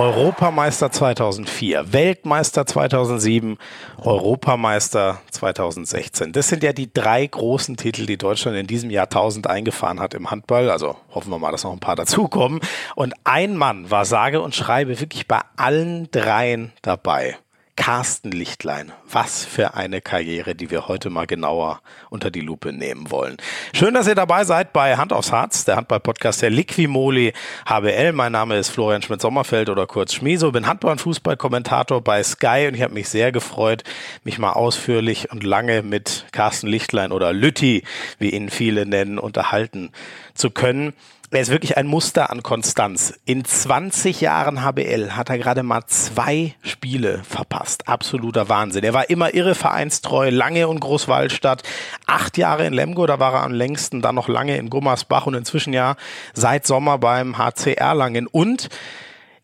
[0.00, 3.58] Europameister 2004, Weltmeister 2007,
[4.02, 6.32] Europameister 2016.
[6.32, 10.30] Das sind ja die drei großen Titel, die Deutschland in diesem Jahrtausend eingefahren hat im
[10.30, 10.70] Handball.
[10.70, 12.60] Also hoffen wir mal, dass noch ein paar dazukommen.
[12.96, 17.36] Und ein Mann war sage und schreibe wirklich bei allen dreien dabei.
[17.80, 18.92] Carsten Lichtlein.
[19.10, 21.80] Was für eine Karriere, die wir heute mal genauer
[22.10, 23.38] unter die Lupe nehmen wollen.
[23.72, 27.32] Schön, dass ihr dabei seid bei Hand aufs Harz, der Handball-Podcast der Liquimoli
[27.66, 28.12] HBL.
[28.12, 32.74] Mein Name ist Florian Schmidt-Sommerfeld oder kurz Schmieso, bin Handball- und Fußballkommentator bei Sky und
[32.74, 33.82] ich habe mich sehr gefreut,
[34.24, 37.84] mich mal ausführlich und lange mit Carsten Lichtlein oder Lütti,
[38.18, 39.90] wie ihn viele nennen, unterhalten
[40.34, 40.92] zu können.
[41.32, 43.14] Er ist wirklich ein Muster an Konstanz.
[43.24, 47.86] In 20 Jahren HBL hat er gerade mal zwei Spiele verpasst.
[47.86, 48.82] Absoluter Wahnsinn.
[48.82, 51.62] Er war immer irre vereinstreu, lange in Großwaldstadt,
[52.08, 55.34] acht Jahre in Lemgo, da war er am längsten, dann noch lange in Gummersbach und
[55.34, 55.94] inzwischen ja
[56.34, 58.26] seit Sommer beim HC Erlangen.
[58.26, 58.68] Und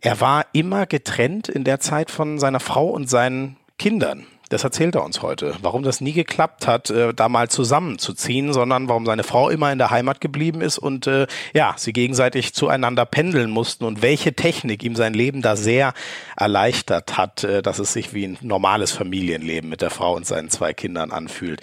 [0.00, 4.26] er war immer getrennt in der Zeit von seiner Frau und seinen Kindern.
[4.48, 5.56] Das erzählt er uns heute.
[5.60, 9.78] Warum das nie geklappt hat, äh, da mal zusammenzuziehen, sondern warum seine Frau immer in
[9.78, 14.84] der Heimat geblieben ist und äh, ja, sie gegenseitig zueinander pendeln mussten und welche Technik
[14.84, 15.94] ihm sein Leben da sehr
[16.36, 20.48] erleichtert hat, äh, dass es sich wie ein normales Familienleben mit der Frau und seinen
[20.48, 21.60] zwei Kindern anfühlt.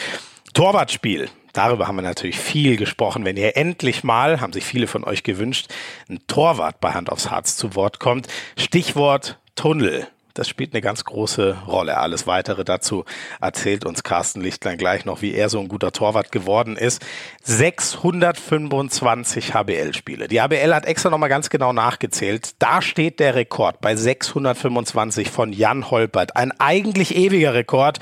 [0.53, 1.29] Torwartspiel.
[1.53, 3.25] Darüber haben wir natürlich viel gesprochen.
[3.25, 5.67] Wenn ihr endlich mal, haben sich viele von euch gewünscht,
[6.09, 8.27] ein Torwart bei Hand aufs Harz zu Wort kommt.
[8.57, 10.07] Stichwort Tunnel.
[10.33, 11.97] Das spielt eine ganz große Rolle.
[11.97, 13.05] Alles weitere dazu
[13.39, 17.05] erzählt uns Carsten Lichtlein gleich noch, wie er so ein guter Torwart geworden ist.
[17.43, 20.27] 625 HBL-Spiele.
[20.27, 22.55] Die HBL hat extra nochmal ganz genau nachgezählt.
[22.57, 26.35] Da steht der Rekord bei 625 von Jan Holpert.
[26.35, 27.99] Ein eigentlich ewiger Rekord,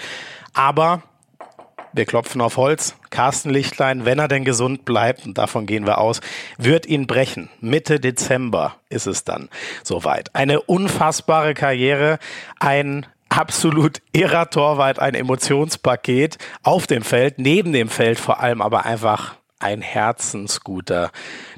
[0.53, 1.03] aber
[1.93, 2.95] wir klopfen auf Holz.
[3.09, 6.21] Carsten Lichtlein, wenn er denn gesund bleibt, und davon gehen wir aus,
[6.57, 7.49] wird ihn brechen.
[7.59, 9.49] Mitte Dezember ist es dann
[9.83, 10.33] soweit.
[10.35, 12.19] Eine unfassbare Karriere,
[12.59, 18.85] ein absolut irrer Torwart, ein Emotionspaket auf dem Feld, neben dem Feld vor allem aber
[18.85, 21.11] einfach ein herzensguter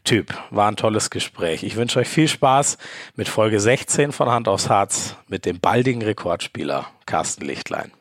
[0.03, 0.33] Typ.
[0.49, 1.63] War ein tolles Gespräch.
[1.63, 2.77] Ich wünsche euch viel Spaß
[3.15, 7.91] mit Folge 16 von Hand aufs Harz mit dem baldigen Rekordspieler Carsten Lichtlein.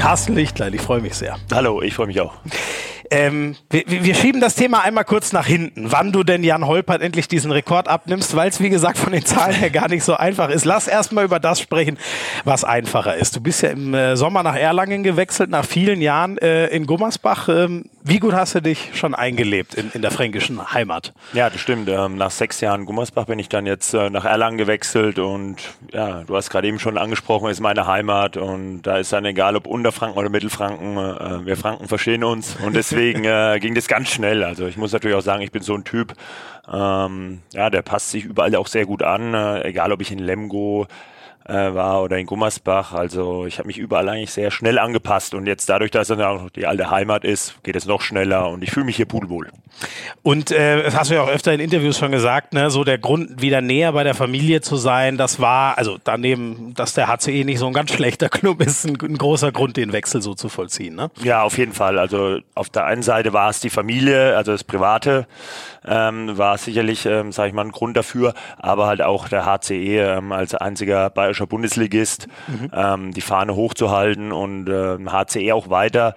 [0.00, 1.36] Carsten Lichtlein, ich freue mich sehr.
[1.52, 2.32] Hallo, ich freue mich auch.
[3.10, 7.02] Ähm, wir, wir, schieben das Thema einmal kurz nach hinten, wann du denn Jan Holpert
[7.02, 10.14] endlich diesen Rekord abnimmst, weil es wie gesagt von den Zahlen her gar nicht so
[10.14, 10.64] einfach ist.
[10.64, 11.98] Lass erstmal über das sprechen,
[12.44, 13.36] was einfacher ist.
[13.36, 17.50] Du bist ja im äh, Sommer nach Erlangen gewechselt, nach vielen Jahren äh, in Gummersbach.
[17.50, 21.12] Ähm, wie gut hast du dich schon eingelebt in, in der fränkischen Heimat?
[21.32, 21.88] Ja, das stimmt.
[21.88, 25.56] Ähm, nach sechs Jahren Gummersbach bin ich dann jetzt äh, nach Erlangen gewechselt und
[25.92, 29.56] ja, du hast gerade eben schon angesprochen, ist meine Heimat und da ist dann egal,
[29.56, 34.08] ob Unterfranken oder Mittelfranken, äh, wir Franken verstehen uns und deswegen äh, ging das ganz
[34.08, 34.44] schnell.
[34.44, 36.14] Also ich muss natürlich auch sagen, ich bin so ein Typ,
[36.72, 40.18] ähm, ja, der passt sich überall auch sehr gut an, äh, egal ob ich in
[40.18, 40.86] Lemgo
[41.50, 42.92] äh, war oder in Gummersbach.
[42.92, 46.24] Also ich habe mich überall eigentlich sehr schnell angepasst und jetzt dadurch, dass es dann
[46.24, 49.48] auch die alte Heimat ist, geht es noch schneller und ich fühle mich hier pudelwohl.
[50.22, 52.70] Und äh, das hast du ja auch öfter in Interviews schon gesagt, ne?
[52.70, 56.94] so der Grund, wieder näher bei der Familie zu sein, das war, also daneben, dass
[56.94, 60.22] der HCE nicht so ein ganz schlechter Club ist, ein, ein großer Grund, den Wechsel
[60.22, 60.94] so zu vollziehen.
[60.94, 61.10] Ne?
[61.22, 61.98] Ja, auf jeden Fall.
[61.98, 65.26] Also auf der einen Seite war es die Familie, also das Private,
[65.86, 70.18] ähm, war sicherlich, ähm, sage ich mal, ein Grund dafür, aber halt auch der HCE
[70.18, 72.70] ähm, als einziger bayerischer Bundesligist mhm.
[72.74, 76.14] ähm, die Fahne hochzuhalten und äh, HCE auch weiter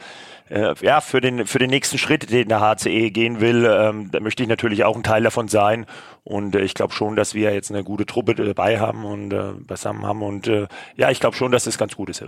[0.50, 4.20] äh, ja, für den, für den nächsten Schritt, den der HCE gehen will, ähm, da
[4.20, 5.86] möchte ich natürlich auch ein Teil davon sein.
[6.24, 9.54] Und äh, ich glaube schon, dass wir jetzt eine gute Truppe dabei haben und äh,
[9.66, 10.22] beisammen haben.
[10.22, 12.22] Und äh, ja, ich glaube schon, dass das ganz gut ist.
[12.22, 12.28] Ja.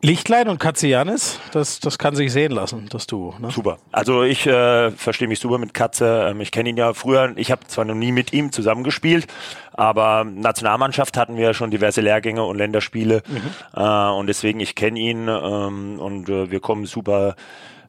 [0.00, 3.34] Lichtlein und Katzianis, das, das kann sich sehen lassen, das Duo.
[3.40, 3.50] Ne?
[3.50, 3.78] Super.
[3.90, 6.28] Also ich äh, verstehe mich super mit Katze.
[6.30, 9.26] Ähm, ich kenne ihn ja früher, ich habe zwar noch nie mit ihm zusammengespielt,
[9.72, 13.22] aber Nationalmannschaft hatten wir ja schon diverse Lehrgänge und Länderspiele.
[13.26, 13.80] Mhm.
[13.80, 17.34] Äh, und deswegen, ich kenne ihn ähm, und äh, wir kommen super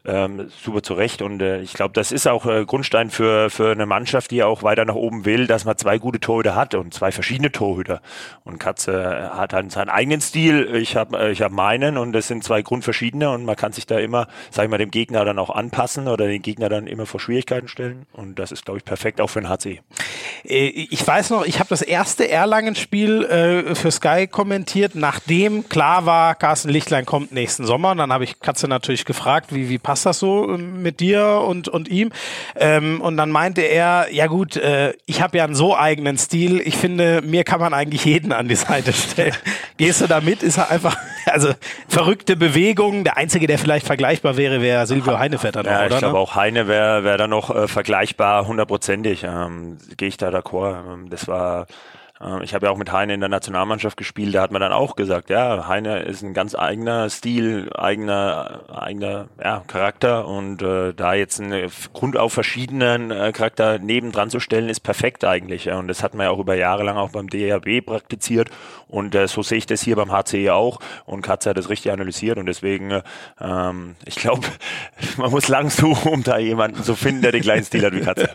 [0.05, 1.21] ähm, super zurecht.
[1.21, 4.63] Und äh, ich glaube, das ist auch äh, Grundstein für, für eine Mannschaft, die auch
[4.63, 8.01] weiter nach oben will, dass man zwei gute Torhüter hat und zwei verschiedene Torhüter.
[8.43, 12.43] Und Katze hat dann seinen eigenen Stil, ich habe äh, hab meinen und das sind
[12.43, 15.49] zwei grundverschiedene und man kann sich da immer, sag ich mal, dem Gegner dann auch
[15.49, 18.05] anpassen oder den Gegner dann immer vor Schwierigkeiten stellen.
[18.13, 19.81] Und das ist, glaube ich, perfekt auch für den HC.
[20.43, 26.05] Äh, ich weiß noch, ich habe das erste Erlangen-Spiel äh, für Sky kommentiert, nachdem klar
[26.05, 27.91] war, Carsten Lichtlein kommt nächsten Sommer.
[27.91, 31.43] Und dann habe ich Katze natürlich gefragt, wie, wie passt das so ähm, mit dir
[31.47, 32.11] und, und ihm?
[32.55, 36.61] Ähm, und dann meinte er, ja gut, äh, ich habe ja einen so eigenen Stil,
[36.61, 39.33] ich finde, mir kann man eigentlich jeden an die Seite stellen.
[39.77, 40.43] Gehst du da mit?
[40.43, 40.95] Ist er einfach,
[41.25, 41.53] also
[41.87, 43.03] verrückte Bewegungen.
[43.03, 45.95] Der Einzige, der vielleicht vergleichbar wäre, wäre Silvio Heinevetter noch, ja, oder?
[45.95, 46.19] Ich glaube ne?
[46.19, 49.23] auch Heine wäre wär da noch äh, vergleichbar, hundertprozentig.
[49.23, 50.83] Ähm, Gehe ich da d'accord.
[50.93, 51.65] Ähm, das war
[52.43, 54.97] ich habe ja auch mit Heine in der Nationalmannschaft gespielt, da hat man dann auch
[54.97, 61.13] gesagt, ja, Heine ist ein ganz eigener Stil, eigener, eigener ja, Charakter und äh, da
[61.13, 65.69] jetzt einen Grund auf verschiedenen äh, Charakter nebendran zu stellen, ist perfekt eigentlich.
[65.69, 68.49] Und das hat man ja auch über Jahre lang auch beim DHB praktiziert
[68.89, 71.91] und äh, so sehe ich das hier beim HCE auch und Katze hat das richtig
[71.91, 73.01] analysiert und deswegen, äh,
[73.39, 74.45] ähm, ich glaube,
[75.17, 78.01] man muss lang suchen, um da jemanden zu finden, der den gleichen Stil hat wie
[78.01, 78.29] Katze.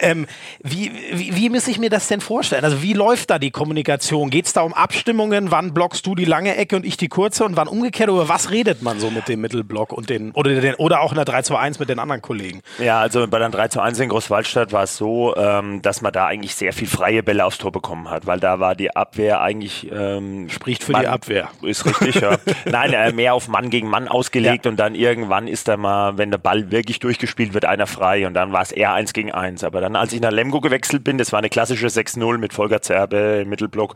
[0.00, 0.26] Ähm,
[0.64, 2.64] wie, wie, wie muss ich mir das denn vorstellen?
[2.64, 4.30] Also wie läuft da die Kommunikation?
[4.30, 5.52] Geht es da um Abstimmungen?
[5.52, 7.44] Wann blockst du die lange Ecke und ich die kurze?
[7.44, 8.10] Und wann umgekehrt?
[8.10, 11.16] Über was redet man so mit dem Mittelblock und den oder, den, oder auch in
[11.16, 12.62] der 3-2-1 mit den anderen Kollegen?
[12.80, 16.56] Ja, also bei der 3-2-1 in Großwaldstadt war es so, ähm, dass man da eigentlich
[16.56, 19.88] sehr viel freie Bälle aufs Tor bekommen hat, weil da war die Abwehr eigentlich...
[19.92, 21.48] Ähm, Spricht für die Abwehr.
[21.62, 22.36] Ist richtig, ja.
[22.64, 24.70] Nein, äh, mehr auf Mann gegen Mann ausgelegt ja.
[24.70, 28.34] und dann irgendwann ist da mal, wenn der Ball wirklich durchgespielt wird, einer frei und
[28.34, 29.64] dann war es eher eins gegen eins.
[29.64, 32.82] Aber dann, als ich nach Lemgo gewechselt bin, das war eine klassische 6-0 mit Volker
[32.82, 33.94] Zerbe im Mittelblock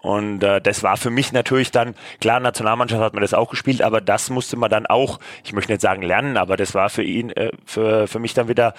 [0.00, 3.82] und äh, das war für mich natürlich dann, klar, Nationalmannschaft hat man das auch gespielt,
[3.82, 7.02] aber das musste man dann auch, ich möchte nicht sagen lernen, aber das war für
[7.02, 8.74] ihn, äh, für, für mich dann wieder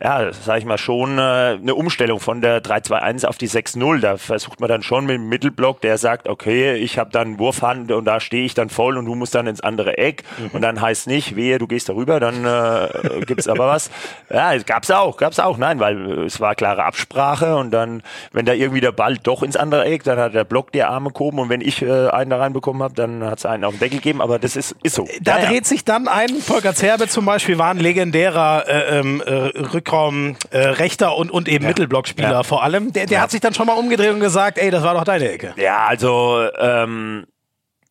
[0.00, 4.00] ja, sage ich mal, schon äh, eine Umstellung von der 3-2-1 auf die 6-0.
[4.00, 7.90] Da versucht man dann schon mit dem Mittelblock, der sagt, okay, ich habe dann Wurfhand
[7.90, 10.22] und da stehe ich dann voll und du musst dann ins andere Eck.
[10.38, 10.50] Mhm.
[10.52, 13.90] Und dann heißt nicht, wehe, du gehst darüber, dann äh, gibt's aber was.
[14.30, 18.02] Ja, gab's auch, gab's auch, nein, weil es war klare Absprache und dann,
[18.32, 21.10] wenn da irgendwie der Ball doch ins andere Eck, dann hat der Block die Arme
[21.10, 23.98] gehoben und wenn ich äh, einen da reinbekommen habe, dann hat's einen auf den Deckel
[23.98, 25.08] gegeben, aber das ist, ist so.
[25.22, 29.22] Da ja, dreht sich dann ein, Volker Zerbe zum Beispiel war ein legendärer äh, ähm,
[29.24, 31.70] äh, Rück Rückraum äh, rechter und, und eben ja.
[31.70, 32.42] Mittelblockspieler ja.
[32.42, 32.92] vor allem.
[32.92, 33.22] Der, der ja.
[33.22, 35.54] hat sich dann schon mal umgedreht und gesagt, ey, das war doch deine Ecke.
[35.56, 37.26] Ja, also ähm,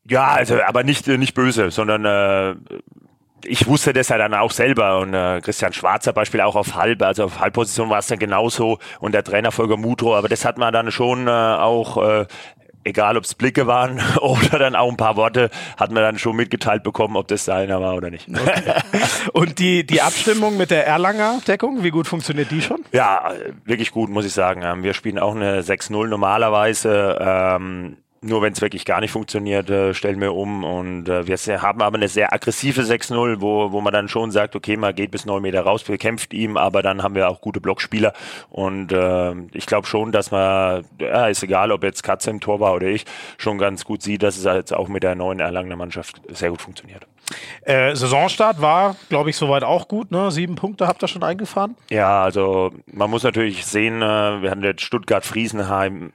[0.10, 2.56] ja, also aber nicht nicht böse, sondern äh,
[3.46, 7.02] ich wusste das ja dann auch selber und äh, Christian Schwarzer Beispiel auch auf Halb,
[7.02, 10.58] also auf Halbposition war es dann genauso und der Trainer Volker Mutro, aber das hat
[10.58, 12.26] man dann schon äh, auch äh,
[12.88, 16.36] egal ob es Blicke waren oder dann auch ein paar Worte, hat man dann schon
[16.36, 18.28] mitgeteilt bekommen, ob das seiner war oder nicht.
[18.30, 18.74] Okay.
[19.34, 22.84] Und die, die Abstimmung mit der Erlanger Deckung, wie gut funktioniert die schon?
[22.92, 23.32] Ja,
[23.66, 24.62] wirklich gut, muss ich sagen.
[24.64, 27.18] Ähm, wir spielen auch eine 6-0 normalerweise.
[27.20, 30.64] Ähm, nur wenn es wirklich gar nicht funktioniert, äh, stellen wir um.
[30.64, 34.56] Und äh, wir haben aber eine sehr aggressive 6-0, wo, wo man dann schon sagt,
[34.56, 37.62] okay, man geht bis neun Meter raus, bekämpft ihm, aber dann haben wir auch gute
[37.62, 38.14] Blockspieler.
[38.50, 42.60] Und äh, ich glaube schon, dass man, ja, ist egal, ob jetzt Katze im Tor
[42.60, 43.06] war oder ich,
[43.38, 46.62] schon ganz gut sieht, dass es jetzt auch mit der neuen Erlangener Mannschaft sehr gut
[46.62, 47.06] funktioniert.
[47.62, 50.12] Äh, Saisonstart war, glaube ich, soweit auch gut.
[50.12, 50.32] Ne?
[50.32, 51.76] Sieben Punkte habt ihr schon eingefahren?
[51.90, 56.12] Ja, also man muss natürlich sehen, äh, wir haben jetzt Stuttgart-Friesenheim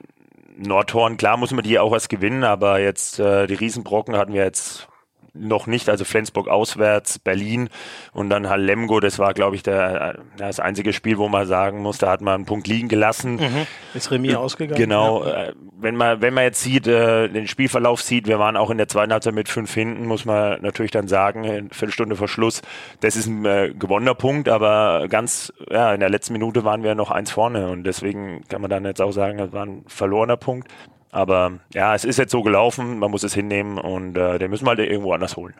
[0.57, 4.43] Nordhorn, klar muss man die auch erst gewinnen, aber jetzt äh, die Riesenbrocken hatten wir
[4.43, 4.87] jetzt
[5.33, 7.69] noch nicht, also Flensburg auswärts, Berlin
[8.13, 11.79] und dann halt Lemgo, das war, glaube ich, der, das einzige Spiel, wo man sagen
[11.79, 13.35] muss, da hat man einen Punkt liegen gelassen.
[13.35, 13.67] Mhm.
[13.95, 14.79] Ist Remis ausgegangen?
[14.79, 15.25] Genau.
[15.25, 15.45] Ja.
[15.45, 18.77] Äh, wenn man, wenn man jetzt sieht, äh, den Spielverlauf sieht, wir waren auch in
[18.77, 22.61] der zweiten Halbzeit mit fünf hinten, muss man natürlich dann sagen, eine Viertelstunde vor Schluss,
[23.01, 26.95] das ist ein äh, gewonnener Punkt, aber ganz, ja, in der letzten Minute waren wir
[26.95, 30.37] noch eins vorne und deswegen kann man dann jetzt auch sagen, das war ein verlorener
[30.37, 30.71] Punkt.
[31.13, 34.65] Aber ja, es ist jetzt so gelaufen, man muss es hinnehmen und äh, den müssen
[34.65, 35.53] wir halt irgendwo anders holen.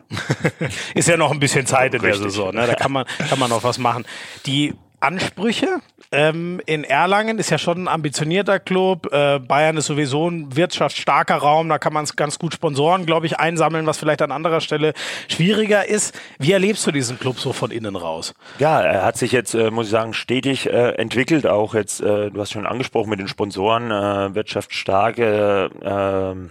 [0.96, 2.22] ist ja noch ein bisschen Zeit in Richtig.
[2.22, 2.66] der Saison, ne?
[2.66, 4.04] da kann man, kann man noch was machen.
[4.46, 5.80] Die Ansprüche.
[6.12, 9.12] Ähm, in Erlangen ist ja schon ein ambitionierter Club.
[9.12, 11.68] Äh, Bayern ist sowieso ein wirtschaftsstarker Raum.
[11.68, 14.94] Da kann man ganz gut Sponsoren, glaube ich, einsammeln, was vielleicht an anderer Stelle
[15.28, 16.18] schwieriger ist.
[16.38, 18.34] Wie erlebst du diesen Club so von innen raus?
[18.58, 21.46] Ja, er hat sich jetzt, äh, muss ich sagen, stetig äh, entwickelt.
[21.46, 25.18] Auch jetzt, äh, du hast schon angesprochen mit den Sponsoren, äh, wirtschaftsstark.
[25.18, 26.50] Äh, ähm,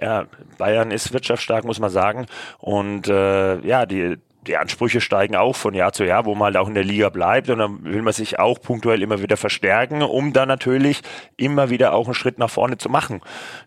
[0.00, 0.26] ja,
[0.58, 2.26] Bayern ist wirtschaftsstark, muss man sagen.
[2.58, 4.16] Und ja, die
[4.46, 7.08] die Ansprüche steigen auch von Jahr zu Jahr, wo man halt auch in der Liga
[7.08, 11.02] bleibt und dann will man sich auch punktuell immer wieder verstärken, um dann natürlich
[11.36, 13.20] immer wieder auch einen Schritt nach vorne zu machen.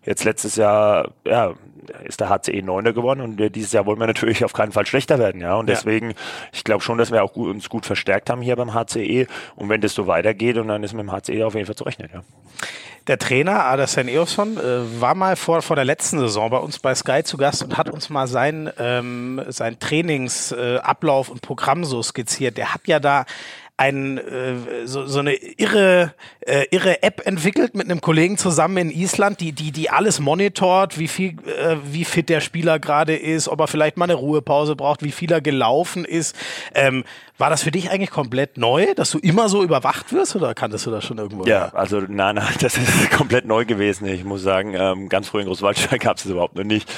[0.04, 1.54] Jetzt letztes Jahr, ja,
[2.04, 5.18] ist der HCE Neuner geworden und dieses Jahr wollen wir natürlich auf keinen Fall schlechter
[5.18, 5.54] werden, ja.
[5.54, 6.14] Und deswegen,
[6.52, 9.68] ich glaube schon, dass wir auch gut, uns gut verstärkt haben hier beim HCE und
[9.68, 12.10] wenn das so weitergeht und dann ist mit dem HCE auf jeden Fall zu rechnen,
[12.12, 12.22] ja.
[13.08, 16.94] Der Trainer Adersen Eofson äh, war mal vor, vor der letzten Saison bei uns bei
[16.94, 22.02] Sky zu Gast und hat uns mal sein, ähm, sein Trainingsablauf äh, und Programm so
[22.02, 22.58] skizziert.
[22.58, 23.24] Der hat ja da
[23.78, 28.90] ein, äh, so, so eine irre, äh, irre App entwickelt mit einem Kollegen zusammen in
[28.90, 33.48] Island, die, die, die alles monitort, wie viel, äh, wie fit der Spieler gerade ist,
[33.48, 36.34] ob er vielleicht mal eine Ruhepause braucht, wie viel er gelaufen ist.
[36.74, 37.04] Ähm,
[37.38, 40.86] war das für dich eigentlich komplett neu, dass du immer so überwacht wirst oder kanntest
[40.86, 41.44] du das schon irgendwo?
[41.44, 44.08] Ja, also nein, nein, das ist komplett neu gewesen.
[44.08, 46.90] Ich muss sagen, ähm, ganz früh in Großwaldstein gab es das überhaupt noch nicht.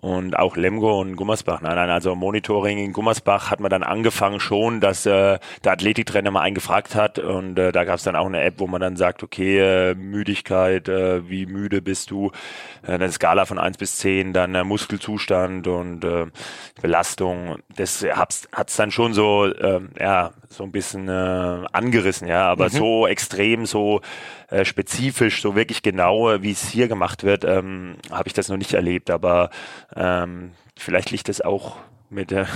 [0.00, 1.62] Und auch Lemgo und Gummersbach.
[1.62, 6.17] Nein, nein, also Monitoring in Gummersbach hat man dann angefangen schon, dass äh, der Athletiktrainer
[6.24, 8.96] mal eingefragt hat und äh, da gab es dann auch eine App, wo man dann
[8.96, 12.30] sagt, okay, äh, Müdigkeit, äh, wie müde bist du,
[12.86, 16.26] äh, eine Skala von eins bis zehn, dann äh, Muskelzustand und äh,
[16.80, 17.58] Belastung.
[17.74, 22.66] Das hat es dann schon so äh, ja, so ein bisschen äh, angerissen, ja, aber
[22.66, 22.70] mhm.
[22.70, 24.00] so extrem, so
[24.48, 28.56] äh, spezifisch, so wirklich genau, wie es hier gemacht wird, ähm, habe ich das noch
[28.56, 29.50] nicht erlebt, aber
[29.94, 31.76] ähm, vielleicht liegt es auch
[32.10, 32.46] mit der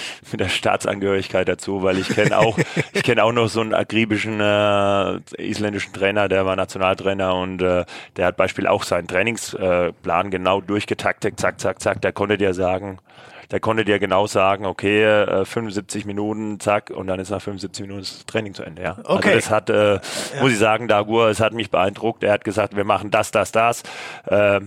[0.30, 2.58] mit der Staatsangehörigkeit dazu, weil ich kenne auch,
[2.92, 7.84] ich kenne auch noch so einen akribischen äh, isländischen Trainer, der war Nationaltrainer und äh,
[8.16, 12.00] der hat Beispiel auch seinen Trainingsplan äh, genau durchgetaktet, zack, zack, zack.
[12.02, 12.98] Der konnte dir sagen,
[13.52, 17.82] der konnte dir genau sagen, okay, äh, 75 Minuten, zack, und dann ist nach 75
[17.82, 18.82] Minuten das Training zu Ende.
[18.82, 18.92] Ja.
[18.92, 19.34] Also okay.
[19.34, 20.00] Also das hat, äh, ja.
[20.40, 22.24] muss ich sagen, Dagur, es hat mich beeindruckt.
[22.24, 23.82] Er hat gesagt, wir machen das, das, das.
[24.26, 24.60] Äh,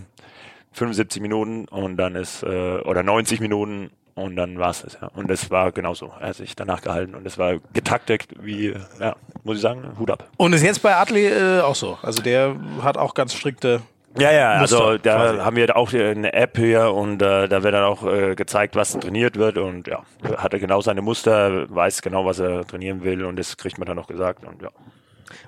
[0.74, 5.10] 75 Minuten und dann ist, äh, oder 90 Minuten und dann war es das, ja.
[5.14, 6.12] Und das war genauso.
[6.20, 10.10] Er hat sich danach gehalten und es war getaktet wie, ja, muss ich sagen, Hut
[10.10, 10.30] ab.
[10.38, 11.98] Und ist jetzt bei Adli äh, auch so.
[12.02, 13.82] Also der hat auch ganz strikte
[14.18, 15.40] ja, ja, also da quasi.
[15.40, 18.94] haben wir auch eine App hier und äh, da wird dann auch äh, gezeigt, was
[18.94, 20.04] trainiert wird und ja,
[20.38, 23.86] hat er genau seine Muster, weiß genau, was er trainieren will und das kriegt man
[23.86, 24.70] dann auch gesagt und ja.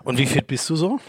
[0.04, 1.00] Und wie fit bist du so?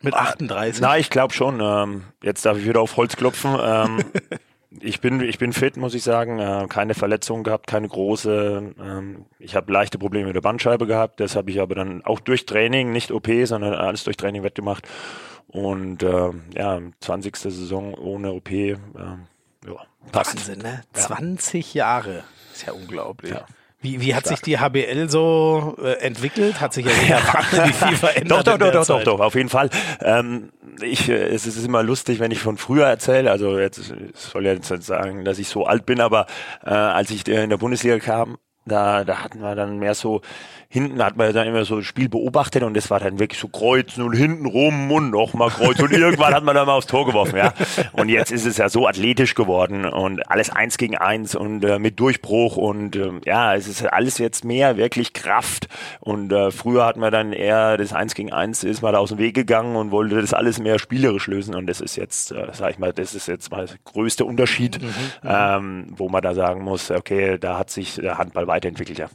[0.00, 0.80] Mit 38?
[0.80, 1.60] Na, ich glaube schon.
[1.60, 3.56] Ähm, jetzt darf ich wieder auf Holz klopfen.
[3.60, 4.04] Ähm,
[4.82, 6.38] ich bin, ich bin fit, muss ich sagen.
[6.38, 8.74] Äh, keine Verletzungen gehabt, keine große.
[8.80, 11.20] Ähm, ich habe leichte Probleme mit der Bandscheibe gehabt.
[11.20, 14.86] Das habe ich aber dann auch durch Training, nicht OP, sondern alles durch Training wettgemacht.
[15.48, 17.36] Und äh, ja, 20.
[17.36, 18.50] Saison ohne OP.
[18.50, 18.76] Äh, ja,
[20.12, 20.36] passt.
[20.36, 20.82] Wahnsinn, ne?
[20.94, 21.02] Ja.
[21.02, 22.24] 20 Jahre.
[22.52, 23.32] Ist ja unglaublich.
[23.32, 23.46] Ja.
[23.80, 24.38] Wie, wie hat Stark.
[24.38, 26.60] sich die HBL so äh, entwickelt?
[26.60, 27.66] Hat sich ja, ja.
[27.66, 28.46] wie viel verändert?
[28.46, 29.70] Doch, doch, doch, doch, doch, auf jeden Fall.
[30.00, 30.50] Ähm,
[30.82, 33.30] ich, äh, es ist immer lustig, wenn ich von früher erzähle.
[33.30, 36.26] Also jetzt soll ja jetzt sagen, dass ich so alt bin, aber
[36.64, 40.20] äh, als ich in der Bundesliga kam, da, da hatten wir dann mehr so
[40.70, 43.48] hinten hat man dann immer so das Spiel beobachtet und das war dann wirklich so
[43.48, 47.06] kreuzen und hinten rum und nochmal kreuzen und irgendwann hat man dann mal aufs Tor
[47.06, 47.54] geworfen, ja.
[47.92, 51.78] Und jetzt ist es ja so athletisch geworden und alles eins gegen eins und äh,
[51.78, 55.68] mit Durchbruch und äh, ja, es ist alles jetzt mehr wirklich Kraft
[56.00, 59.08] und äh, früher hat man dann eher das eins gegen eins ist mal da aus
[59.08, 62.46] dem Weg gegangen und wollte das alles mehr spielerisch lösen und das ist jetzt, äh,
[62.52, 64.94] sag ich mal, das ist jetzt mal der größte Unterschied, mhm.
[65.24, 69.08] ähm, wo man da sagen muss, okay, da hat sich der Handball weiterentwickelt, ja.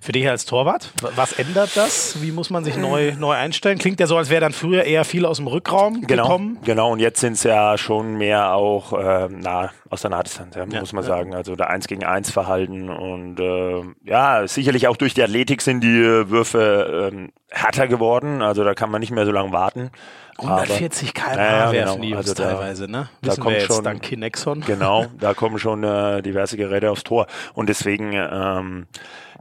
[0.00, 2.22] Für dich als Torwart, was ändert das?
[2.22, 3.78] Wie muss man sich neu, neu einstellen?
[3.78, 6.58] Klingt ja so, als wäre dann früher eher viel aus dem Rückraum genau, gekommen.
[6.64, 10.64] Genau, und jetzt sind es ja schon mehr auch äh, na, aus der Nahdistanz, ja,
[10.64, 11.08] ja, muss man ja.
[11.08, 11.34] sagen.
[11.34, 15.82] Also der 1 gegen 1 Verhalten und äh, ja, sicherlich auch durch die Athletik sind
[15.82, 18.42] die Würfe ähm, härter geworden.
[18.42, 19.90] Also da kann man nicht mehr so lange warten.
[20.38, 22.06] 140 km/h ja, werfen genau.
[22.06, 23.08] die also teilweise, ne?
[23.22, 24.60] Wissen da kommt schon, dank Kinexon.
[24.60, 27.26] Genau, da kommen schon äh, diverse Geräte aufs Tor.
[27.54, 28.86] Und deswegen ähm,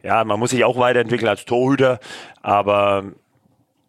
[0.08, 2.00] ja, man muss sich auch weiterentwickeln als Torhüter,
[2.42, 3.04] aber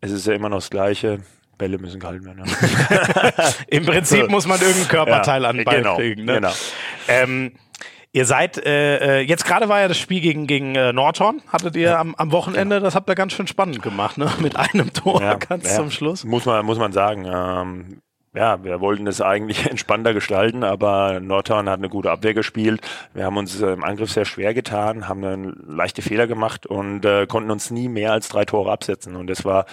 [0.01, 1.21] es ist ja immer noch das Gleiche.
[1.57, 2.45] Bälle müssen gehalten werden.
[2.45, 3.51] Ja.
[3.67, 6.25] Im Prinzip muss man irgendein Körperteil ja, an den Ball genau, kriegen.
[6.25, 6.35] Ne?
[6.35, 6.53] Genau.
[7.09, 7.53] Ähm,
[8.13, 11.77] Ihr seid, äh, äh, jetzt gerade war ja das Spiel gegen, gegen äh, Nordhorn, hattet
[11.77, 12.01] ihr ja.
[12.01, 12.87] am, am Wochenende, genau.
[12.87, 14.33] das habt ihr ganz schön spannend gemacht, ne?
[14.41, 15.77] Mit einem Tor ja, ganz ja.
[15.77, 16.25] zum Schluss.
[16.25, 17.27] Muss man, muss man sagen.
[17.31, 18.01] Ähm,
[18.39, 22.81] ja, wir wollten es eigentlich entspannter gestalten, aber Nordhorn hat eine gute Abwehr gespielt.
[23.13, 27.05] Wir haben uns äh, im Angriff sehr schwer getan, haben dann leichte Fehler gemacht und
[27.05, 29.17] äh, konnten uns nie mehr als drei Tore absetzen.
[29.17, 29.67] Und das war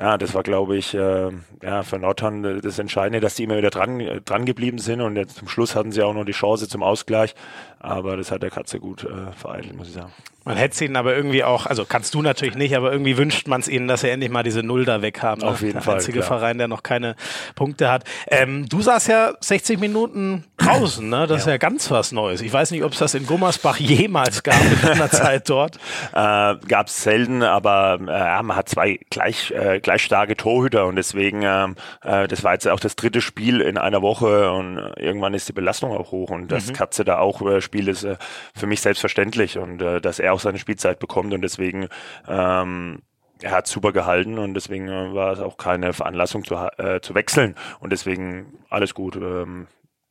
[0.00, 1.30] ja, das war, glaube ich, äh,
[1.62, 5.16] ja, für Nordhorn das Entscheidende, dass die immer wieder dran, äh, dran geblieben sind und
[5.16, 7.34] jetzt zum Schluss hatten sie auch noch die Chance zum Ausgleich.
[7.78, 10.12] Aber das hat der Katze gut äh, vereitelt, muss ich sagen.
[10.46, 13.48] Man hätte es ihnen aber irgendwie auch, also kannst du natürlich nicht, aber irgendwie wünscht
[13.48, 15.42] man es ihnen, dass sie endlich mal diese Null da weg haben.
[15.42, 15.94] Auf jeden der Fall.
[15.94, 16.38] Der einzige klar.
[16.38, 17.16] Verein, der noch keine
[17.56, 18.04] Punkte hat.
[18.28, 21.26] Ähm, du saßt ja 60 Minuten draußen, ne?
[21.26, 21.36] Das ja.
[21.38, 22.42] ist ja ganz was Neues.
[22.42, 25.78] Ich weiß nicht, ob es das in Gummersbach jemals gab in deiner Zeit dort.
[26.12, 30.94] Äh, gab es selten, aber äh, man hat zwei gleich, äh, gleich starke Torhüter und
[30.94, 31.74] deswegen, ähm,
[32.04, 35.52] äh, das war jetzt auch das dritte Spiel in einer Woche und irgendwann ist die
[35.52, 36.74] Belastung auch hoch und dass mhm.
[36.74, 38.16] Katze da auch äh, spielt, ist äh,
[38.54, 41.88] für mich selbstverständlich und äh, dass er auch seine Spielzeit bekommt und deswegen
[42.28, 43.02] ähm,
[43.42, 47.14] er hat super gehalten und deswegen äh, war es auch keine Veranlassung zu, äh, zu
[47.14, 49.16] wechseln und deswegen alles gut.
[49.16, 49.66] Ähm,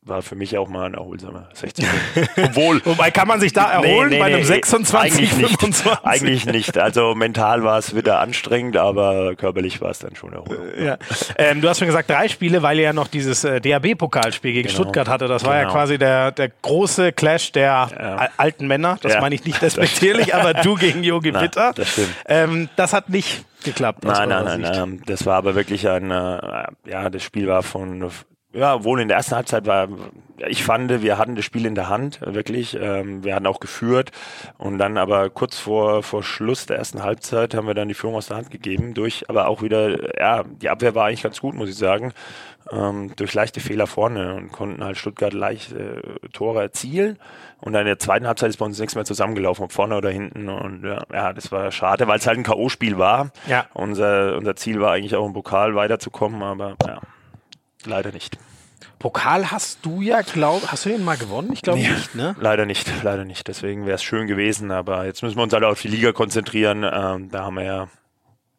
[0.06, 1.84] war für mich auch mal ein erholsamer 60
[2.14, 2.44] Minuten.
[2.44, 2.80] Obwohl.
[2.84, 6.04] Wobei kann man sich da erholen nee, nee, bei einem 26, eigentlich nicht, 25?
[6.04, 6.78] Eigentlich nicht.
[6.78, 10.78] Also mental war es wieder anstrengend, aber körperlich war es dann schon erholt.
[10.78, 10.96] Ja.
[11.36, 14.68] Ähm, du hast schon gesagt, drei Spiele, weil ihr ja noch dieses äh, DAB-Pokalspiel gegen
[14.68, 14.82] genau.
[14.82, 15.26] Stuttgart hatte.
[15.26, 15.68] Das war genau.
[15.68, 18.28] ja quasi der, der große Clash der ja.
[18.36, 18.98] alten Männer.
[19.02, 19.20] Das ja.
[19.20, 21.66] meine ich nicht respektierlich, aber du gegen Yogi Bitter.
[21.76, 22.14] Das stimmt.
[22.26, 24.04] Ähm, das hat nicht geklappt.
[24.04, 25.02] Nein, nein, nein, nein.
[25.06, 28.10] Das war aber wirklich ein, äh, ja, das Spiel war von
[28.56, 29.88] ja, wohl in der ersten Halbzeit war,
[30.48, 32.76] ich fand, wir hatten das Spiel in der Hand, wirklich.
[32.80, 34.12] Ähm, wir hatten auch geführt.
[34.58, 38.16] Und dann aber kurz vor, vor Schluss der ersten Halbzeit haben wir dann die Führung
[38.16, 38.94] aus der Hand gegeben.
[38.94, 42.12] Durch, aber auch wieder, ja, die Abwehr war eigentlich ganz gut, muss ich sagen.
[42.70, 46.00] Ähm, durch leichte Fehler vorne und konnten halt Stuttgart leicht äh,
[46.32, 47.18] Tore erzielen.
[47.60, 50.10] Und dann in der zweiten Halbzeit ist bei uns nichts mehr zusammengelaufen, ob vorne oder
[50.10, 50.48] hinten.
[50.48, 53.30] Und ja, ja das war schade, weil es halt ein K.O.-Spiel war.
[53.46, 53.66] Ja.
[53.72, 57.00] Unser, unser Ziel war eigentlich auch im Pokal weiterzukommen, aber ja.
[57.86, 58.38] Leider nicht.
[58.98, 61.52] Pokal hast du ja, glaub, hast du den mal gewonnen?
[61.52, 62.34] Ich glaube nee, nicht, ne?
[62.40, 63.46] Leider nicht, leider nicht.
[63.46, 66.82] Deswegen wäre es schön gewesen, aber jetzt müssen wir uns alle auf die Liga konzentrieren.
[66.82, 67.88] Ähm, da haben wir ja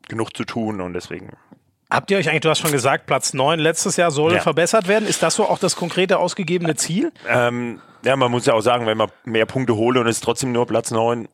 [0.07, 1.31] genug zu tun und deswegen.
[1.89, 4.41] Habt ihr euch eigentlich, du hast schon gesagt, Platz 9 letztes Jahr soll ja.
[4.41, 5.07] verbessert werden.
[5.07, 7.11] Ist das so auch das konkrete ausgegebene Ziel?
[7.27, 10.23] Ähm, ja, man muss ja auch sagen, wenn man mehr Punkte holt und es ist
[10.23, 11.27] trotzdem nur Platz 9,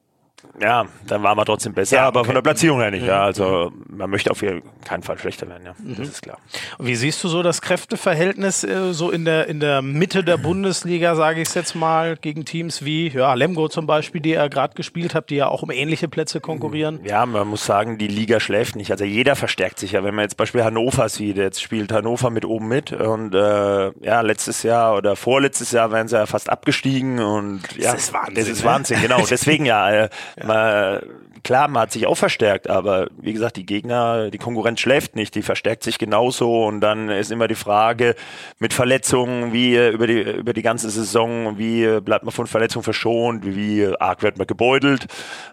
[0.62, 2.28] ja, dann waren wir trotzdem besser, ja, aber okay.
[2.28, 3.06] von der Platzierung her nicht.
[3.06, 3.26] Ja, mhm.
[3.26, 4.44] also man möchte auf
[4.86, 5.96] keinen Fall schlechter werden, ja, mhm.
[5.96, 6.38] das ist klar.
[6.78, 10.38] Und wie siehst du so das Kräfteverhältnis äh, so in der in der Mitte der
[10.38, 14.48] Bundesliga, sage ich es jetzt mal, gegen Teams wie ja Lemgo zum Beispiel, die ihr
[14.50, 17.00] gerade gespielt habt, die ja auch um ähnliche Plätze konkurrieren?
[17.04, 18.92] Ja, man muss sagen, die Liga schläft nicht.
[18.92, 20.04] Also jeder verstärkt sich ja.
[20.04, 24.22] Wenn man jetzt Beispiel Hannover sieht, jetzt spielt Hannover mit oben mit und äh, ja
[24.22, 28.36] letztes Jahr oder vorletztes Jahr wären sie ja fast abgestiegen und ja, das ist Wahnsinn.
[28.36, 28.66] Das ist ne?
[28.66, 29.26] Wahnsinn, genau.
[29.30, 29.92] Deswegen ja.
[29.92, 30.10] Äh,
[30.42, 31.02] man,
[31.44, 35.36] klar, man hat sich auch verstärkt, aber wie gesagt, die Gegner, die Konkurrenz schläft nicht,
[35.36, 38.16] die verstärkt sich genauso und dann ist immer die Frage
[38.60, 43.46] mit Verletzungen, wie über die, über die ganze Saison, wie bleibt man von Verletzungen verschont,
[43.46, 45.08] wie arg wird man gebeutelt.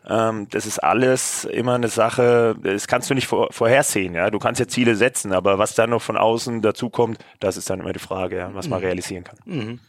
[0.09, 4.15] Ähm, das ist alles immer eine Sache, das kannst du nicht vor, vorhersehen.
[4.15, 4.31] Ja?
[4.31, 7.69] Du kannst ja Ziele setzen, aber was dann noch von außen dazu kommt, das ist
[7.71, 8.87] dann immer die Frage, ja, was man mhm.
[8.87, 9.39] realisieren kann.
[9.45, 9.81] Mhm.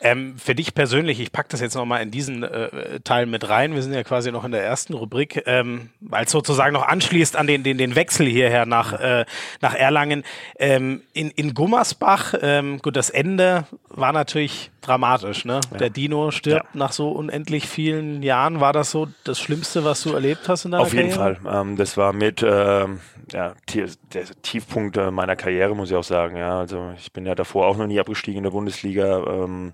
[0.00, 3.74] Ähm, für dich persönlich, ich packe das jetzt nochmal in diesen äh, Teil mit rein.
[3.74, 7.36] Wir sind ja quasi noch in der ersten Rubrik, ähm, weil es sozusagen noch anschließt
[7.36, 9.24] an den, den, den Wechsel hierher nach, äh,
[9.60, 10.24] nach Erlangen.
[10.58, 15.44] Ähm, in, in Gummersbach, ähm, gut, das Ende war natürlich dramatisch.
[15.44, 15.60] Ne?
[15.72, 15.78] Ja.
[15.78, 16.78] Der Dino stirbt ja.
[16.78, 18.60] nach so unendlich vielen Jahren.
[18.60, 21.36] War das so das Schlimmste, was du erlebt hast in deiner Auf jeden Karriere?
[21.42, 21.60] Fall.
[21.60, 23.00] Ähm, das war mit ähm,
[23.32, 26.36] ja, der Tiefpunkt meiner Karriere, muss ich auch sagen.
[26.36, 29.24] Ja, also ich bin ja davor auch noch nie abgestiegen in der Bundesliga.
[29.26, 29.72] Ähm,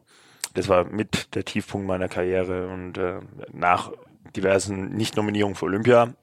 [0.54, 3.20] das war mit der Tiefpunkt meiner Karriere und äh,
[3.52, 3.92] nach
[4.34, 6.14] diversen Nicht-Nominierungen für Olympia,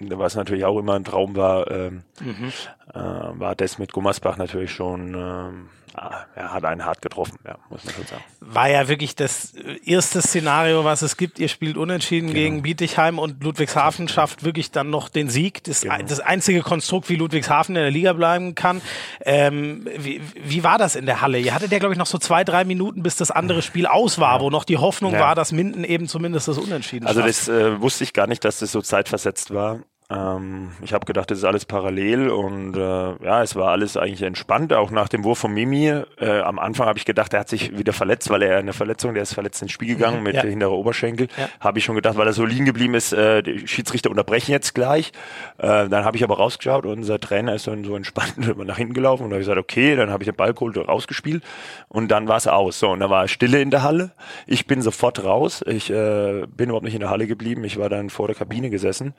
[0.00, 2.52] was natürlich auch immer ein Traum war, ähm, mhm.
[2.92, 5.68] äh, war das mit Gummersbach natürlich schon ähm,
[6.00, 8.22] Ah, er hat einen hart getroffen, ja, muss man schon sagen.
[8.38, 9.52] War ja wirklich das
[9.84, 11.40] erste Szenario, was es gibt.
[11.40, 12.38] Ihr spielt unentschieden genau.
[12.38, 15.64] gegen Bietigheim und Ludwigshafen schafft wirklich dann noch den Sieg.
[15.64, 15.96] Das, genau.
[16.06, 18.80] das einzige Konstrukt, wie Ludwigshafen in der Liga bleiben kann.
[19.24, 21.40] Ähm, wie, wie war das in der Halle?
[21.40, 24.20] Ihr hattet ja, glaube ich, noch so zwei, drei Minuten, bis das andere Spiel aus
[24.20, 24.40] war, ja.
[24.40, 25.20] wo noch die Hoffnung ja.
[25.20, 27.48] war, dass Minden eben zumindest das Unentschieden Also schafft.
[27.48, 29.80] das äh, wusste ich gar nicht, dass das so zeitversetzt war.
[30.10, 32.78] Ähm, ich habe gedacht, das ist alles parallel und äh,
[33.22, 35.88] ja, es war alles eigentlich entspannt, auch nach dem Wurf von Mimi.
[36.18, 39.12] Äh, am Anfang habe ich gedacht, er hat sich wieder verletzt, weil er eine Verletzung,
[39.12, 40.42] der ist verletzt ins Spiel gegangen mit ja.
[40.42, 41.28] hinterer Oberschenkel.
[41.36, 41.50] Ja.
[41.60, 44.74] Habe ich schon gedacht, weil er so liegen geblieben ist, äh, die Schiedsrichter unterbrechen jetzt
[44.74, 45.12] gleich.
[45.58, 48.94] Äh, dann habe ich aber rausgeschaut und unser Trainer ist dann so entspannt nach hinten
[48.94, 51.44] gelaufen und habe gesagt, okay, dann habe ich den Ball geholt und rausgespielt
[51.88, 52.78] und dann war es aus.
[52.78, 54.12] So, und dann war Stille in der Halle.
[54.46, 55.62] Ich bin sofort raus.
[55.66, 57.62] Ich äh, bin überhaupt nicht in der Halle geblieben.
[57.64, 59.12] Ich war dann vor der Kabine gesessen.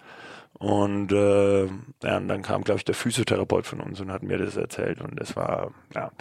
[0.53, 1.65] Und äh,
[2.03, 4.99] ja, und dann kam, glaube ich, der Physiotherapeut von uns und hat mir das erzählt
[4.99, 6.11] und das war, ja.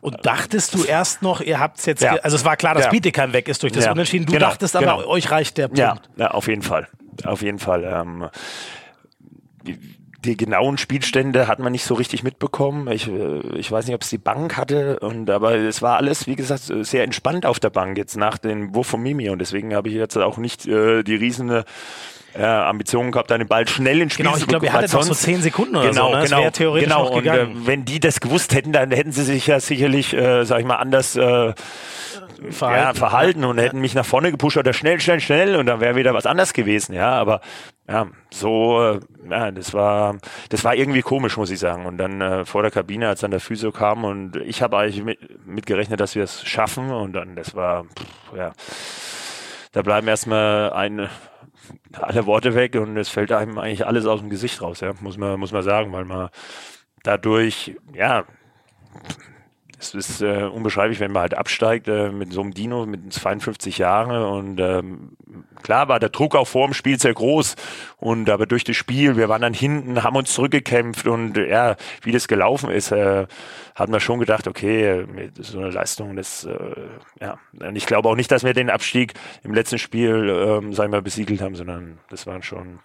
[0.00, 2.16] Und dachtest du erst noch, ihr habt es jetzt, ja.
[2.16, 2.90] also es war klar, dass ja.
[2.90, 3.92] Bietigheim weg ist durch das ja.
[3.92, 4.26] Unentschieden.
[4.26, 4.46] Du genau.
[4.46, 5.06] dachtest aber, genau.
[5.06, 5.78] euch reicht der Punkt.
[5.78, 6.88] Ja, ja auf jeden Fall.
[7.24, 7.84] Auf jeden Fall.
[7.84, 8.28] Ähm,
[10.24, 12.88] die, genauen Spielstände hat man nicht so richtig mitbekommen.
[12.90, 16.26] Ich, äh, ich weiß nicht, ob es die Bank hatte, und aber es war alles,
[16.26, 19.72] wie gesagt, sehr entspannt auf der Bank jetzt nach dem Wurf von Mimi und deswegen
[19.72, 21.62] habe ich jetzt auch nicht äh, die riesen
[22.36, 25.06] äh, Ambitionen gehabt, dann den Ball schnell ins Spiel genau, ich glaube, ihr hattet sonst
[25.06, 26.16] so zehn Sekunden oder genau, so.
[26.16, 26.24] Ne?
[26.24, 27.08] Genau, das theoretisch genau.
[27.08, 30.60] Und äh, wenn die das gewusst hätten, dann hätten sie sich ja sicherlich, äh, sag
[30.60, 31.54] ich mal, anders äh,
[32.50, 35.80] verhalten, ja, verhalten und hätten mich nach vorne gepusht oder schnell, schnell, schnell und dann
[35.80, 36.94] wäre wieder was anders gewesen.
[36.94, 37.40] Ja, aber
[37.88, 40.16] ja, so, äh, ja, das war,
[40.50, 41.86] das war irgendwie komisch, muss ich sagen.
[41.86, 45.02] Und dann äh, vor der Kabine, als dann der Physio kam und ich habe eigentlich
[45.02, 48.52] mit, mit gerechnet, dass wir es schaffen und dann, das war, pff, ja,
[49.72, 51.10] da bleiben erstmal eine
[51.92, 55.16] alle Worte weg und es fällt einem eigentlich alles aus dem Gesicht raus, ja, muss
[55.16, 56.30] man, muss man sagen, weil man
[57.02, 58.24] dadurch, ja,
[59.78, 63.78] es ist äh, unbeschreiblich, wenn man halt absteigt äh, mit so einem Dino mit 52
[63.78, 65.16] Jahren und ähm,
[65.62, 67.56] klar war der Druck auch vor dem Spiel sehr groß
[67.98, 72.12] und aber durch das Spiel, wir waren dann hinten, haben uns zurückgekämpft und ja, wie
[72.12, 73.26] das gelaufen ist, äh,
[73.74, 75.04] hat man schon gedacht, okay,
[75.38, 76.56] so eine Leistung, das äh,
[77.20, 79.12] ja, und ich glaube auch nicht, dass wir den Abstieg
[79.42, 82.78] im letzten Spiel, ähm, sagen wir, besiegelt haben, sondern das waren schon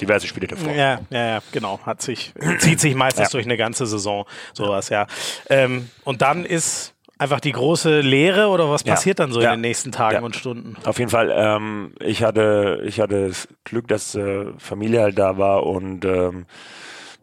[0.00, 0.72] diverse Spiele davor.
[0.72, 1.80] Ja, ja, ja, genau.
[1.84, 3.30] Hat sich, zieht sich meistens ja.
[3.30, 5.06] durch eine ganze Saison sowas, ja.
[5.48, 9.24] Ähm, und dann ist einfach die große Lehre oder was passiert ja.
[9.24, 9.50] dann so ja.
[9.50, 10.22] in den nächsten Tagen ja.
[10.22, 10.76] und Stunden?
[10.84, 11.32] Auf jeden Fall.
[11.34, 16.46] Ähm, ich hatte, ich hatte das Glück, dass äh, Familie halt da war und ähm,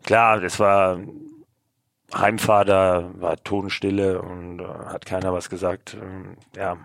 [0.04, 1.00] klar, das war
[2.16, 5.98] Heimfahrt, da war Tonstille und äh, hat keiner was gesagt.
[6.02, 6.78] Ähm, ja.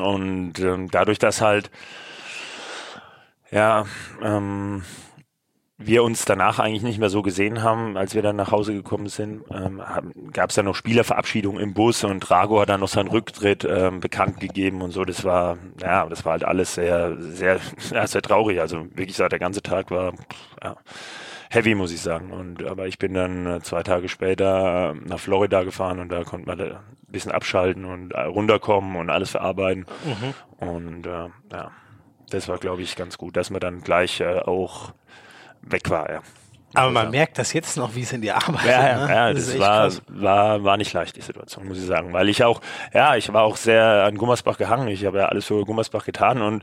[0.00, 1.70] Und ähm, dadurch, dass halt
[3.52, 3.84] ja,
[4.22, 4.82] ähm,
[5.78, 9.08] wir uns danach eigentlich nicht mehr so gesehen haben, als wir dann nach Hause gekommen
[9.08, 9.82] sind, ähm,
[10.32, 14.00] gab es ja noch Spielerverabschiedung im Bus und Drago hat dann noch seinen Rücktritt ähm,
[14.00, 15.04] bekannt gegeben und so.
[15.04, 17.58] Das war, ja, das war halt alles sehr, sehr,
[17.90, 18.60] ja, sehr traurig.
[18.60, 20.14] Also wirklich, der ganze Tag war
[20.62, 20.76] ja,
[21.50, 22.32] heavy, muss ich sagen.
[22.32, 26.24] Und aber ich bin dann äh, zwei Tage später äh, nach Florida gefahren und da
[26.24, 29.86] konnte man ein bisschen abschalten und äh, runterkommen und alles verarbeiten.
[30.04, 30.66] Mhm.
[30.66, 31.72] Und äh, ja
[32.32, 34.92] das war, glaube ich, ganz gut, dass man dann gleich äh, auch
[35.62, 36.10] weg war.
[36.10, 36.22] Ja.
[36.74, 39.14] Aber man merkt das jetzt noch, wie es in die Arbeit Ja, ja, ne?
[39.14, 42.12] ja das, das war, war, war nicht leicht, die Situation, muss ich sagen.
[42.12, 42.60] Weil ich auch,
[42.94, 44.88] ja, ich war auch sehr an Gummersbach gehangen.
[44.88, 46.62] Ich habe ja alles für Gummersbach getan und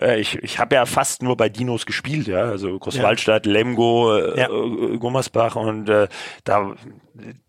[0.00, 2.42] äh, ich, ich habe ja fast nur bei Dinos gespielt, ja.
[2.42, 3.52] Also Großwaldstadt, ja.
[3.52, 4.48] Lemgo, äh, ja.
[4.48, 6.08] äh, Gummersbach und äh,
[6.44, 6.74] da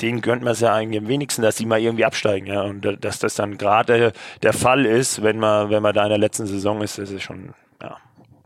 [0.01, 2.61] denen gönnt man es ja eigentlich am wenigsten, dass die mal irgendwie absteigen, ja.
[2.61, 4.11] Und äh, dass das dann gerade
[4.43, 7.23] der Fall ist, wenn man, wenn man da in der letzten Saison ist, das ist
[7.23, 7.53] schon,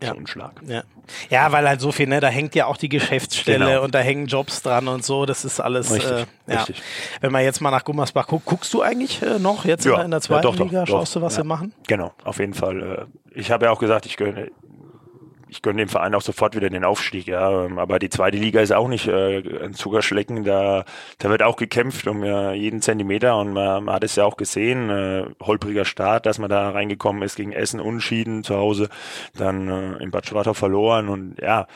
[0.02, 0.62] ja so ein Schlag.
[0.66, 0.84] Ja.
[1.30, 3.84] ja, weil halt so viel, ne, da hängt ja auch die Geschäftsstelle genau.
[3.84, 6.58] und da hängen Jobs dran und so, das ist alles, richtig, äh, ja.
[6.60, 6.82] Richtig.
[7.22, 10.02] Wenn man jetzt mal nach Gummersbach guckt, guckst du eigentlich äh, noch jetzt ja.
[10.02, 10.82] in der zweiten ja, doch, Liga?
[10.82, 11.22] Doch, Schaust doch.
[11.22, 11.74] du, was wir machen?
[11.88, 13.10] Genau, auf jeden Fall.
[13.34, 14.52] Äh, ich habe ja auch gesagt, ich gönne
[15.50, 17.50] ich gönne dem Verein auch sofort wieder den Aufstieg, ja.
[17.78, 20.44] Aber die zweite Liga ist auch nicht äh, ein Zuckerschlecken.
[20.44, 20.86] Da,
[21.18, 24.38] da wird auch gekämpft um ja, jeden Zentimeter und man, man hat es ja auch
[24.38, 28.90] gesehen, äh, holpriger Start, dass man da reingekommen ist gegen Essen unschieden zu Hause,
[29.36, 31.68] dann äh, in Bad Schwartau verloren und ja,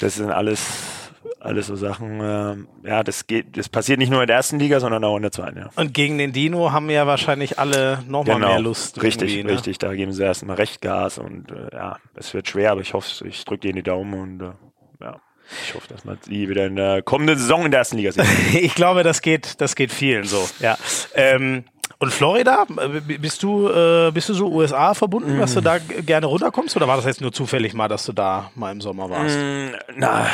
[0.00, 1.05] das sind alles
[1.40, 4.80] alles so Sachen, äh, ja, das geht, das passiert nicht nur in der ersten Liga,
[4.80, 5.70] sondern auch in der zweiten, ja.
[5.76, 9.02] Und gegen den Dino haben ja wahrscheinlich alle nochmal genau, mehr Lust.
[9.02, 9.52] Richtig, ne?
[9.52, 12.94] richtig, da geben sie erstmal recht Gas und äh, ja, es wird schwer, aber ich
[12.94, 14.52] hoffe, ich drücke denen die Daumen und äh,
[15.02, 15.20] ja.
[15.62, 18.24] Ich hoffe, dass man die wieder in der kommenden Saison in der ersten Liga sieht.
[18.54, 20.44] ich glaube, das geht, das geht vielen so.
[20.58, 20.76] Ja.
[21.14, 21.64] Ähm,
[21.98, 22.66] und Florida,
[23.20, 25.40] bist du, äh, bist du so USA verbunden, mm.
[25.40, 26.76] dass du da gerne runterkommst?
[26.76, 29.38] Oder war das jetzt nur zufällig mal, dass du da mal im Sommer warst?
[29.38, 30.26] Mm, na,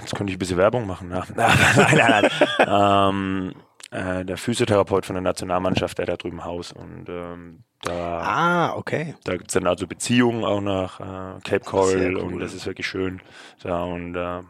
[0.00, 1.08] jetzt könnte ich ein bisschen Werbung machen.
[1.08, 1.22] Ne?
[1.34, 1.58] nein,
[1.96, 2.68] nein, nein.
[2.68, 3.54] ähm,
[3.90, 6.72] äh, der Physiotherapeut von der Nationalmannschaft, der da drüben Haus.
[6.72, 9.14] Und ähm, da, ah, okay.
[9.24, 12.16] Da gibt es dann also Beziehungen auch nach äh, Cape Coral cool.
[12.16, 13.22] und das ist wirklich schön.
[13.64, 14.42] Ja, und äh,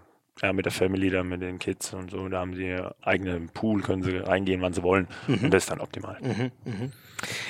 [0.43, 2.29] ja, mit der Family da, mit den Kids und so.
[2.29, 5.09] Da haben sie eigenen Pool, können sie reingehen, wann sie wollen.
[5.27, 5.45] Mhm.
[5.45, 6.19] Und das ist dann optimal.
[6.21, 6.91] Mhm, mh.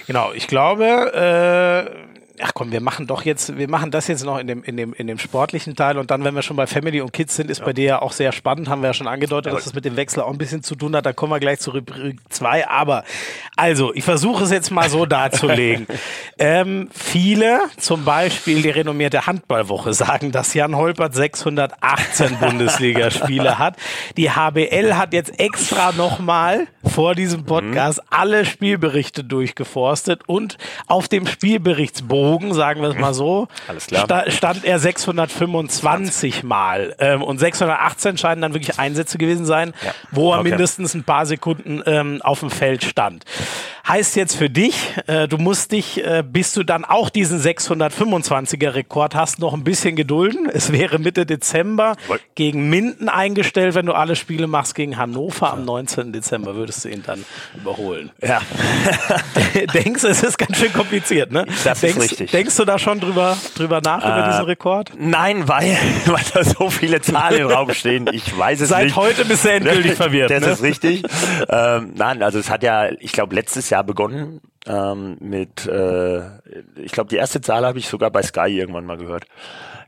[0.06, 4.38] Genau, ich glaube, äh, ach komm, wir machen doch jetzt, wir machen das jetzt noch
[4.38, 7.00] in dem, in dem, in dem sportlichen Teil und dann, wenn wir schon bei Family
[7.00, 7.64] und Kids sind, ist ja.
[7.64, 9.56] bei dir ja auch sehr spannend, haben wir ja schon angedeutet, ja.
[9.56, 11.60] dass das mit dem Wechsel auch ein bisschen zu tun hat, da kommen wir gleich
[11.60, 13.04] zu Rubrik 2, aber
[13.56, 15.86] also, ich versuche es jetzt mal so darzulegen.
[16.38, 23.76] ähm, viele, zum Beispiel die renommierte Handballwoche, sagen, dass Jan Holpert 618 Bundesligaspiele hat.
[24.16, 28.08] Die HBL hat jetzt extra nochmal vor diesem Podcast mhm.
[28.10, 34.04] alle Spielberichte durchgeforstet und auf dem Spielberichtsbogen gewogen, sagen wir es mal so, Alles klar.
[34.04, 36.94] sta stand er 625 Mal.
[36.98, 39.92] Ähm, und 618 scheinen dann wirklich Einsätze gewesen sein, Ja.
[40.10, 40.50] wo er Okay.
[40.50, 43.24] mindestens ein paar Sekunden ähm, auf dem Feld stand.
[43.88, 48.74] Heißt jetzt für dich, äh, du musst dich, äh, bis du dann auch diesen 625er
[48.74, 50.48] Rekord hast, noch ein bisschen gedulden.
[50.52, 52.20] Es wäre Mitte Dezember Jawohl.
[52.34, 56.12] gegen Minden eingestellt, wenn du alle Spiele machst gegen Hannover am 19.
[56.12, 58.10] Dezember, würdest du ihn dann überholen.
[58.20, 58.40] Ja.
[59.74, 61.46] denkst du, es ist ganz schön kompliziert, ne?
[61.64, 62.30] Das ist denkst, richtig.
[62.30, 64.92] Denkst du da schon drüber, drüber nach, über Äh, diesen Rekord?
[64.98, 65.76] Nein, weil,
[66.06, 68.08] weil da so viele Zahlen im Raum stehen.
[68.12, 68.96] Ich weiß es Seit nicht.
[68.96, 70.30] heute bist du endgültig verwirrt.
[70.30, 70.50] Das ne?
[70.50, 71.02] ist richtig.
[71.48, 76.20] ähm, nein, also es hat ja, ich glaube, letztes Jahr begonnen ähm, mit, äh,
[76.76, 79.24] ich glaube, die erste Zahl habe ich sogar bei Sky irgendwann mal gehört.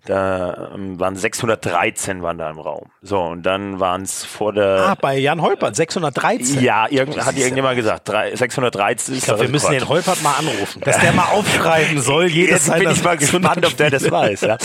[0.07, 2.87] Da ähm, waren 613 waren da im Raum.
[3.03, 4.87] So, und dann waren es vor der...
[4.91, 6.63] Ah, bei Jan Holpert, 613.
[6.63, 10.07] ja, irgend, hat irgendjemand gesagt, drei, 613 ist Ich glaube, wir müssen den Rekord.
[10.07, 13.67] Holpert mal anrufen, dass der mal aufschreiben soll, jedes Jetzt bin ich mal 600 gespannt,
[13.67, 14.41] ob der das weiß.
[14.43, 14.57] Ja.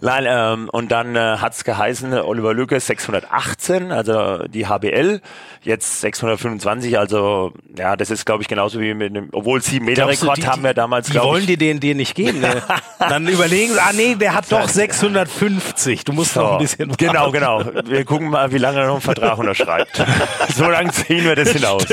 [0.00, 5.20] Nein, ähm, und dann äh, hat's geheißen, äh, Oliver Lücke 618, also die HBL,
[5.62, 10.04] jetzt 625, also ja, das ist glaube ich genauso wie mit dem, obwohl sieben Meter
[10.04, 11.46] Glaubst du, Rekord die- haben wir damals, Die glaube wollen ich.
[11.48, 12.40] dir den dir nicht geben.
[12.40, 12.62] Ne?
[12.98, 16.04] Dann überlegen sie, ah nee, der hat doch 650.
[16.04, 17.06] Du musst noch ein bisschen warten.
[17.06, 17.64] genau, genau.
[17.84, 20.04] Wir gucken mal, wie lange er noch einen Vertrag unterschreibt.
[20.54, 21.86] so lange ziehen wir das hinaus.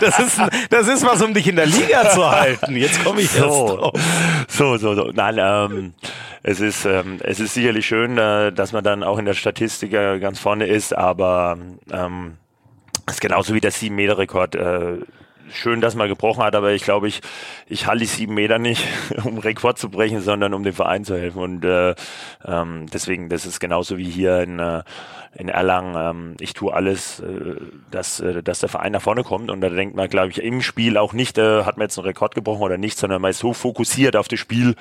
[0.00, 2.76] Das ist, das ist was, um dich in der Liga zu halten.
[2.76, 3.92] Jetzt komme ich erst So,
[4.48, 5.10] so, so, so.
[5.14, 5.94] Nein, ähm,
[6.42, 9.92] es ist, ähm, es ist sicherlich schön, äh, dass man dann auch in der Statistik
[9.92, 11.58] äh, ganz vorne ist, aber
[11.90, 12.36] ähm,
[13.06, 14.54] es ist genauso wie der 7-Meter-Rekord.
[14.54, 14.98] Äh,
[15.52, 17.20] schön, dass man gebrochen hat, aber ich glaube, ich,
[17.66, 18.84] ich halte die sieben Meter nicht,
[19.24, 21.42] um Rekord zu brechen, sondern um dem Verein zu helfen.
[21.42, 21.94] Und äh,
[22.44, 24.82] ähm, deswegen, das ist genauso wie hier in, äh,
[25.34, 25.94] in Erlangen.
[25.96, 27.56] Ähm, ich tue alles, äh,
[27.90, 29.50] dass, äh, dass der Verein nach vorne kommt.
[29.50, 32.06] Und da denkt man, glaube ich, im Spiel auch nicht, äh, hat man jetzt einen
[32.06, 34.74] Rekord gebrochen oder nicht, sondern man ist so fokussiert auf das Spiel.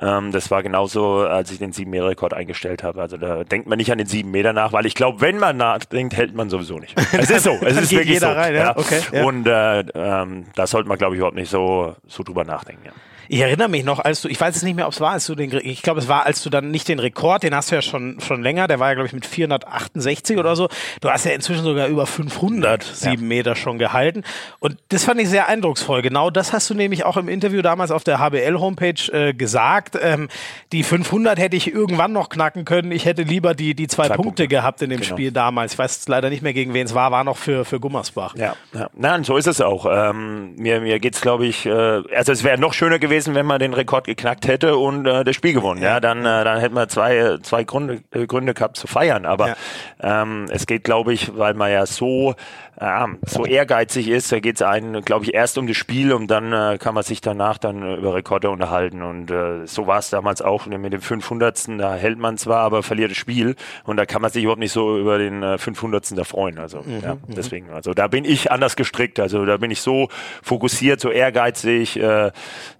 [0.00, 3.02] Ähm, das war genauso, als ich den 7-Meter-Rekord eingestellt habe.
[3.02, 5.56] Also da denkt man nicht an den 7 Meter nach, weil ich glaube, wenn man
[5.56, 6.98] nachdenkt, hält man sowieso nicht.
[7.12, 8.38] Es ist so, es ist wirklich jeder so.
[8.38, 8.76] rein, ja.
[8.76, 9.24] Okay, ja.
[9.24, 12.86] Und äh, ähm, da sollte man, glaube ich, überhaupt nicht so, so drüber nachdenken.
[12.86, 12.92] Ja.
[13.32, 15.24] Ich erinnere mich noch, als du, ich weiß jetzt nicht mehr, ob es war, als
[15.24, 17.76] du den, ich glaube, es war, als du dann nicht den Rekord, den hast du
[17.76, 20.68] ja schon, schon länger, der war ja, glaube ich, mit 468 oder so.
[21.00, 24.24] Du hast ja inzwischen sogar über 500 sieben Meter schon gehalten.
[24.58, 26.02] Und das fand ich sehr eindrucksvoll.
[26.02, 29.96] Genau das hast du nämlich auch im Interview damals auf der HBL-Homepage äh, gesagt.
[30.02, 30.28] Ähm,
[30.72, 32.90] die 500 hätte ich irgendwann noch knacken können.
[32.90, 34.48] Ich hätte lieber die, die zwei, Zwei Punkte, Punkte.
[34.48, 35.08] gehabt in dem Genau.
[35.14, 35.74] Spiel damals.
[35.74, 38.34] Ich weiß leider nicht mehr, gegen wen es war, war noch für, für Gummersbach.
[38.34, 38.90] Ja, ja.
[38.96, 39.86] Nein, so ist es auch.
[39.88, 43.58] Ähm, mir mir geht's, glaube ich, äh, also es wäre noch schöner gewesen, wenn man
[43.58, 45.82] den Rekord geknackt hätte und äh, das Spiel gewonnen.
[45.82, 49.26] Ja, dann, äh, dann hätten wir zwei, äh, zwei Gründe, äh, Gründe gehabt zu feiern.
[49.26, 49.56] Aber
[50.00, 52.34] ähm, es geht, glaube ich, weil man ja so,
[52.80, 56.52] äh, so ehrgeizig ist, da geht's einen, glaube ich, erst um das Spiel und dann
[56.52, 59.02] äh, kann man sich danach dann über Rekorde unterhalten.
[59.02, 61.78] Und äh, so war es damals auch mit dem 500.
[61.78, 64.72] Da hält man zwar, aber verliert das Spiel und da kann man sich überhaupt nicht
[64.72, 66.16] so über den äh, 500.
[66.16, 66.58] da freuen.
[66.58, 69.20] Also ja, deswegen, also da bin ich anders gestrickt.
[69.20, 70.08] Also da bin ich so
[70.42, 72.32] fokussiert, so ehrgeizig, äh,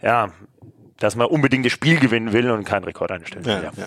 [0.03, 0.31] ja,
[1.01, 3.53] dass man unbedingt das Spiel gewinnen will und keinen Rekord einstellen will.
[3.55, 3.73] Ja, Ja.
[3.77, 3.87] ja.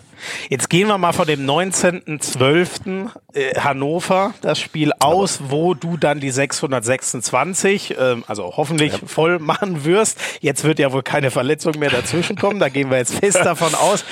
[0.49, 3.10] Jetzt gehen wir mal von dem 19.12.
[3.34, 9.86] Äh, Hannover das Spiel aus, wo du dann die 626, ähm, also hoffentlich voll machen
[9.86, 10.19] wirst.
[10.41, 13.73] Jetzt wird ja wohl keine Verletzung mehr dazwischen kommen, da gehen wir jetzt fest davon
[13.76, 14.04] aus.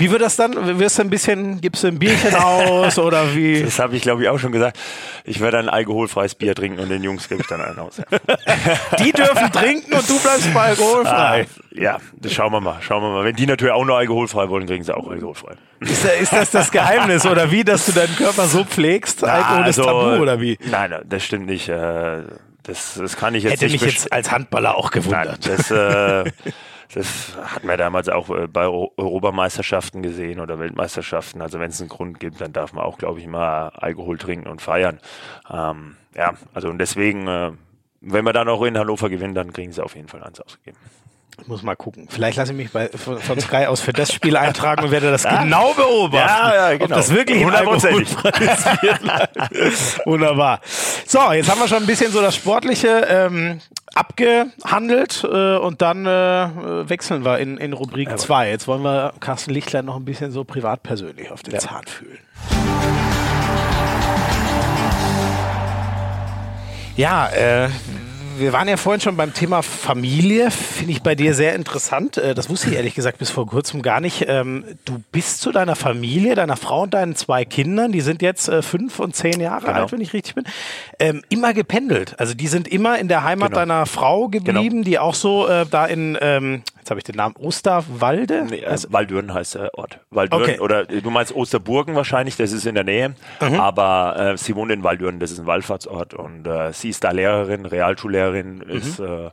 [0.00, 0.78] Wie wird das dann?
[0.78, 3.62] Wirst du ein bisschen, gibst du ein Bierchen aus oder wie?
[3.64, 4.78] Das habe ich, glaube ich, auch schon gesagt.
[5.24, 8.00] Ich werde ein alkoholfreies Bier trinken und den Jungs gebe ich dann einen aus.
[9.00, 11.46] Die dürfen trinken und du bleibst bei Ah, alkoholfrei.
[11.72, 12.76] ja, das schauen wir mal.
[12.80, 13.24] Schauen wir mal.
[13.24, 15.54] Wenn die natürlich auch nur alkoholfrei wollen, kriegen sie auch alkoholfrei.
[15.80, 19.24] Ist, ist das das Geheimnis oder wie, dass du deinen Körper so pflegst?
[19.24, 20.58] Alkohol ist Tabu oder wie?
[20.70, 21.68] Nein, nein, das stimmt nicht.
[21.68, 22.22] äh,
[22.62, 25.48] Das, das kann ich jetzt Hätte nicht mich best- jetzt als Handballer auch Nein, gewundert.
[25.48, 26.30] das, äh,
[26.94, 31.42] das hatten wir damals auch äh, bei Eu- Europameisterschaften gesehen oder Weltmeisterschaften.
[31.42, 34.48] Also wenn es einen Grund gibt, dann darf man auch, glaube ich, mal Alkohol trinken
[34.48, 35.00] und feiern.
[35.50, 37.52] Ähm, ja, also und deswegen, äh,
[38.00, 40.78] wenn wir dann auch in Hannover gewinnen, dann kriegen sie auf jeden Fall eins ausgegeben.
[41.40, 42.08] Ich muss mal gucken.
[42.10, 45.10] Vielleicht lasse ich mich bei, von, von Sky aus für das Spiel eintragen und werde
[45.10, 46.48] das genau beobachten.
[46.48, 46.96] Ja, ja, Ob genau.
[46.96, 48.08] das wirklich Hundertprozentig.
[50.04, 50.60] Wunderbar.
[51.06, 53.60] So, jetzt haben wir schon ein bisschen so das Sportliche ähm,
[53.94, 58.50] abgehandelt äh, und dann äh, wechseln wir in, in Rubrik 2.
[58.50, 61.60] Jetzt wollen wir Carsten Lichtlein noch ein bisschen so privat persönlich auf den Ja.
[61.60, 62.18] Zahn fühlen.
[66.96, 67.68] Ja, äh,
[68.38, 70.50] wir waren ja vorhin schon beim Thema Familie.
[70.50, 72.16] Finde ich bei dir sehr interessant.
[72.16, 74.24] Äh, Das wusste ich ehrlich gesagt bis vor kurzem gar nicht.
[74.28, 78.48] Ähm, Du bist zu deiner Familie, deiner Frau und deinen zwei Kindern, die sind jetzt
[78.48, 79.80] äh, fünf und zehn Jahre Genau.
[79.80, 80.44] alt, wenn ich richtig bin,
[80.98, 82.14] ähm, immer gependelt.
[82.18, 83.60] Also die sind immer in der Heimat Genau.
[83.60, 87.34] deiner Frau geblieben, die auch so äh, da in, ähm, jetzt habe ich den Namen,
[87.36, 88.46] Osterwalde?
[88.48, 90.00] Nee, äh, Waldürn heißt der Ort.
[90.10, 90.58] Waldürn okay.
[90.58, 93.60] oder du meinst Osterburgen wahrscheinlich, das ist in der Nähe, mhm.
[93.60, 97.10] aber äh, sie wohnt in Waldürn, das ist ein Wallfahrtsort und äh, sie ist da
[97.10, 98.70] Lehrerin, Realschullehrerin, mhm.
[98.70, 99.30] ist äh,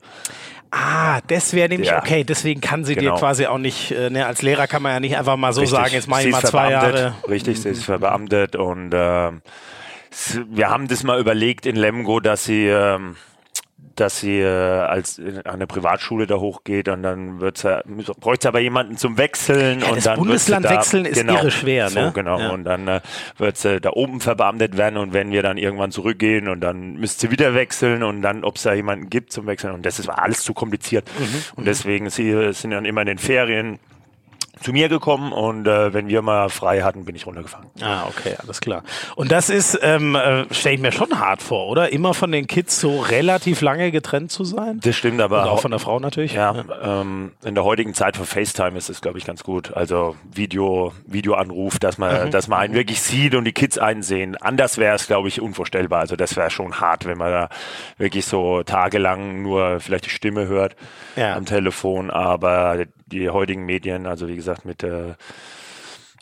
[0.72, 2.00] Ah, das wäre nämlich ja.
[2.00, 2.26] okay.
[2.26, 3.14] Deswegen kann sie genau.
[3.14, 5.62] dir quasi auch nicht, äh, ne, als Lehrer kann man ja nicht einfach mal so
[5.62, 5.80] Richtig.
[5.80, 7.16] sagen, jetzt mache ich mal zwei Jahre.
[7.30, 7.84] Richtig, sie ist mhm.
[7.84, 9.32] verbeamtet und äh,
[10.50, 13.16] wir haben das mal überlegt in Lemgo, dass sie ähm,
[13.96, 17.82] dass sie äh, als in eine Privatschule da hochgeht und dann wird's ja,
[18.20, 21.52] bräuchte aber jemanden zum Wechseln ja, und das dann Bundesland da, wechseln ist genau, irre
[21.52, 22.12] schwer, so, ne?
[22.14, 22.50] Genau ja.
[22.50, 23.02] und dann äh,
[23.38, 27.28] wird sie da oben verbeamtet werden und wenn wir dann irgendwann zurückgehen und dann müsste
[27.28, 30.10] sie wieder wechseln und dann ob es da jemanden gibt zum Wechseln und das ist
[30.10, 31.44] alles zu kompliziert mhm.
[31.56, 33.80] und deswegen sie sind dann immer in den Ferien
[34.62, 37.68] zu mir gekommen und äh, wenn wir mal frei hatten, bin ich runtergefahren.
[37.82, 38.84] Ah, okay, alles klar.
[39.16, 41.92] Und das ist, ähm, äh, stelle ich mir schon hart vor, oder?
[41.92, 44.80] Immer von den Kids so relativ lange getrennt zu sein?
[44.84, 46.34] Das stimmt, aber und auch von der Frau natürlich.
[46.34, 47.02] Ja, ja.
[47.02, 49.74] Ähm, in der heutigen Zeit von FaceTime ist es, glaube ich, ganz gut.
[49.74, 52.32] Also Video, Videoanruf, dass man, mhm.
[52.32, 54.36] dass man einen wirklich sieht und die Kids einen sehen.
[54.38, 56.00] Anders wäre es, glaube ich, unvorstellbar.
[56.00, 57.50] Also das wäre schon hart, wenn man da
[57.98, 60.76] wirklich so tagelang nur vielleicht die Stimme hört
[61.16, 61.36] ja.
[61.36, 62.10] am Telefon.
[62.10, 65.16] Aber die heutigen Medien, also wie gesagt, mit äh,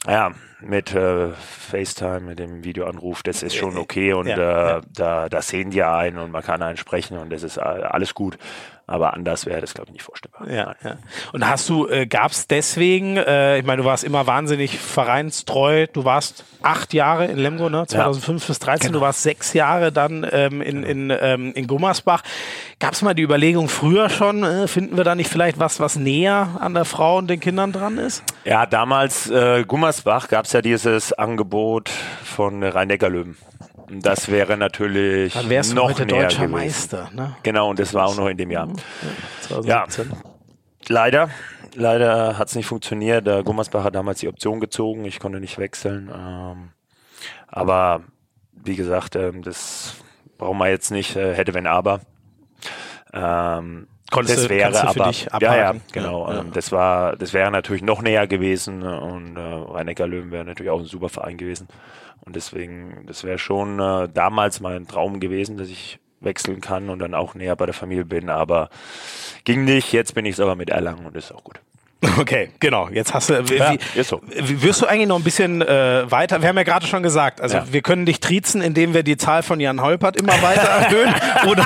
[0.06, 4.82] ja, mit äh, FaceTime, mit dem Videoanruf, das ist schon okay und ja, äh, ja.
[4.94, 8.38] Da, da sehen die einen und man kann einen sprechen und das ist alles gut.
[8.86, 10.50] Aber anders wäre das, glaube ich, nicht vorstellbar.
[10.50, 10.98] Ja, ja.
[11.32, 15.88] Und hast du, äh, gab es deswegen, äh, ich meine, du warst immer wahnsinnig vereinstreu,
[15.88, 17.88] du warst acht Jahre in Lemgo, ne?
[17.88, 18.48] 2005 ja.
[18.48, 19.00] bis 13, genau.
[19.00, 20.88] du warst sechs Jahre dann ähm, in, genau.
[20.90, 22.24] in, ähm, in Gummersbach.
[22.80, 25.96] Gab es mal die Überlegung früher schon, äh, finden wir da nicht vielleicht was, was
[25.96, 28.22] näher an der Frau und den Kindern dran ist?
[28.44, 33.38] Ja, damals äh, Gummersbach gab es ja dieses Angebot von Rhein-Neckar-Löwen.
[33.90, 36.52] Das wäre natürlich Dann wärst noch heute näher deutscher gewesen.
[36.52, 37.10] Meister.
[37.14, 37.36] Ne?
[37.44, 38.68] Genau, und das war auch noch in dem Jahr.
[39.50, 39.86] Ja, ja.
[40.88, 41.30] leider.
[41.76, 43.26] Leider hat es nicht funktioniert.
[43.26, 45.06] Der Gummersbach hat damals die Option gezogen.
[45.06, 46.12] Ich konnte nicht wechseln.
[46.16, 46.70] Ähm,
[47.48, 48.04] aber
[48.52, 49.96] wie gesagt, ähm, das
[50.38, 51.16] brauchen wir jetzt nicht.
[51.16, 52.02] Äh, hätte, wenn, aber.
[53.12, 56.44] Ähm, Konntest das wäre aber ja ja genau ja, ja.
[56.54, 60.80] das war das wäre natürlich noch näher gewesen und äh, rhein Löwen wäre natürlich auch
[60.80, 61.68] ein super Verein gewesen
[62.26, 67.00] und deswegen, das wäre schon äh, damals mein Traum gewesen, dass ich wechseln kann und
[67.00, 68.70] dann auch näher bei der Familie bin, aber
[69.44, 69.92] ging nicht.
[69.92, 71.60] Jetzt bin ich es aber mit Erlangen und ist auch gut.
[72.20, 72.90] Okay, genau.
[72.90, 73.50] Jetzt hast du.
[73.50, 74.22] Wie, ja, ist so.
[74.24, 76.42] Wirst du eigentlich noch ein bisschen äh, weiter?
[76.42, 77.66] Wir haben ja gerade schon gesagt, also ja.
[77.70, 81.14] wir können dich triezen, indem wir die Zahl von Jan Holpert immer weiter erhöhen.
[81.48, 81.66] oder,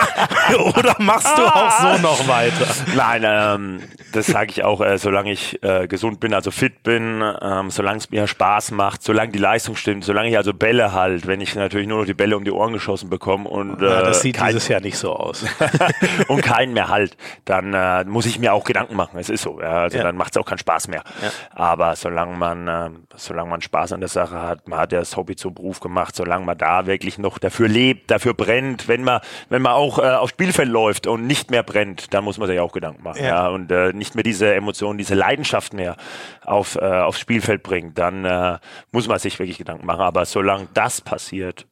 [0.77, 2.67] oder machst du auch so noch weiter?
[2.95, 3.79] Nein, ähm,
[4.13, 7.97] das sage ich auch, äh, solange ich äh, gesund bin, also fit bin, ähm, solange
[7.97, 11.55] es mir Spaß macht, solange die Leistung stimmt, solange ich also Bälle halt, wenn ich
[11.55, 14.37] natürlich nur noch die Bälle um die Ohren geschossen bekomme und äh, ja, das sieht
[14.37, 15.45] kein, dieses Jahr nicht so aus
[16.27, 19.19] und keinen mehr halt, dann äh, muss ich mir auch Gedanken machen.
[19.19, 19.61] Es ist so.
[19.61, 21.03] Ja, also dann macht es auch keinen Spaß mehr.
[21.21, 21.31] Ja.
[21.55, 25.15] Aber solange man, äh, solange man Spaß an der Sache hat, man hat ja das
[25.15, 29.21] Hobby zum Beruf gemacht, solange man da wirklich noch dafür lebt, dafür brennt, wenn man,
[29.47, 32.59] wenn man auch äh, aufs Spielfeld läuft und nicht mehr brennt, dann muss man sich
[32.59, 33.23] auch Gedanken machen.
[33.23, 33.27] Ja.
[33.27, 35.95] ja und äh, nicht mehr diese Emotionen, diese Leidenschaft mehr
[36.43, 38.57] auf, äh, aufs Spielfeld bringt, dann äh,
[38.91, 40.01] muss man sich wirklich Gedanken machen.
[40.01, 41.67] Aber solange das passiert,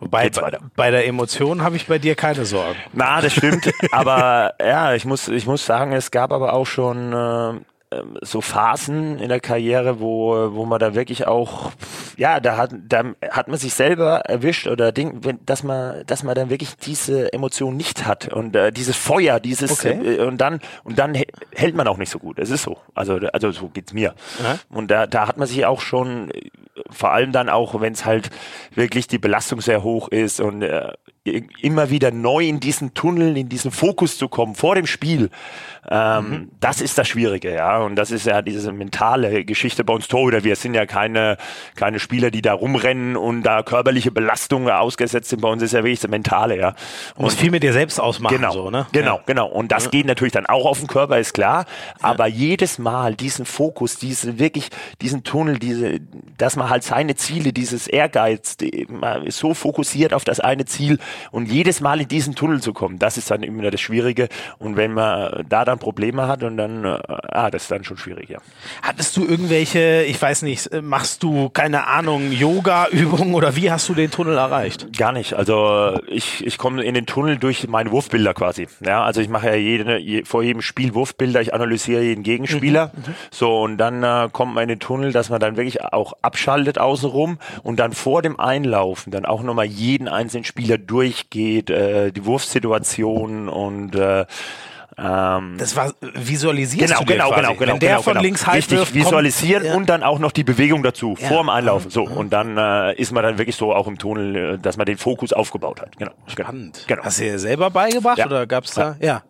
[0.00, 2.78] Wobei bei, bei, der Emotion habe ich bei dir keine Sorgen.
[2.92, 3.70] Na, das stimmt.
[3.92, 7.60] aber ja, ich muss, ich muss sagen, es gab aber auch schon äh,
[7.94, 11.70] ähm, so Phasen in der Karriere, wo, wo man da wirklich auch,
[12.16, 16.22] ja, da hat, da hat man sich selber erwischt oder Ding, wenn, dass man, dass
[16.22, 20.16] man dann wirklich diese Emotion nicht hat und äh, dieses Feuer, dieses okay.
[20.16, 21.14] äh, und dann und dann
[21.54, 22.38] hält man auch nicht so gut.
[22.38, 24.14] Es ist so, also also so geht's mir.
[24.42, 24.58] Aha.
[24.70, 26.30] Und da da hat man sich auch schon
[26.90, 28.30] vor allem dann auch, wenn es halt
[28.74, 30.92] wirklich die Belastung sehr hoch ist und äh,
[31.60, 35.30] immer wieder neu in diesen Tunnel, in diesen Fokus zu kommen vor dem Spiel.
[35.90, 36.50] Ähm, mhm.
[36.60, 37.78] Das ist das Schwierige, ja.
[37.78, 40.44] Und das ist ja diese mentale Geschichte bei uns Torhüter.
[40.44, 41.36] Wir sind ja keine,
[41.76, 45.42] keine Spieler, die da rumrennen und da körperliche Belastungen ausgesetzt sind.
[45.42, 46.74] Bei uns ist ja wirklich das Mentale, ja.
[47.16, 48.86] Und muss viel mit dir selbst ausmachen, genau, so, ne?
[48.92, 49.22] Genau, ja.
[49.26, 49.46] genau.
[49.48, 49.90] Und das ja.
[49.90, 51.66] geht natürlich dann auch auf den Körper, ist klar.
[52.00, 52.34] Aber ja.
[52.34, 54.68] jedes Mal diesen Fokus, diese wirklich,
[55.02, 56.00] diesen Tunnel, diese,
[56.38, 60.64] dass man halt seine Ziele, dieses Ehrgeiz, die, man ist so fokussiert auf das eine
[60.64, 60.98] Ziel,
[61.30, 64.28] und jedes Mal in diesen Tunnel zu kommen, das ist dann immer das Schwierige.
[64.58, 67.96] Und wenn man da dann Probleme hat und dann, äh, ah, das ist dann schon
[67.96, 68.38] schwierig, ja.
[68.82, 73.94] Hattest du irgendwelche, ich weiß nicht, machst du, keine Ahnung, Yoga-Übungen oder wie hast du
[73.94, 74.96] den Tunnel erreicht?
[74.96, 75.34] Gar nicht.
[75.34, 78.68] Also ich, ich komme in den Tunnel durch meine Wurfbilder quasi.
[78.84, 82.92] Ja, also ich mache ja jede, je, vor jedem Spiel Wurfbilder, ich analysiere jeden Gegenspieler.
[82.94, 83.14] Mhm, mhm.
[83.30, 86.78] so, und dann äh, kommt man in den Tunnel, dass man dann wirklich auch abschaltet
[86.78, 92.12] außenrum und dann vor dem Einlaufen dann auch nochmal jeden einzelnen Spieler durch durchgeht, äh,
[92.12, 94.26] die Wurfsituation und äh,
[94.96, 96.88] Ähm, das war visualisiert.
[96.88, 97.72] genau, genau, genau, genau.
[97.74, 98.22] Wenn der genau, von genau.
[98.22, 99.74] links halb Richtig, wirft, visualisieren ja.
[99.74, 101.28] und dann auch noch die Bewegung dazu, Ja.
[101.28, 101.90] vorm Einlaufen.
[101.90, 104.86] So, und dann äh, ist man dann wirklich so auch im Tunnel, äh, dass man
[104.86, 105.96] den Fokus aufgebaut hat.
[105.98, 106.12] Genau.
[106.26, 106.84] Spannend.
[106.86, 107.02] Genau.
[107.02, 108.26] Hast du dir selber beigebracht Ja.
[108.26, 108.96] oder gab's da?
[109.00, 109.22] Ja.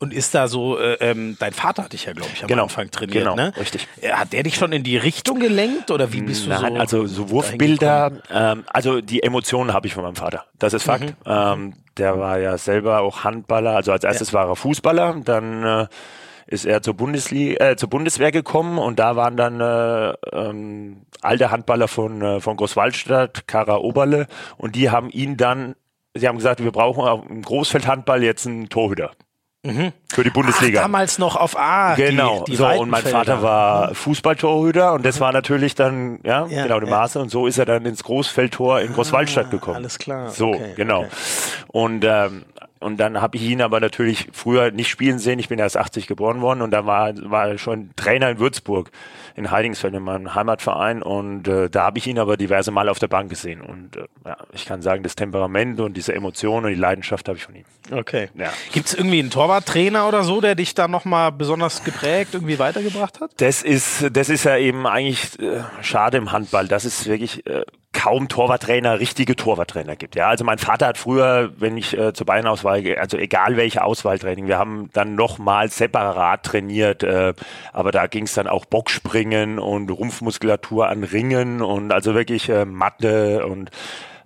[0.00, 0.06] Ja.
[0.06, 2.64] Und ist da so, äh, ähm, dein Vater hat dich ja, glaube ich, am Genau.
[2.64, 3.52] Anfang trainiert, Genau, ne?
[3.58, 3.86] richtig.
[4.00, 6.80] Äh, Hat der dich schon in die Richtung gelenkt oder wie bist du Nein, so?
[6.80, 10.44] also so Wurfbilder, ähm, also die Emotionen habe ich von meinem Vater.
[10.58, 11.04] Das ist Fakt.
[11.04, 11.14] Mhm.
[11.26, 13.76] Ähm, der war ja selber auch Handballer.
[13.76, 15.86] Also als erstes war er Fußballer, dann äh,
[16.46, 21.50] ist er zur Bundesliga, äh, zur Bundeswehr gekommen und da waren dann äh, ähm, alte
[21.50, 24.26] Handballer von äh, von Großwaldstadt, Kara Oberle
[24.58, 25.74] und die haben ihn dann,
[26.14, 29.12] sie haben gesagt, wir brauchen auch im Großfeldhandball jetzt einen Torhüter.
[29.64, 30.82] Für die Ach, Bundesliga.
[30.82, 31.94] damals noch auf A.
[31.94, 33.02] Genau, Die, die so und mein.
[33.02, 36.96] Vater war Fußballtorhüter und das war natürlich dann, ja, Ja, genau die ja.
[36.98, 39.76] Maße und so ist er dann ins Großfeldtor in Großwaldstadt gekommen.
[39.76, 41.00] alles klar, So, okay, genau.
[41.00, 41.08] okay.
[41.68, 42.44] Und ähm,
[42.84, 45.38] und dann habe ich ihn aber natürlich früher nicht spielen sehen.
[45.38, 48.90] Ich bin erst 80 geboren worden und da war war er schon Trainer in Würzburg
[49.36, 52.98] in Heidingsfeld in meinem Heimatverein und äh, da habe ich ihn aber diverse Mal auf
[52.98, 56.72] der Bank gesehen und äh, ja, ich kann sagen, das Temperament und diese Emotionen und
[56.72, 57.64] die Leidenschaft habe ich von ihm.
[57.90, 58.28] Okay.
[58.34, 58.52] Ja.
[58.72, 63.20] Gibt es irgendwie einen Torwarttrainer oder so, der dich da nochmal besonders geprägt, irgendwie weitergebracht
[63.20, 63.30] hat?
[63.38, 67.64] Das ist, das ist ja eben eigentlich äh, schade im Handball, dass es wirklich äh,
[67.94, 70.16] kaum Torwarttrainer, richtige Torwarttrainer gibt.
[70.16, 74.48] Ja, also mein Vater hat früher, wenn ich äh, zur Bayernauswahl, also egal welche Auswahltraining,
[74.48, 77.32] wir haben dann nochmal separat trainiert, äh,
[77.72, 82.66] aber da ging es dann auch Bockspringen und Rumpfmuskulatur an Ringen und also wirklich äh,
[82.66, 83.70] Matte und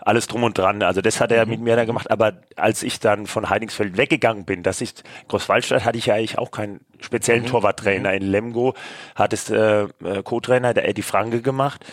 [0.08, 0.82] alles drum und dran.
[0.82, 2.10] Also das hat er mit mir dann gemacht.
[2.10, 6.38] Aber als ich dann von Heidingsfeld weggegangen bin, das ist Großwaldstadt, hatte ich ja eigentlich
[6.38, 8.14] auch keinen speziellen Torwarttrainer.
[8.14, 8.74] In Lemgo
[9.14, 11.84] hat es äh, äh, Co-Trainer, der Eddie Franke gemacht.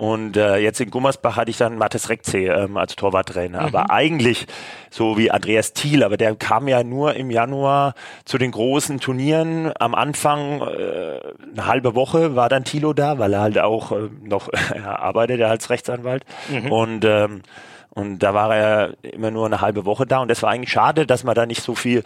[0.00, 3.60] Und äh, jetzt in Gummersbach hatte ich dann Mathis Rekze ähm, als Torwarttrainer.
[3.60, 4.46] Aber eigentlich
[4.88, 7.92] so wie Andreas Thiel, aber der kam ja nur im Januar
[8.24, 9.70] zu den großen Turnieren.
[9.78, 11.20] Am Anfang äh,
[11.52, 15.42] eine halbe Woche war dann Thilo da, weil er halt auch äh, noch er arbeitet
[15.42, 16.24] als Rechtsanwalt.
[16.70, 17.42] Und ähm,
[17.90, 21.06] und da war er immer nur eine halbe Woche da und das war eigentlich schade,
[21.06, 22.04] dass man da nicht so viel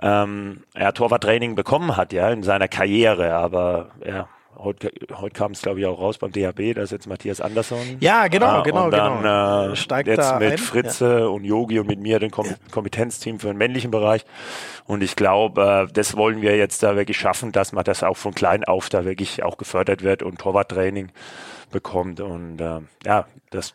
[0.00, 3.34] ähm, ja, Torwarttraining bekommen hat, ja, in seiner Karriere.
[3.34, 4.28] Aber ja,
[4.58, 7.78] heute, heute kam es glaube ich auch raus beim DHB, da ist jetzt Matthias Andersson.
[8.00, 9.72] Ja, genau, Ah, genau, und dann, genau.
[9.72, 13.40] Äh, Steigt jetzt da mit ein, Fritze und Yogi und mit mir den Kom Kompetenzteam
[13.40, 14.24] für den männlichen Bereich.
[14.86, 18.16] Und ich glaube, äh, das wollen wir jetzt da wirklich schaffen, dass man das auch
[18.16, 21.10] von klein auf da wirklich auch gefördert wird und Torwarttraining
[21.70, 23.74] bekommt und äh, ja, das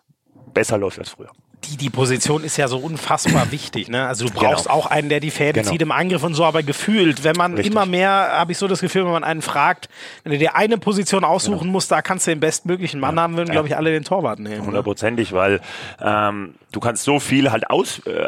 [0.53, 1.31] besser läuft als früher.
[1.65, 3.89] Die, die Position ist ja so unfassbar wichtig.
[3.89, 4.07] Ne?
[4.07, 4.75] Also du brauchst Genau.
[4.75, 5.71] auch einen, der die Fäden Genau.
[5.71, 7.71] zieht im Angriff und so, aber gefühlt, wenn man Richtig.
[7.73, 9.89] immer mehr, habe ich so das Gefühl, wenn man einen fragt,
[10.23, 13.51] wenn du dir eine Position aussuchen musst, da kannst du den bestmöglichen Mann haben, würden,
[13.51, 14.61] glaube ich, alle den Torwart nehmen.
[14.61, 14.65] Ne?
[14.67, 15.59] Hundertprozentig, weil
[16.01, 18.25] ähm, du kannst so viel halt aus, äh,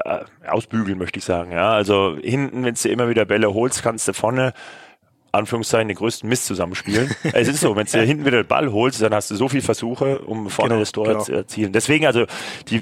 [0.48, 1.52] ausbügeln, möchte ich sagen.
[1.52, 4.54] Ja, also hinten, wenn du immer wieder Bälle holst, kannst du vorne
[5.32, 7.16] Anführungszeichen den größten Mist zusammenspielen.
[7.34, 9.48] es ist so, wenn du dir hinten wieder den Ball holst, dann hast du so
[9.48, 11.24] viele Versuche, um vorne Genau, das Tor genau.
[11.24, 11.72] zu erzielen.
[11.72, 12.26] Deswegen also
[12.70, 12.82] die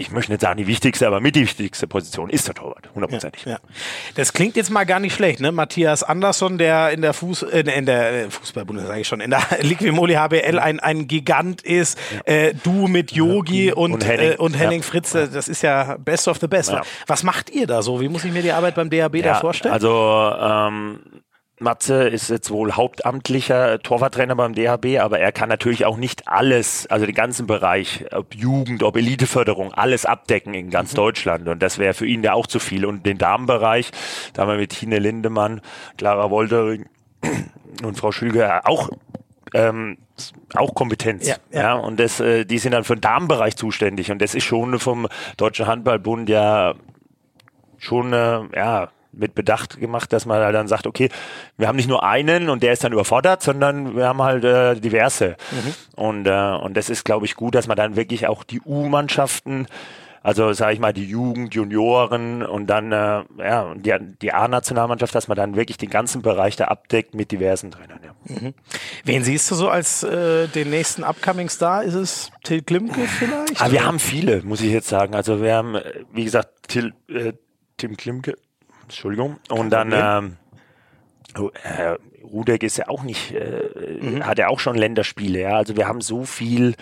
[0.00, 3.44] ich möchte nicht sagen die wichtigste, aber mit die wichtigste Position ist der Torwart, hundertprozentig.
[3.44, 3.58] Ja.
[4.14, 5.52] Das klingt jetzt mal gar nicht schlecht, ne?
[5.52, 9.30] Matthias Andersson, der in der Fuß, äh, in der äh, Fußballbundes, sage ich schon, in
[9.30, 11.98] der Liquimoli HBL ein, ein Gigant ist.
[12.24, 14.32] Äh, du mit Yogi und, Und Henning.
[14.32, 14.86] Äh, und Henning Ja.
[14.86, 16.70] Fritze, das ist ja best of the best.
[16.70, 16.82] Ja.
[17.06, 18.00] Was macht ihr da so?
[18.00, 19.74] Wie muss ich mir die Arbeit beim DHB da vorstellen?
[19.74, 21.00] Also ähm,
[21.60, 26.86] Matze ist jetzt wohl hauptamtlicher Torwarttrainer beim DHB, aber er kann natürlich auch nicht alles,
[26.88, 30.70] also den ganzen Bereich, ob Jugend, ob Eliteförderung, alles abdecken in Mhm.
[30.70, 31.48] ganz Deutschland.
[31.48, 32.84] Und das wäre für ihn ja auch zu viel.
[32.86, 33.90] Und den Damenbereich,
[34.32, 35.60] da haben wir mit Tine Lindemann,
[35.98, 36.86] Clara Woltering
[37.84, 38.88] und Frau Schülger auch
[39.52, 39.98] ähm,
[40.54, 41.26] auch Kompetenz.
[41.26, 41.74] Ja, Ja, ja.
[41.74, 44.10] und das, äh, die sind dann für den Damenbereich zuständig.
[44.12, 46.74] Und das ist schon vom Deutschen Handballbund ja
[47.78, 51.08] schon äh, ja mit Bedacht gemacht, dass man halt dann sagt, okay,
[51.56, 54.74] wir haben nicht nur einen und der ist dann überfordert, sondern wir haben halt äh,
[54.76, 55.36] diverse.
[55.96, 59.66] Und äh, und das ist, glaube ich, gut, dass man dann wirklich auch die U-Mannschaften
[60.22, 65.28] also sage ich mal die Jugend, Junioren und dann äh, ja die, die A-Nationalmannschaft, dass
[65.28, 68.00] man dann wirklich den ganzen Bereich da abdeckt mit diversen Trainern.
[68.04, 68.52] Ja.
[69.04, 71.82] Wen siehst du so als äh, den nächsten Upcoming Star?
[71.82, 73.62] Ist es Till Klimke vielleicht?
[73.62, 75.14] Aber wir haben viele, muss ich jetzt sagen.
[75.14, 77.32] Also wir haben, äh, wie gesagt, Till, äh,
[77.78, 78.36] Tim Klimke,
[78.90, 80.36] Entschuldigung, und dann ähm,
[81.38, 81.50] oh,
[82.24, 84.26] Rudek ist ja auch nicht, äh, mhm.
[84.26, 85.56] hat ja auch schon Länderspiele, ja.
[85.56, 86.74] Also wir haben so viel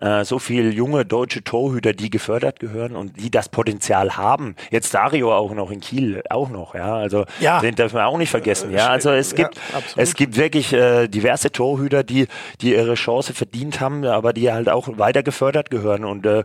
[0.00, 4.56] äh, so viel junge deutsche Torhüter, die gefördert gehören und die das Potenzial haben.
[4.70, 6.96] Jetzt Dario auch noch in Kiel, auch noch, ja.
[6.96, 7.60] Also ja.
[7.60, 8.72] den dürfen wir auch nicht vergessen.
[8.72, 12.26] Ja, also es gibt, ja, es gibt wirklich äh, diverse Torhüter, die,
[12.60, 16.42] die ihre Chance verdient haben, aber die halt auch weiter gefördert gehören und äh,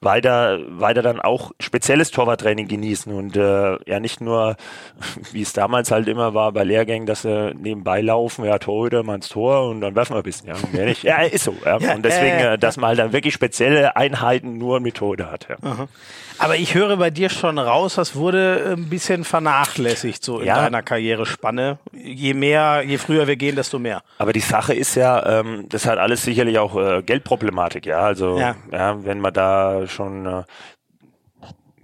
[0.00, 4.56] weiter, weiter dann auch spezielles Torwarttraining genießen und äh, ja nicht nur,
[5.32, 9.16] wie es damals halt immer war bei Lehrgängen, dass sie nebenbei laufen, ja Torhüter mal
[9.16, 10.84] ins Tor und dann werfen wir ein bisschen, ja.
[10.84, 11.02] Nicht.
[11.02, 11.54] Ja, ist so.
[11.64, 11.76] Ja.
[11.94, 15.48] und deswegen, äh, dass man weil dann wirklich spezielle Einheiten nur Methode hat.
[15.48, 15.88] Ja.
[16.38, 20.56] Aber ich höre bei dir schon raus, das wurde ein bisschen vernachlässigt so in ja.
[20.56, 21.78] deiner Karrierespanne.
[21.92, 24.02] Je mehr, je früher wir gehen, desto mehr.
[24.18, 28.00] Aber die Sache ist ja, ähm, das hat alles sicherlich auch äh, Geldproblematik, ja.
[28.00, 28.56] Also ja.
[28.70, 29.02] ja.
[29.02, 30.42] wenn man da schon äh,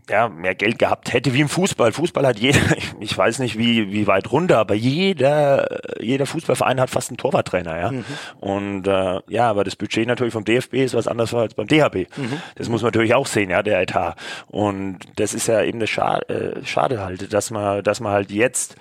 [0.09, 1.93] ja, mehr Geld gehabt hätte wie im Fußball.
[1.93, 2.61] Fußball hat jeder,
[3.01, 7.79] ich weiß nicht wie, wie weit runter, aber jeder, jeder Fußballverein hat fast einen Torwarttrainer,
[7.79, 7.91] ja.
[7.93, 8.05] Mhm.
[8.41, 12.07] Und äh, ja, aber das Budget natürlich vom DFB ist was anderes als beim DHB.
[12.17, 12.43] Mhm.
[12.57, 14.17] Das muss man natürlich auch sehen, ja, der Etat.
[14.49, 18.31] Und das ist ja eben das Schade, äh, Schade halt, dass man, dass man halt
[18.31, 18.77] jetzt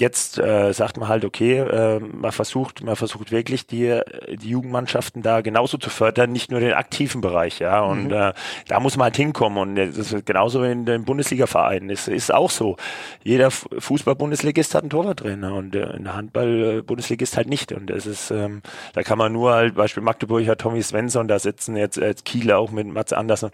[0.00, 5.22] jetzt äh, sagt man halt, okay, äh, man versucht, man versucht wirklich die, die Jugendmannschaften
[5.22, 7.80] da genauso zu fördern, nicht nur den aktiven Bereich, ja.
[7.82, 8.12] Und mhm.
[8.12, 8.32] äh,
[8.66, 9.58] da muss man halt hinkommen.
[9.58, 11.90] Und das ist genauso in den Bundesliga-Vereinen.
[11.90, 12.76] Es ist auch so.
[13.22, 17.72] Jeder Fußball-Bundesligist hat einen Torwarttrainer und äh, ein Handball-Bundesligist halt nicht.
[17.72, 18.62] Und das ist, ähm,
[18.94, 22.50] da kann man nur halt, Beispiel Magdeburg hat Tommy Svensson, da sitzen jetzt, jetzt Kiel
[22.52, 23.50] auch mit Mats Andersen.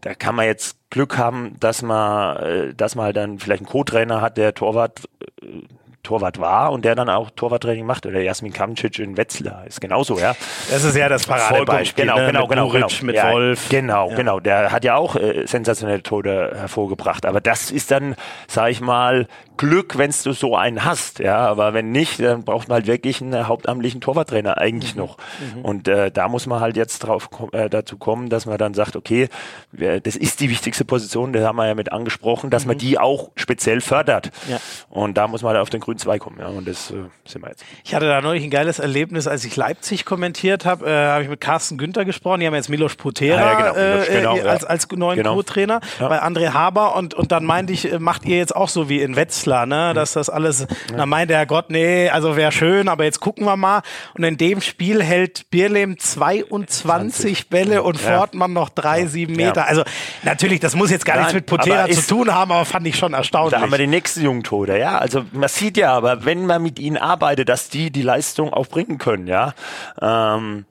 [0.00, 3.68] Da kann man jetzt Glück haben, dass man, äh, dass man halt dann vielleicht einen
[3.68, 5.08] Co-Trainer hat, der Torwart
[5.42, 5.62] äh,
[6.02, 8.06] Torwart war und der dann auch Torwarttraining macht.
[8.06, 10.34] Oder Jasmin Kamcic in Wetzlar ist genauso, ja.
[10.70, 12.04] Das ist ja das Paradebeispiel.
[12.04, 12.26] Genau, ne?
[12.26, 12.88] genau, genau, genau.
[13.02, 13.68] Mit ja, Wolf.
[13.68, 14.16] Genau, ja.
[14.16, 14.40] genau.
[14.40, 17.24] Der hat ja auch äh, sensationelle Tode hervorgebracht.
[17.24, 18.16] Aber das ist dann,
[18.48, 21.38] sag ich mal, Glück, wenn du so einen hast, ja.
[21.38, 25.02] Aber wenn nicht, dann braucht man halt wirklich einen hauptamtlichen Torwarttrainer eigentlich mhm.
[25.02, 25.18] noch.
[25.54, 25.62] Mhm.
[25.62, 28.96] Und äh, da muss man halt jetzt drauf äh, dazu kommen, dass man dann sagt,
[28.96, 29.28] okay,
[29.70, 32.68] das ist die wichtigste Position, das haben wir ja mit angesprochen, dass mhm.
[32.68, 34.32] man die auch speziell fördert.
[34.48, 34.58] Ja.
[34.90, 36.46] Und da muss man halt auf den grünen Zweig kommen, ja.
[36.46, 37.64] Und das äh, sind wir jetzt.
[37.84, 41.28] Ich hatte da neulich ein geiles Erlebnis, als ich Leipzig kommentiert habe, äh, habe ich
[41.28, 42.40] mit Carsten Günther gesprochen.
[42.40, 44.02] Die haben jetzt Milos Potera ah, ja, genau.
[44.02, 45.34] äh, genau, äh, als, als neuen genau.
[45.34, 48.88] Co-Trainer bei André Haber und, und dann meinte ich, äh, macht ihr jetzt auch so
[48.88, 49.92] wie in Wetzlar ne?
[49.94, 50.96] dass das alles, ja.
[50.96, 53.82] dann meinte er Gott, nee, also wäre schön, aber jetzt gucken wir mal.
[54.14, 57.48] Und in dem Spiel hält Bierlehm 22 20.
[57.48, 58.18] Bälle und ja.
[58.18, 59.66] Fortmann noch drei, sieben Meter.
[59.66, 59.82] Also
[60.22, 62.96] natürlich, das muss jetzt gar Nein, nichts mit Potera zu tun haben, aber fand ich
[62.96, 63.52] schon erstaunlich.
[63.52, 64.98] Da haben wir den nächsten Jungtode, ja.
[64.98, 68.66] Also man sieht ja, aber wenn man mit ihnen arbeitet, dass die die Leistung auch
[68.66, 69.54] bringen können, ja.
[70.00, 70.64] Ähm,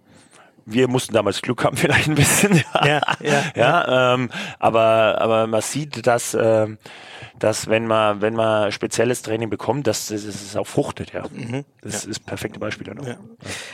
[0.66, 2.64] wir mussten damals Glück haben, vielleicht ein bisschen.
[2.74, 6.78] Ja, ja, ja, ja ähm, aber, aber man sieht, dass, ähm,
[7.42, 11.24] dass wenn man, wenn man spezielles Training bekommt, dass, dass es auch fruchtet, ja.
[11.32, 11.66] Mhm.
[11.82, 12.12] Das ja.
[12.12, 12.94] ist perfekte Beispiele.
[13.04, 13.16] Ja.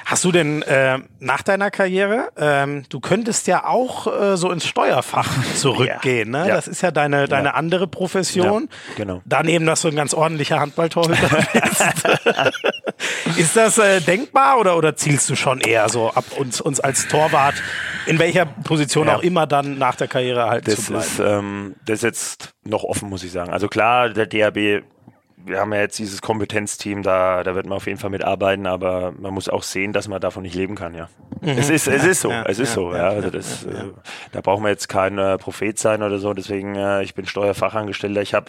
[0.05, 4.65] Hast du denn äh, nach deiner Karriere, ähm, du könntest ja auch äh, so ins
[4.65, 6.47] Steuerfach zurückgehen, ne?
[6.47, 8.70] Das ist ja deine, deine andere Profession.
[8.95, 9.22] genau.
[9.26, 11.84] Daneben, dass du ein ganz ordentlicher Handballtorhüter bist.
[13.38, 17.08] ist das äh, denkbar oder, oder zielst du schon eher so ab, uns, uns als
[17.08, 17.56] Torwart
[18.06, 21.06] in welcher Position auch immer dann nach der Karriere halt das zu bleiben?
[21.06, 23.52] Ist, ähm, das ist jetzt noch offen, muss ich sagen.
[23.52, 24.84] Also klar, der DRB
[25.48, 29.14] wir haben ja jetzt dieses Kompetenzteam, da, da wird man auf jeden Fall mitarbeiten, aber
[29.18, 31.10] man muss auch sehen, dass man davon nicht leben kann, ja.
[31.41, 31.50] Mhm.
[31.58, 33.10] Es ist, es ist so, ja, es ist ja, so, ja.
[33.10, 33.86] Also das, äh,
[34.32, 36.34] da brauchen wir jetzt kein äh, Prophet sein oder so.
[36.34, 38.22] Deswegen, äh, ich bin Steuerfachangestellter.
[38.22, 38.48] Ich habe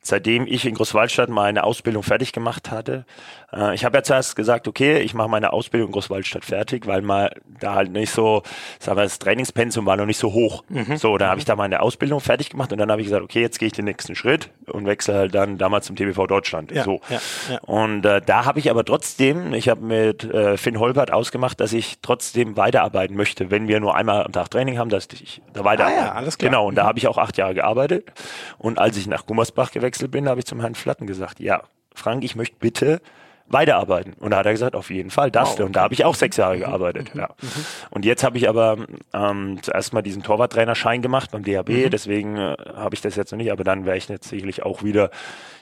[0.00, 3.04] seitdem ich in Großwaldstadt meine Ausbildung fertig gemacht hatte.
[3.52, 7.02] Äh, ich habe ja zuerst gesagt, okay, ich mache meine Ausbildung in Großwaldstadt fertig, weil
[7.02, 7.30] mal
[7.60, 8.42] da halt nicht so,
[8.78, 10.64] sagen wir, das Trainingspensum war noch nicht so hoch.
[10.68, 10.96] Mhm.
[10.96, 13.40] So, dann habe ich da meine Ausbildung fertig gemacht und dann habe ich gesagt, okay,
[13.40, 16.72] jetzt gehe ich den nächsten Schritt und wechsle halt dann damals zum TBV Deutschland.
[16.72, 17.00] Ja, so.
[17.08, 17.20] Ja,
[17.50, 17.58] ja.
[17.60, 21.72] Und äh, da habe ich aber trotzdem, ich habe mit äh, Finn Holbert ausgemacht, dass
[21.72, 25.64] ich trotzdem weiterarbeiten möchte, wenn wir nur einmal am Tag Training haben, dass ich da
[25.64, 26.02] weiterarbeite.
[26.02, 26.50] Ah, ja, alles klar.
[26.50, 26.86] Genau, und da mhm.
[26.88, 28.12] habe ich auch acht Jahre gearbeitet.
[28.58, 31.62] Und als ich nach Gummersbach gewechselt gewechselt bin, habe ich zum Herrn Flatten gesagt, ja,
[31.94, 33.00] Frank, ich möchte bitte
[33.48, 34.14] weiterarbeiten.
[34.14, 35.58] Und da hat er gesagt, auf jeden Fall, das.
[35.58, 35.66] Wow.
[35.66, 36.60] Und da habe ich auch sechs Jahre mhm.
[36.60, 37.14] gearbeitet.
[37.14, 37.20] Mhm.
[37.20, 37.28] Ja.
[37.40, 37.64] Mhm.
[37.90, 38.76] Und jetzt habe ich aber
[39.12, 41.90] ähm, zuerst mal diesen Torwarttrainerschein gemacht beim DHB, mhm.
[41.90, 44.82] deswegen äh, habe ich das jetzt noch nicht, aber dann wäre ich jetzt sicherlich auch
[44.82, 45.10] wieder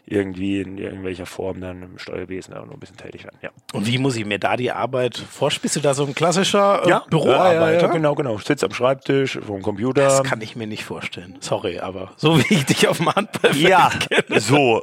[0.08, 3.38] irgendwie in irgendwelcher Form dann im Steuerwesen auch noch ein bisschen tätig werden.
[3.42, 3.50] Ja.
[3.72, 5.62] Und wie muss ich mir da die Arbeit vorstellen?
[5.62, 7.72] Bist du da so ein klassischer äh, ja, Büroarbeiter?
[7.72, 8.36] Ja, ja, genau, genau.
[8.36, 10.02] Ich sitze am Schreibtisch, vor dem Computer.
[10.02, 11.36] Das kann ich mir nicht vorstellen.
[11.40, 13.90] Sorry, aber so wie ich dich auf dem Handball Ja,
[14.36, 14.82] so.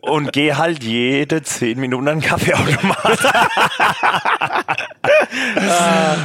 [0.00, 3.18] Und geh halt jede zehn Minuten an den Kaffeeautomat.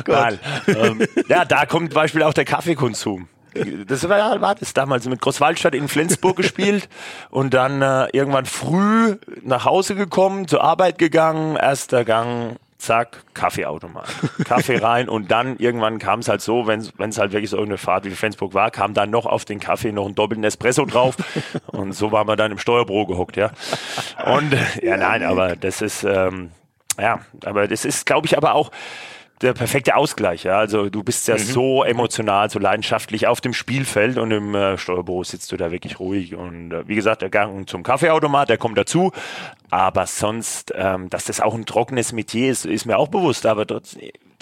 [0.08, 0.32] ah.
[0.68, 3.28] Ähm, ja, da kommt zum Beispiel auch der Kaffeekonsum.
[3.88, 6.90] das war, war das damals mit Großwaldstadt in Flensburg gespielt
[7.30, 14.08] und dann äh, irgendwann früh nach Hause gekommen, zur Arbeit gegangen, erster Gang zack, Kaffeeautomat.
[14.46, 17.78] Kaffee rein und dann irgendwann kam es halt so, wenn es halt wirklich so eine
[17.78, 21.16] Fahrt wie Flensburg war, kam dann noch auf den Kaffee noch einen doppelten Espresso drauf
[21.68, 23.52] und so waren wir dann im Steuerbüro gehockt, ja.
[24.26, 26.52] Und ja, nein, aber das ist, ähm,
[27.00, 28.72] ja, aber das ist, glaube ich, aber auch,
[29.44, 30.44] der perfekte Ausgleich.
[30.44, 30.58] Ja?
[30.58, 31.40] Also du bist ja mhm.
[31.40, 36.00] so emotional, so leidenschaftlich auf dem Spielfeld und im äh, Steuerbüro sitzt du da wirklich
[36.00, 36.36] ruhig.
[36.36, 39.12] Und äh, wie gesagt, der Gang zum Kaffeeautomat, der kommt dazu.
[39.70, 43.46] Aber sonst, ähm, dass das auch ein trockenes Metier ist, ist mir auch bewusst.
[43.46, 43.98] Aber dort,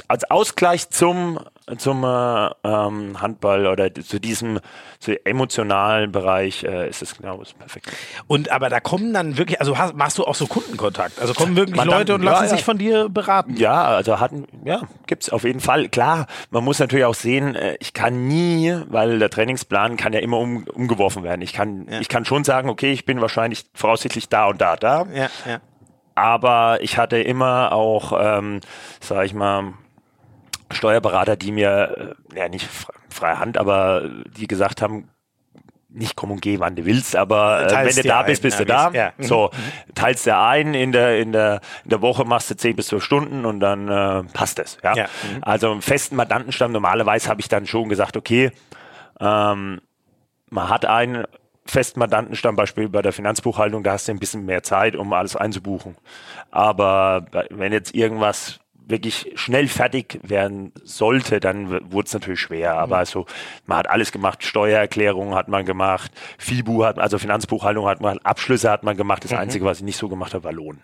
[0.08, 1.40] als Ausgleich zum
[1.78, 4.60] zum äh, ähm, Handball oder zu diesem
[5.00, 7.92] zu emotionalen Bereich äh, ist es genau das perfekt.
[8.28, 11.20] Und aber da kommen dann wirklich, also hast, machst du auch so Kundenkontakt?
[11.20, 13.56] Also kommen wirklich man Leute dann, und lassen ja, sich von dir beraten?
[13.58, 15.90] Ja, also hatten, ja, gibt's auf jeden Fall.
[15.90, 20.20] Klar, man muss natürlich auch sehen, äh, ich kann nie, weil der Trainingsplan kann ja
[20.20, 21.42] immer um, umgeworfen werden.
[21.42, 22.00] Ich kann, ja.
[22.00, 25.06] ich kann schon sagen, okay, ich bin wahrscheinlich voraussichtlich da und da, da.
[25.14, 25.60] Ja, ja.
[26.16, 28.60] Aber ich hatte immer auch, ähm,
[29.00, 29.74] sag ich mal,
[30.74, 32.68] Steuerberater, die mir, äh, ja nicht
[33.10, 35.10] freie Hand, aber die gesagt haben,
[35.94, 38.60] nicht komm und geh, wann du willst, aber äh, wenn du da ein, bist, bist
[38.60, 38.92] du da.
[38.92, 39.12] Ja.
[39.18, 39.24] Mhm.
[39.24, 39.52] So,
[39.94, 43.04] teilst du ein, in der, in der, in der Woche machst du zehn bis zwölf
[43.04, 44.78] Stunden und dann äh, passt es.
[44.84, 44.96] Ja?
[44.96, 45.04] ja.
[45.04, 45.44] Mhm.
[45.44, 48.52] Also im festen Mandantenstamm, normalerweise habe ich dann schon gesagt, okay,
[49.20, 49.82] ähm,
[50.50, 51.26] man hat einen
[51.66, 55.36] festen Mandantenstamm, Beispiel bei der Finanzbuchhaltung, da hast du ein bisschen mehr Zeit, um alles
[55.36, 55.98] einzubuchen.
[56.52, 62.76] Aber wenn jetzt irgendwas wirklich schnell fertig werden sollte, dann wurde es natürlich schwer.
[62.76, 63.26] Aber also
[63.66, 68.70] man hat alles gemacht, Steuererklärungen hat man gemacht, FIBU hat, also Finanzbuchhaltung hat man, Abschlüsse
[68.70, 69.24] hat man gemacht.
[69.24, 69.38] Das mhm.
[69.38, 70.80] Einzige, was ich nicht so gemacht habe, war Lohn.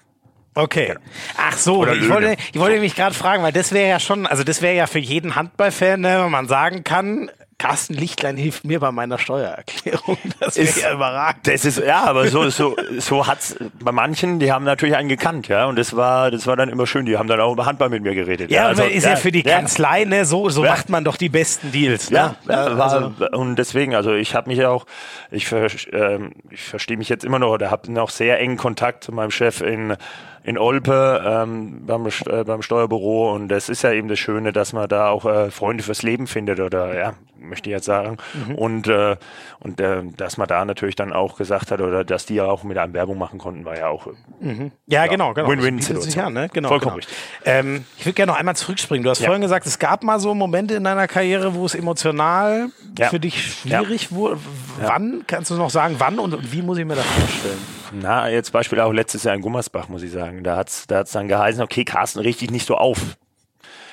[0.56, 0.96] Okay.
[1.38, 4.44] Ach so, ich wollte, ich wollte mich gerade fragen, weil das wäre ja schon, also
[4.44, 7.30] das wäre ja für jeden Handballfan, ne, wenn man sagen kann,
[7.60, 10.18] Carsten Lichtlein hilft mir bei meiner Steuererklärung.
[10.40, 11.48] Das ist ja überragend.
[11.48, 15.48] Das ist, ja, aber so, so, so hat's bei manchen, die haben natürlich einen gekannt,
[15.48, 15.66] ja.
[15.66, 17.06] Und das war, das war dann immer schön.
[17.08, 18.52] Die haben dann auch über Handball mit mir geredet.
[18.52, 20.72] Ja, ja also, ist ja, ja für die Kanzlei, ne, so, so ja.
[20.72, 22.12] macht man doch die besten Deals.
[22.12, 22.18] Ne?
[22.18, 23.38] Ja, ja war, also.
[23.38, 24.86] und deswegen, also ich habe mich auch,
[25.32, 25.52] ich,
[25.92, 29.32] ähm, ich verstehe mich jetzt immer noch oder habe noch sehr engen Kontakt zu meinem
[29.32, 29.98] Chef in
[30.44, 34.74] in Olpe ähm, beim, äh, beim Steuerbüro und das ist ja eben das Schöne, dass
[34.74, 38.18] man da auch äh, Freunde fürs Leben findet oder ja, möchte ich jetzt sagen.
[38.48, 38.56] Mhm.
[38.56, 39.18] Und, äh,
[39.60, 42.64] und äh, dass man da natürlich dann auch gesagt hat oder dass die ja auch
[42.64, 44.08] mit einem Werbung machen konnten, war ja auch.
[44.40, 44.72] Mhm.
[44.86, 45.50] Ja, ja, genau, genau.
[45.50, 46.34] Win-Win-Situation.
[46.34, 46.50] Ne?
[46.54, 47.08] Genau, Vollkommen genau.
[47.08, 47.18] richtig.
[47.46, 49.04] Ähm, ich würde gerne noch einmal zurückspringen.
[49.04, 49.26] Du hast ja.
[49.26, 53.10] vorhin gesagt, es gab mal so Momente in deiner Karriere, wo es emotional ja.
[53.10, 54.40] für dich schwierig wurde.
[54.80, 57.78] Wann, kannst du noch sagen, wann und wie muss ich mir das vorstellen?
[57.92, 60.44] Na, jetzt Beispiel auch letztes Jahr in Gummersbach, muss ich sagen.
[60.44, 63.18] Da hat es da hat's dann geheißen, okay, Carsten, richtig nicht so auf.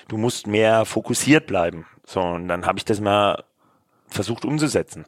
[0.08, 1.86] Du musst mehr fokussiert bleiben.
[2.06, 3.44] So, und dann habe ich das mal
[4.08, 5.06] versucht umzusetzen.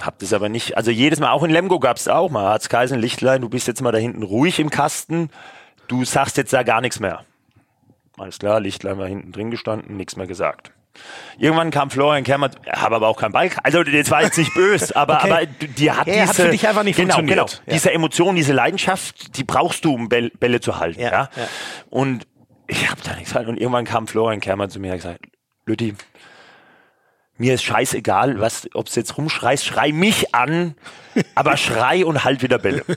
[0.00, 2.70] Hab das aber nicht, also jedes Mal, auch in Lemgo gab es auch mal, hat's
[2.70, 5.30] geheißen, Lichtlein, du bist jetzt mal da hinten ruhig im Kasten,
[5.88, 7.24] du sagst jetzt da gar nichts mehr.
[8.16, 10.72] Alles klar, Lichtlein war hinten drin gestanden, nichts mehr gesagt.
[11.38, 13.50] Irgendwann kam Florian Kermer, habe aber auch keinen Ball.
[13.62, 15.30] Also das war jetzt nicht böse, aber, okay.
[15.30, 17.50] aber die hat ja, diese, hat für dich einfach nicht genau, funktioniert.
[17.50, 17.72] Genau, ja.
[17.72, 21.00] diese Emotion, diese Leidenschaft, die brauchst du, um Bälle zu halten.
[21.00, 21.28] Ja, ja.
[21.88, 22.26] Und
[22.66, 23.48] ich habe da nichts halt.
[23.48, 25.20] Und irgendwann kam Florian Kermer zu mir und gesagt,
[25.66, 25.94] Lütti,
[27.40, 30.74] mir ist scheißegal, was, ob du jetzt rumschreist, schrei mich an,
[31.34, 32.84] aber schrei und halt wieder Bälle.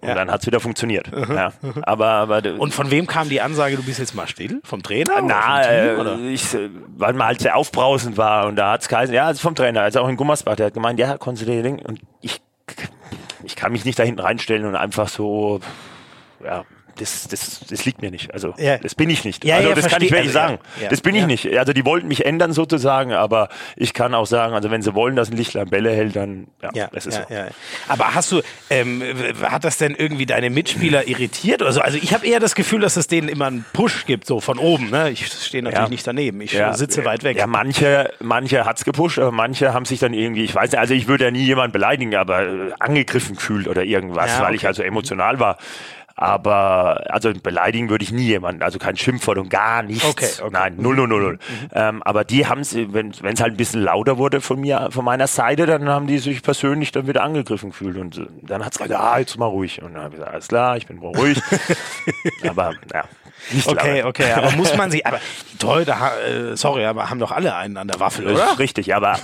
[0.00, 0.14] Und ja.
[0.16, 1.08] dann hat es wieder funktioniert.
[1.14, 1.36] Mhm.
[1.36, 1.52] Ja.
[1.82, 4.60] Aber, aber, und von wem kam die Ansage, du bist jetzt mal still?
[4.64, 5.22] Vom Trainer?
[5.22, 6.44] Na, Team, äh, ich,
[6.96, 10.00] weil man halt sehr aufbrausend war und da hat es geheißen, ja, vom Trainer, also
[10.00, 11.78] auch in Gummersbach, der hat gemeint, ja, Considering.
[11.78, 12.40] Und ich,
[13.44, 15.60] ich kann mich nicht da hinten reinstellen und einfach so,
[16.44, 16.64] ja,
[16.98, 18.32] das, das, das liegt mir nicht.
[18.32, 18.78] Also ja.
[18.78, 19.44] das bin ich nicht.
[19.44, 20.58] Ja, also ja, das kann ich wirklich also, sagen.
[20.90, 21.56] Das bin ich nicht.
[21.56, 25.16] Also die wollten mich ändern sozusagen, aber ich kann auch sagen, also wenn sie wollen,
[25.16, 27.22] dass ein Lichtlein Bälle hält, dann ja, das ist so.
[27.88, 29.02] Aber hast du, ähm,
[29.42, 31.62] hat das denn irgendwie deine Mitspieler irritiert?
[31.62, 34.40] Also, also ich habe eher das Gefühl, dass es denen immer einen Push gibt, so
[34.40, 34.90] von oben.
[34.90, 35.10] Ne?
[35.10, 36.40] Ich stehe natürlich nicht daneben.
[36.40, 37.36] Ich sitze weit weg.
[37.36, 40.94] Ja, manche, manche hat's gepusht, aber manche haben sich dann irgendwie, ich weiß nicht, also
[40.94, 44.42] ich würde ja nie jemanden beleidigen, aber äh, angegriffen gefühlt oder irgendwas, okay.
[44.44, 45.58] weil ich also emotional war.
[46.16, 50.04] Aber also beleidigen würde ich nie jemanden, also kein Schimpfwort und gar nichts.
[50.04, 50.50] Okay, okay.
[50.52, 51.32] Nein, null, null, null, null.
[51.32, 51.68] Mhm.
[51.72, 55.04] Ähm, aber die haben es, wenn es halt ein bisschen lauter wurde von mir, von
[55.04, 58.72] meiner Seite, dann haben die sich persönlich dann wieder angegriffen gefühlt und äh, dann hat
[58.72, 59.82] es gesagt, ah, jetzt mal ruhig.
[59.82, 61.40] Und dann habe ich gesagt, alles klar, ich bin ruhig.
[62.48, 63.04] aber ja,
[63.50, 64.06] nicht okay, lange.
[64.06, 65.20] okay, aber muss man sich, aber
[65.58, 68.58] toll, da, äh, sorry, aber haben doch alle einen an der Waffel, oder?
[68.58, 69.18] Richtig, aber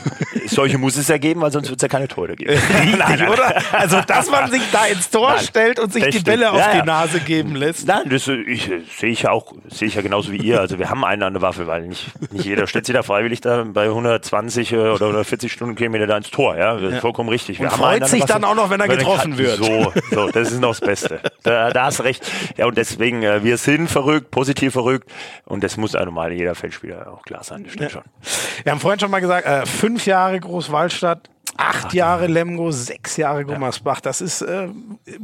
[0.47, 2.53] solche muss es ja geben, weil sonst wird es ja keine Tore geben.
[2.73, 3.63] nein, nein, oder?
[3.73, 5.45] Also, dass man sich da ins Tor nein.
[5.45, 6.25] stellt und sich Richtig.
[6.25, 7.87] die Bälle auf ja, die die Nase geben lässt.
[7.87, 10.61] Nein, das ich, sehe ich ja auch, sehe ich ja genauso wie ihr.
[10.61, 13.41] Also wir haben einen an der Waffe, weil nicht, nicht jeder stellt sich da freiwillig
[13.41, 16.57] da bei 120 äh, oder 140 Stundenkilometer da ins Tor.
[16.57, 17.01] Ja, ja.
[17.01, 17.61] vollkommen richtig.
[17.61, 19.57] Wir und freut sich dann auch noch, wenn er getroffen wird.
[19.57, 21.21] So, so, das ist noch das Beste.
[21.43, 22.31] Da, da hast recht.
[22.57, 25.11] Ja, und deswegen, äh, wir sind verrückt, positiv verrückt.
[25.45, 27.65] Und das muss einem mal jeder Feldspieler auch klar sein.
[27.65, 28.01] Das stimmt ja.
[28.01, 28.63] schon.
[28.63, 33.17] Wir haben vorhin schon mal gesagt, äh, fünf Jahre Großwaldstadt, acht Ach, Jahre Lemgo, sechs
[33.17, 34.01] Jahre Gummersbach.
[34.01, 34.69] Das ist äh,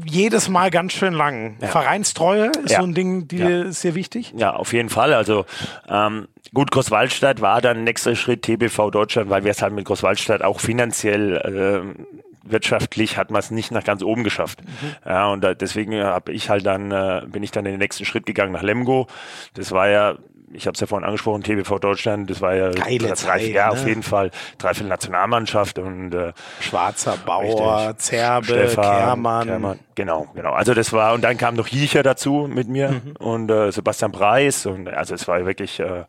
[0.04, 1.56] jedes Mal ganz schön lang.
[1.60, 1.68] Ja.
[1.68, 2.80] Vereinstreue ist ja.
[2.80, 3.62] so ein Ding, die ja.
[3.62, 4.32] ist sehr wichtig.
[4.36, 5.12] Ja, auf jeden Fall.
[5.14, 5.46] Also
[5.88, 10.42] ähm, gut, Großwaldstadt war dann nächster Schritt TBV Deutschland, weil wir es halt mit Großwaldstadt
[10.42, 12.02] auch finanziell äh,
[12.48, 14.62] wirtschaftlich hat man es nicht nach ganz oben geschafft.
[14.62, 14.94] Mhm.
[15.04, 18.04] Ja, und da, deswegen habe ich halt dann, äh, bin ich dann in den nächsten
[18.04, 19.06] Schritt gegangen nach Lemgo.
[19.54, 20.16] Das war ja
[20.52, 23.66] ich habe es ja vorhin angesprochen, TBV Deutschland, das war ja Geile drei, Zeit, ja,
[23.66, 23.72] ne?
[23.72, 29.46] auf jeden Fall dreiviertel Nationalmannschaft und äh, Schwarzer Bauer, richtig, Zerbe, Stefan, Kermann.
[29.46, 29.78] Kermann.
[29.94, 30.52] Genau, genau.
[30.52, 33.16] Also das war und dann kam noch Jicher dazu mit mir mhm.
[33.18, 36.04] und äh, Sebastian Preis und also es war wirklich äh,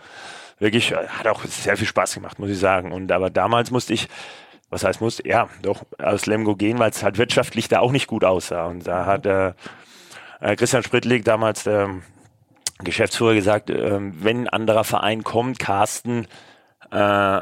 [0.60, 2.92] wirklich äh, hat auch sehr viel Spaß gemacht, muss ich sagen.
[2.92, 4.08] Und aber damals musste ich
[4.70, 5.28] was heißt musste?
[5.28, 8.86] Ja, doch aus Lemgo gehen, weil es halt wirtschaftlich da auch nicht gut aussah und
[8.86, 9.54] da hat äh,
[10.42, 12.04] äh Christian Spritlig damals ähm,
[12.80, 16.28] Geschäftsführer gesagt, äh, wenn ein anderer Verein kommt, Carsten,
[16.92, 17.42] äh,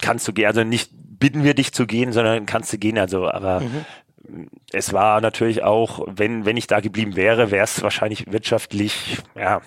[0.00, 3.30] kannst du gehen, also nicht bitten wir dich zu gehen, sondern kannst du gehen, also
[3.30, 3.84] aber mhm
[4.72, 9.60] es war natürlich auch, wenn, wenn ich da geblieben wäre, wäre es wahrscheinlich wirtschaftlich ja,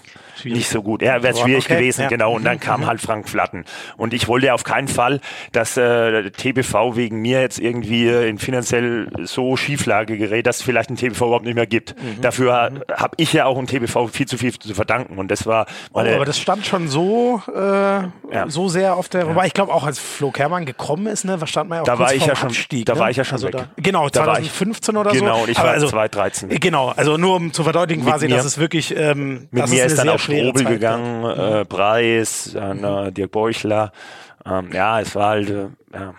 [0.43, 1.01] nicht so gut.
[1.01, 2.07] Ja, wäre es schwierig okay, gewesen, ja.
[2.07, 2.33] genau.
[2.33, 3.65] Und dann kam halt Frank Flatten.
[3.97, 9.09] Und ich wollte auf keinen Fall, dass äh, TBV wegen mir jetzt irgendwie in finanziell
[9.23, 11.95] so Schieflage gerät, dass es vielleicht ein TBV überhaupt nicht mehr gibt.
[12.01, 12.21] Mhm.
[12.21, 12.81] Dafür mhm.
[12.95, 15.17] habe ich ja auch ein TBV viel zu viel zu verdanken.
[15.17, 18.09] Und das war oh, Aber das stand schon so, äh, ja.
[18.47, 21.69] so sehr auf der, wobei ich glaube auch als Flo Kermann gekommen ist, ne, stand
[21.69, 22.99] man ja auch da war ich ja schon, Abstieg, Da ne?
[22.99, 25.25] war ich ja schon also da, Genau, 2015 oder genau, so.
[25.25, 26.49] Genau, und ich war also, 2013.
[26.49, 29.93] Genau, also nur um zu verdeutlichen quasi, mir, dass es wirklich ähm, Mit mir ist,
[29.93, 31.61] ist dann auch Strobel gegangen, war.
[31.61, 33.91] äh, Preis, dann, äh, Dirk Beuchler.
[34.45, 36.13] Ähm, ja, es war halt, äh, ja.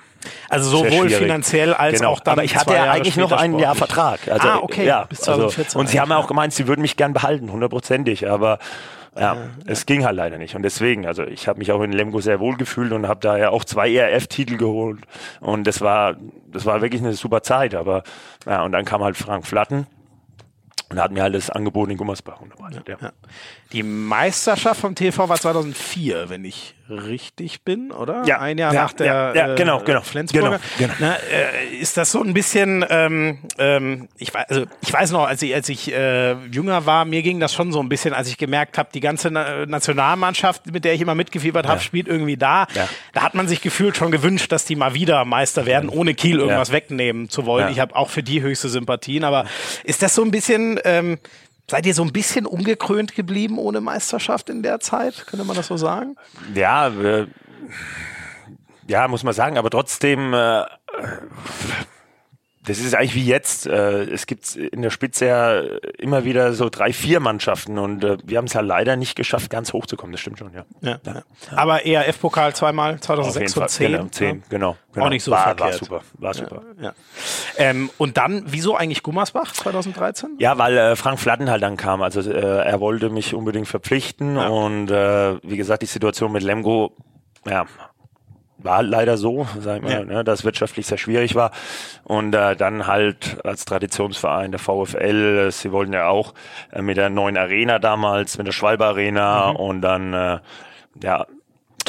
[0.49, 2.13] Also sowohl finanziell als genau.
[2.13, 2.33] auch dann.
[2.33, 4.21] Aber ich hatte ja eigentlich noch ein Jahr Vertrag.
[4.29, 4.85] Also, ah, okay.
[4.85, 5.67] Ja, bis 2014.
[5.67, 8.29] Also, und sie haben ja auch gemeint, sie würden mich gern behalten, hundertprozentig.
[8.29, 8.59] Aber
[9.17, 9.37] ja, ja,
[9.67, 10.55] es ging halt leider nicht.
[10.55, 13.37] Und deswegen, also ich habe mich auch in Lemgo sehr wohl gefühlt und habe da
[13.37, 15.01] ja auch zwei ERF-Titel geholt.
[15.41, 16.17] Und das war,
[16.53, 17.75] das war wirklich eine super Zeit.
[17.75, 18.03] Aber
[18.47, 19.87] ja, und dann kam halt Frank Flatten
[20.89, 22.89] und hat mir halt das Angebot in Gummersbach unterbreitet.
[22.89, 22.97] Ja.
[23.01, 23.13] Ja.
[23.73, 28.23] Die Meisterschaft vom TV war 2004, wenn ich richtig bin, oder?
[28.27, 28.39] Ja.
[28.39, 30.61] Ein Jahr ja, nach der ja, ja, genau, genau, Flensburger.
[30.79, 30.95] Genau, genau.
[31.01, 35.27] Na, äh, ist das so ein bisschen, ähm, ähm, ich, weiß, also ich weiß noch,
[35.27, 38.29] als ich, als ich äh, jünger war, mir ging das schon so ein bisschen, als
[38.29, 42.37] ich gemerkt habe, die ganze Na Nationalmannschaft, mit der ich immer mitgefiebert habe, spielt irgendwie
[42.37, 42.67] da.
[43.13, 46.39] Da hat man sich gefühlt schon gewünscht, dass die mal wieder Meister werden, ohne Kiel
[46.39, 47.73] irgendwas wegnehmen zu wollen.
[47.73, 49.47] Ich habe auch für die höchste Sympathien, aber
[49.83, 50.76] ist das so ein bisschen...
[50.85, 51.19] Ähm,
[51.69, 55.27] Seid ihr so ein bisschen umgekrönt geblieben ohne Meisterschaft in der Zeit?
[55.27, 56.17] Könnte man das so sagen?
[56.55, 57.27] Ja, äh,
[58.87, 60.63] ja, muss man sagen, aber trotzdem, äh,
[62.67, 63.67] das ist eigentlich wie jetzt.
[63.67, 65.61] Äh, es gibt in der Spitze ja
[65.99, 69.51] immer wieder so drei, vier Mannschaften und äh, wir haben es ja leider nicht geschafft,
[69.51, 70.13] ganz hoch zu kommen.
[70.13, 70.65] Das stimmt schon, ja.
[70.83, 71.23] ja, ja.
[71.55, 73.93] Aber ERF-Pokal zweimal, 2006 und 10.
[73.93, 75.07] Genau, 10, genau, genau.
[75.07, 75.71] Auch nicht so war, verkehrt.
[75.71, 76.63] War super, war super.
[76.81, 76.93] Ja,
[77.57, 80.37] ähm, und dann, wieso eigentlich Gummersbach 2013?
[80.39, 82.03] Ja, weil äh, Frank Flatten halt dann kam.
[82.03, 86.97] Also äh, er wollte mich unbedingt verpflichten und äh, wie gesagt, die Situation mit Lemgo,
[87.47, 87.67] ja,
[88.67, 90.05] war leider so, sag ich mal, ja.
[90.05, 91.53] ne, dass wirtschaftlich sehr schwierig war.
[92.05, 96.35] Und äh, dann halt als Traditionsverein der VfL, sie wollten ja auch
[96.73, 99.57] äh, mit der neuen Arena damals, mit der Schwalbe Arena mhm.
[99.57, 100.39] und dann äh,
[101.03, 101.27] ja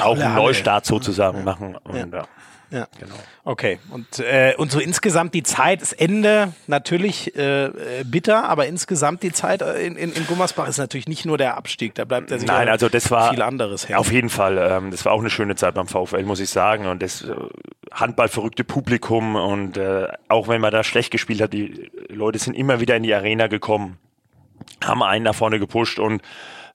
[0.02, 1.44] auch einen Neustart sozusagen ja.
[1.44, 1.76] machen.
[1.84, 2.24] Und, ja.
[2.70, 3.16] Ja, genau.
[3.46, 3.80] Okay.
[3.92, 7.72] Und, äh, und so insgesamt die Zeit, das Ende natürlich äh,
[8.04, 11.96] bitter, aber insgesamt die Zeit in, in, in Gummersbach ist natürlich nicht nur der Abstieg,
[11.96, 14.00] da bleibt ja Nein, also das war viel anderes her.
[14.00, 14.58] Auf jeden Fall.
[14.58, 16.88] Ähm, das war auch eine schöne Zeit beim VfL, muss ich sagen.
[16.88, 17.34] Und das äh,
[17.92, 22.80] handballverrückte Publikum und äh, auch wenn man da schlecht gespielt hat, die Leute sind immer
[22.80, 23.98] wieder in die Arena gekommen,
[24.84, 26.22] haben einen nach vorne gepusht und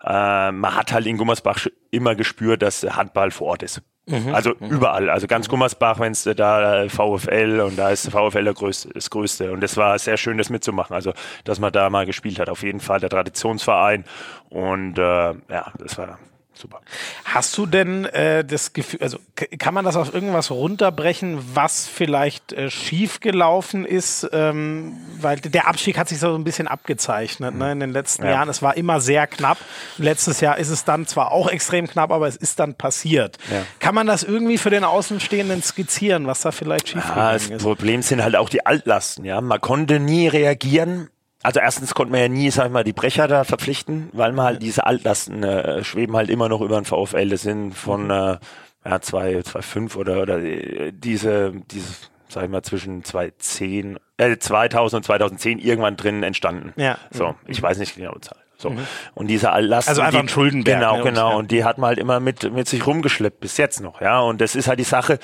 [0.04, 3.82] äh, man hat halt in Gummersbach immer gespürt, dass Handball vor Ort ist.
[4.06, 4.34] Mhm.
[4.34, 4.70] Also mhm.
[4.70, 9.10] überall, also ganz Gummersbach, wenn es da VfL und da ist VfL der größte, das
[9.10, 9.52] Größte.
[9.52, 10.94] Und es war sehr schön, das mitzumachen.
[10.94, 11.12] Also,
[11.44, 14.04] dass man da mal gespielt hat, auf jeden Fall der Traditionsverein.
[14.48, 16.18] Und äh, ja, das war
[16.54, 16.80] super.
[17.24, 19.18] Hast du denn äh, das Gefühl, also
[19.58, 24.28] kann man das auf irgendwas runterbrechen, was vielleicht äh, schiefgelaufen ist?
[24.32, 28.32] Ähm, weil der Abstieg hat sich so ein bisschen abgezeichnet ne, in den letzten ja.
[28.32, 28.48] Jahren.
[28.48, 29.58] Es war immer sehr knapp.
[29.98, 33.38] Letztes Jahr ist es dann zwar auch extrem knapp, aber es ist dann passiert.
[33.50, 33.62] Ja.
[33.78, 37.50] Kann man das irgendwie für den Außenstehenden skizzieren, was da vielleicht schiefgelaufen ja, ist?
[37.50, 39.24] Das Problem sind halt auch die Altlasten.
[39.24, 41.08] Ja, man konnte nie reagieren
[41.42, 44.44] also erstens konnte man ja nie, sag ich mal, die Brecher da verpflichten, weil man
[44.44, 47.28] halt diese Altlasten äh, schweben halt immer noch über den VfL.
[47.28, 48.10] Das sind von mhm.
[48.10, 48.36] äh,
[48.84, 51.94] ja, zwei, zwei fünf oder oder äh, diese, diese,
[52.28, 56.72] sag ich mal, zwischen 2010, äh, 2000 und 2010 irgendwann drin entstanden.
[56.76, 56.98] Ja.
[57.10, 57.66] So, ich mhm.
[57.66, 58.38] weiß nicht genau die Zahl.
[58.56, 58.70] So.
[58.70, 58.86] Mhm.
[59.14, 59.90] Und diese Altlasten.
[59.90, 60.78] Also einfach ein Schuldenberg.
[60.78, 61.38] Genau, ne, genau.
[61.38, 64.20] Und die hat man halt immer mit, mit sich rumgeschleppt, bis jetzt noch, ja.
[64.20, 65.18] Und das ist halt die Sache,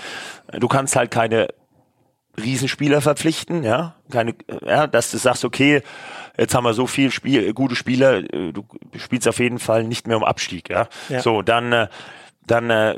[0.53, 1.49] du kannst halt keine
[2.43, 4.35] Riesenspieler verpflichten, ja, keine,
[4.65, 5.83] ja, dass du sagst, okay,
[6.39, 8.65] jetzt haben wir so viel Spiel, gute Spieler, äh, du
[8.97, 10.89] spielst auf jeden Fall nicht mehr um Abstieg, ja.
[11.09, 11.21] ja.
[11.21, 11.89] So, dann, äh,
[12.47, 12.97] dann äh,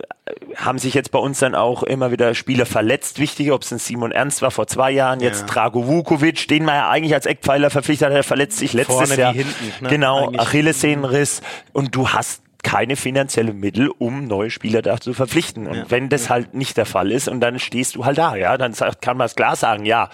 [0.56, 3.18] haben sich jetzt bei uns dann auch immer wieder Spieler verletzt.
[3.18, 5.46] Wichtig, ob es ein Simon Ernst war vor zwei Jahren, jetzt ja.
[5.46, 9.16] Drago Vukovic, den man ja eigentlich als Eckpfeiler verpflichtet hat, der verletzt sich letztes Vorne
[9.16, 9.32] Jahr.
[9.32, 9.88] Hinten, ne?
[9.88, 11.42] Genau, Achillessehnenriss.
[11.72, 15.66] Und du hast keine finanziellen Mittel, um neue Spieler da zu verpflichten.
[15.66, 15.84] Und ja.
[15.88, 18.74] wenn das halt nicht der Fall ist und dann stehst du halt da, ja, dann
[18.74, 20.10] sagt, kann man es klar sagen, ja,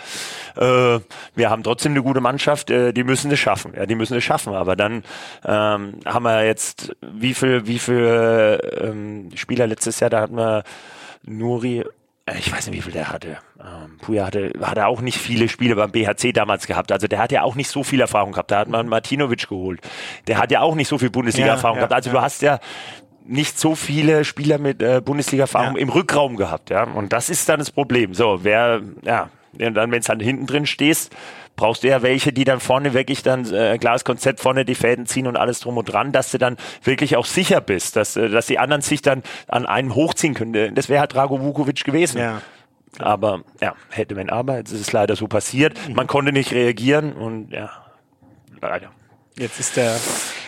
[0.57, 1.01] äh,
[1.35, 4.25] wir haben trotzdem eine gute Mannschaft, äh, die müssen es schaffen, ja, die müssen es
[4.25, 4.55] schaffen.
[4.55, 5.05] Aber dann
[5.45, 10.65] ähm, haben wir jetzt, wie viel, wie viel ähm, Spieler letztes Jahr, da hatten wir
[11.25, 11.85] Nuri
[12.27, 13.39] äh, ich weiß nicht, wie viel der hatte.
[13.67, 16.93] Ähm, Puja hatte, hatte auch nicht viele Spiele beim BHC damals gehabt.
[16.93, 18.51] Also der hat ja auch nicht so viel Erfahrung gehabt.
[18.51, 19.81] Da hat man Martinovic geholt.
[20.29, 22.07] Der hat ja auch nicht so viel Bundesliga-Erfahrung ja, ja, gehabt.
[22.07, 22.15] Also ja.
[22.15, 22.61] du hast ja
[23.25, 26.85] nicht so viele Spieler mit äh, Bundesliga-Erfahrung im Rückraum gehabt, ja.
[26.85, 28.15] Und das ist dann das Problem.
[28.15, 31.13] So, wer, ja, dann, wenn es dann hinten drin stehst,
[31.57, 35.07] brauchst du ja welche, die dann vorne wirklich dann äh, klares Konzept vorne die Fäden
[35.07, 38.29] ziehen und alles drum und dran, dass du dann wirklich auch sicher bist, dass, äh,
[38.29, 40.75] dass die anderen sich dann an einem hochziehen können.
[40.75, 42.19] Das wäre halt Drago Vukovic gewesen.
[42.19, 42.43] Ja.
[42.99, 45.77] Aber ja, hätte man aber, jetzt ist es leider so passiert.
[45.89, 45.95] Mhm.
[45.95, 47.71] Man konnte nicht reagieren und ja,
[48.61, 48.91] leider.
[49.39, 49.99] Jetzt ist der,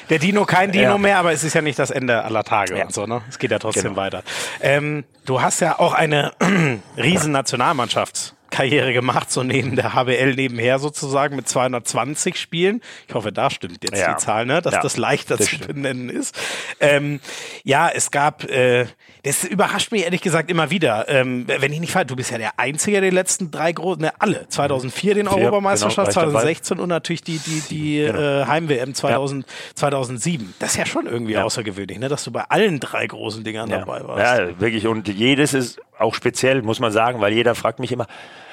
[0.09, 0.99] der Dino kein Dino ja.
[0.99, 2.87] mehr, aber es ist ja nicht das Ende aller Tage ja.
[2.87, 3.21] und so, ne?
[3.29, 3.97] Es geht ja trotzdem genau.
[3.97, 4.23] weiter.
[4.63, 6.33] Ähm, du hast ja auch eine
[6.97, 12.81] riesen Nationalmannschaft Karriere gemacht, so neben der HBL nebenher sozusagen mit 220 Spielen.
[13.07, 14.15] Ich hoffe, da stimmt jetzt ja.
[14.15, 14.63] die Zahl, ne?
[14.63, 15.75] dass ja, das leichter das zu stimmt.
[15.75, 16.39] benennen ist.
[16.81, 17.21] Ähm,
[17.65, 18.87] ja, es gab, äh,
[19.23, 21.09] das überrascht mich ehrlich gesagt immer wieder.
[21.09, 24.13] Ähm, wenn ich nicht falsch, du bist ja der Einzige der letzten drei großen, ne,
[24.19, 24.49] alle.
[24.49, 28.19] 2004 den Europameisterschaft, genau, 2016 und natürlich die, die, die genau.
[28.19, 29.53] äh, Heim-WM 2000, ja.
[29.75, 30.55] 2007.
[30.59, 32.09] Das ist ja schon irgendwie außergewöhnlich, ne?
[32.09, 34.41] dass du bei allen drei großen Dingern dabei warst.
[34.41, 34.87] Ja, wirklich.
[34.87, 38.07] Und jedes ist auch speziell, muss man sagen, weil jeder fragt mich immer,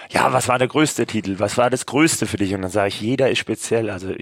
[0.09, 1.35] ja, was war der größte Titel?
[1.39, 2.53] Was war das Größte für dich?
[2.53, 3.89] Und dann sage ich, jeder ist speziell.
[3.89, 4.13] Also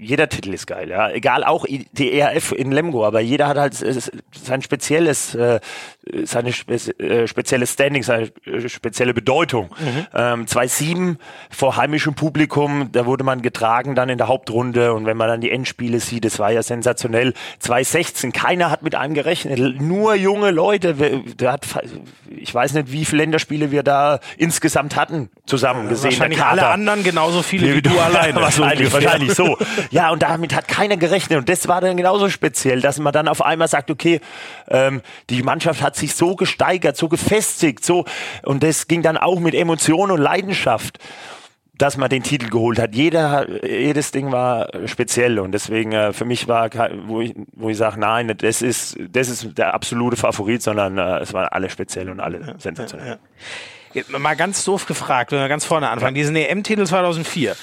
[0.00, 1.10] jeder Titel ist geil, ja.
[1.10, 5.60] Egal auch die ERF in Lemgo, aber jeder hat halt sein spezielles, äh,
[6.24, 9.68] seine spe äh, spezielle Standing, seine äh, spezielle Bedeutung.
[9.78, 10.06] Mhm.
[10.14, 11.16] Ähm, 2-7
[11.50, 15.42] vor heimischem Publikum, da wurde man getragen dann in der Hauptrunde und wenn man dann
[15.42, 17.34] die Endspiele sieht, das war ja sensationell.
[17.62, 20.94] 2-16, keiner hat mit einem gerechnet, nur junge Leute.
[20.94, 21.66] Der hat,
[22.30, 26.12] ich weiß nicht, wie viele Länderspiele wir da insgesamt hatten, zusammen gesehen.
[26.12, 28.40] Wahrscheinlich alle anderen genauso viele wie du alleine.
[28.40, 29.58] wahrscheinlich, wahrscheinlich so.
[29.90, 31.38] Ja, und damit hat keiner gerechnet.
[31.38, 34.20] Und das war dann genauso speziell, dass man dann auf einmal sagt, okay,
[34.68, 38.04] ähm, die Mannschaft hat sich so gesteigert, so gefestigt, so.
[38.42, 40.98] Und das ging dann auch mit Emotion und Leidenschaft
[41.80, 42.94] dass man den Titel geholt hat.
[42.94, 46.68] Jeder, jedes Ding war speziell und deswegen äh, für mich war,
[47.06, 51.20] wo ich, wo ich sage, nein, das ist, das ist der absolute Favorit, sondern äh,
[51.20, 53.18] es waren alle speziell und alle ja, sensationell.
[53.94, 54.18] Ja, ja.
[54.18, 56.14] Mal ganz doof gefragt, wenn wir ganz vorne anfangen.
[56.14, 57.56] Diesen EM-Titel 2004.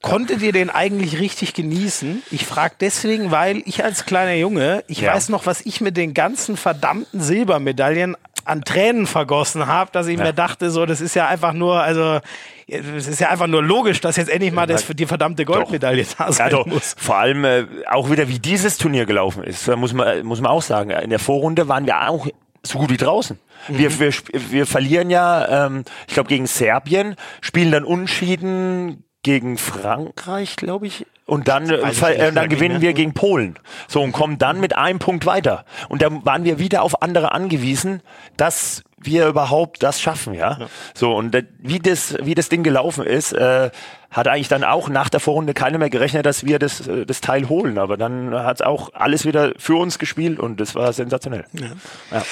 [0.00, 2.22] Konntet ihr den eigentlich richtig genießen?
[2.30, 5.12] Ich frage deswegen, weil ich als kleiner Junge, ich ja.
[5.12, 10.18] weiß noch, was ich mit den ganzen verdammten Silbermedaillen an Tränen vergossen habe, dass ich
[10.18, 10.24] ja.
[10.24, 12.20] mir dachte, so, das ist ja einfach nur, also
[12.68, 16.26] es ist ja einfach nur logisch, dass jetzt endlich mal das die verdammte Goldmedaille doch.
[16.26, 16.94] da sein ja, muss.
[16.96, 20.62] Vor allem äh, auch wieder, wie dieses Turnier gelaufen ist, muss man, muss man auch
[20.62, 20.90] sagen.
[20.90, 22.26] In der Vorrunde waren wir auch
[22.62, 23.38] so gut wie draußen.
[23.68, 23.78] Mhm.
[23.78, 24.12] Wir, wir,
[24.50, 31.04] wir verlieren ja, ähm, ich glaube, gegen Serbien, spielen dann Unschieden gegen Frankreich, glaube ich.
[31.26, 33.58] Und dann, äh, dann gewinnen wir gegen Polen.
[33.86, 35.66] So, und kommen dann mit einem Punkt weiter.
[35.90, 38.00] Und dann waren wir wieder auf andere angewiesen,
[38.38, 40.56] dass wir überhaupt das schaffen, ja.
[40.58, 40.66] ja.
[40.94, 43.70] So, und äh, wie das, wie das Ding gelaufen ist, äh,
[44.10, 47.20] hat eigentlich dann auch nach der Vorrunde keiner mehr gerechnet, dass wir das, äh, das
[47.20, 47.76] Teil holen.
[47.76, 51.44] Aber dann hat es auch alles wieder für uns gespielt und das war sensationell.
[51.52, 51.66] Ja.
[52.12, 52.22] ja.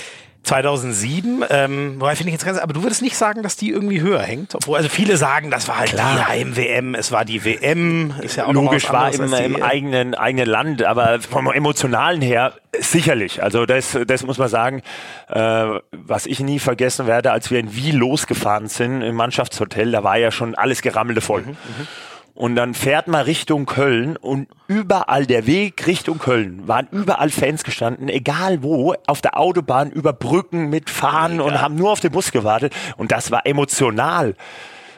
[0.47, 4.01] 2007, ähm, wobei finde ich jetzt ganz, aber du würdest nicht sagen, dass die irgendwie
[4.01, 6.15] höher hängt, obwohl also viele sagen, das war halt Klar.
[6.17, 10.47] die Heim-WM, es war die WM, ist ja auch logisch war im, im eigenen eigenen
[10.47, 13.43] Land, aber vom emotionalen her sicherlich.
[13.43, 14.83] Also das das muss man sagen,
[15.29, 20.05] äh, was ich nie vergessen werde, als wir in Wien losgefahren sind im Mannschaftshotel, da
[20.05, 21.43] war ja schon alles gerammelte voll.
[21.43, 21.89] Mhm, mhm.
[22.37, 27.65] Und dann fährt man Richtung Köln und überall der Weg Richtung Köln waren überall Fans
[27.65, 32.13] gestanden, egal wo, auf der Autobahn, über Brücken mit Fahnen und haben nur auf den
[32.13, 32.75] Bus gewartet.
[32.99, 34.35] Und das war emotional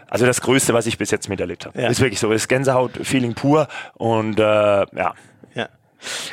[0.09, 1.80] Also das Größte, was ich bis jetzt miterlebt habe.
[1.80, 1.89] Ja.
[1.89, 5.14] Ist wirklich so, ist Gänsehaut-Feeling pur und äh, ja.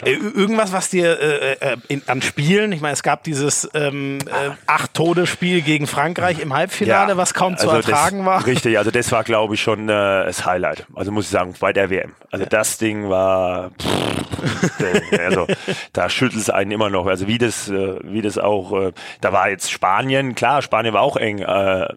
[0.03, 4.20] Äh, irgendwas, was dir äh, äh, in, an Spielen, ich meine, es gab dieses ähm,
[4.28, 8.45] äh, acht Tode-Spiel gegen Frankreich im Halbfinale, ja, was kaum zu also ertragen das, war.
[8.45, 10.86] Richtig, also das war, glaube ich, schon äh, das Highlight.
[10.95, 12.13] Also muss ich sagen, bei der WM.
[12.32, 12.49] Also ja.
[12.49, 15.47] das Ding war, pff, also
[15.93, 17.07] da schüttelt es einen immer noch.
[17.07, 18.91] Also wie das, äh, wie das auch, äh,
[19.22, 21.39] da war jetzt Spanien, klar, Spanien war auch eng.
[21.39, 21.88] Äh,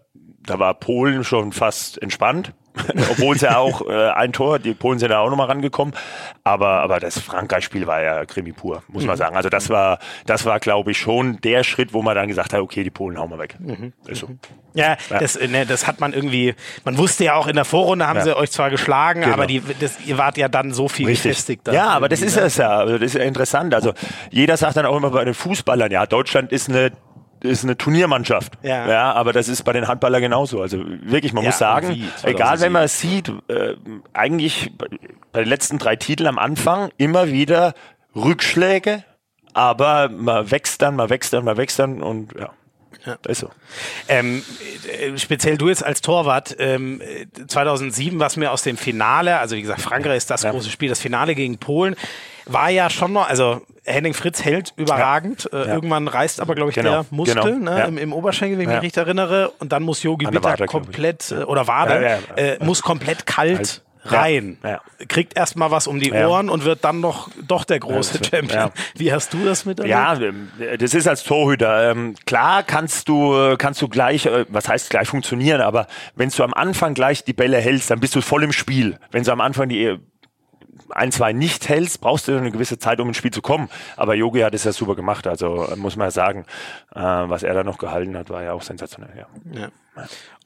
[0.45, 2.53] da war Polen schon fast entspannt.
[3.11, 5.93] Obwohl es ja auch äh, ein Tor, die Polen sind da auch nochmal rangekommen.
[6.43, 9.19] Aber, aber das Frankreich-Spiel war ja Krimi pur, muss man mhm.
[9.19, 9.35] sagen.
[9.35, 12.59] Also das war, das war, glaube ich, schon der Schritt, wo man dann gesagt hat,
[12.59, 13.55] okay, die Polen hauen wir weg.
[13.59, 13.93] Mhm.
[14.07, 14.29] Ist so.
[14.73, 15.19] Ja, ja.
[15.19, 16.55] Das, ne, das hat man irgendwie,
[16.85, 18.23] man wusste ja auch in der Vorrunde haben ja.
[18.23, 19.33] sie euch zwar geschlagen, genau.
[19.33, 21.31] aber die, das, ihr wart ja dann so viel Richtig.
[21.31, 21.67] gefestigt.
[21.67, 22.43] Ja, aber das ist ne?
[22.43, 23.73] es ja, also das ist ja interessant.
[23.73, 23.93] Also
[24.29, 26.91] jeder sagt dann auch immer bei den Fußballern, ja, Deutschland ist eine
[27.41, 28.53] ist eine Turniermannschaft.
[28.61, 28.87] Ja.
[28.87, 30.61] ja, aber das ist bei den Handballern genauso.
[30.61, 33.75] Also wirklich, man ja, muss sagen, egal wenn man es sieht, äh,
[34.13, 34.71] eigentlich
[35.31, 37.73] bei den letzten drei Titeln am Anfang immer wieder
[38.15, 39.03] Rückschläge,
[39.53, 42.49] aber man wächst dann, man wächst dann, man wächst dann und ja.
[43.05, 43.17] Ja.
[43.27, 43.49] Ist so.
[44.07, 44.43] Ähm,
[44.87, 47.01] äh, speziell du jetzt als Torwart, ähm,
[47.47, 50.51] 2007 was mir aus dem Finale, also wie gesagt, Frankreich ist das ja.
[50.51, 51.95] große Spiel, das Finale gegen Polen,
[52.45, 55.49] war ja schon noch, also Henning Fritz hält überragend.
[55.51, 55.63] Ja.
[55.63, 56.89] Äh, irgendwann reißt aber, glaube ich, genau.
[56.89, 57.75] der Muskel genau.
[57.75, 59.51] ne, im, im, Oberschenkel, wenn ich mich richtig erinnere.
[59.59, 63.83] Und dann muss Yogi Bitter komplett, äh, oder Wade, äh, muss komplett kalt.
[64.03, 64.81] Rein, ja, ja.
[65.07, 66.53] kriegt erstmal was um die Ohren ja.
[66.53, 68.71] und wird dann noch doch der große Champion.
[68.95, 69.83] Wie hast du das mit?
[69.85, 74.67] Ja, ähm, das ist als Torhüter ähm, klar kannst du kannst du gleich, äh, was
[74.67, 78.21] heißt gleich funktionieren, aber wenn du am Anfang gleich die Bälle hältst, dann bist du
[78.21, 78.97] voll im Spiel.
[79.11, 79.97] Wenn du am Anfang die
[80.89, 83.69] ein, zwei nicht hältst, brauchst du eine gewisse Zeit, um ins Spiel zu kommen.
[83.97, 85.27] Aber Yogi hat es ja super gemacht.
[85.27, 86.45] Also äh, muss man ja sagen,
[86.93, 89.13] äh, was er da noch gehalten hat, war ja auch sensationell.
[89.15, 89.61] Ja.
[89.61, 89.69] ja.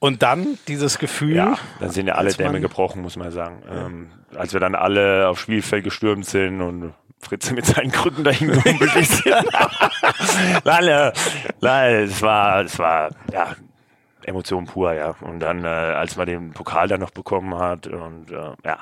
[0.00, 1.36] Und dann dieses Gefühl.
[1.36, 3.62] Ja, dann sind ja alle Dämme gebrochen, muss man sagen.
[3.66, 3.86] Ja.
[3.86, 8.48] Ähm, als wir dann alle aufs Spielfeld gestürmt sind und Fritze mit seinen Krücken dahin
[8.48, 9.24] gehumpelt ist.
[10.64, 11.12] nein, äh,
[11.60, 13.54] nein, es war, es war, ja,
[14.26, 15.14] Emotion pur, ja.
[15.20, 18.78] Und dann, äh, als man den Pokal dann noch bekommen hat und äh, ja,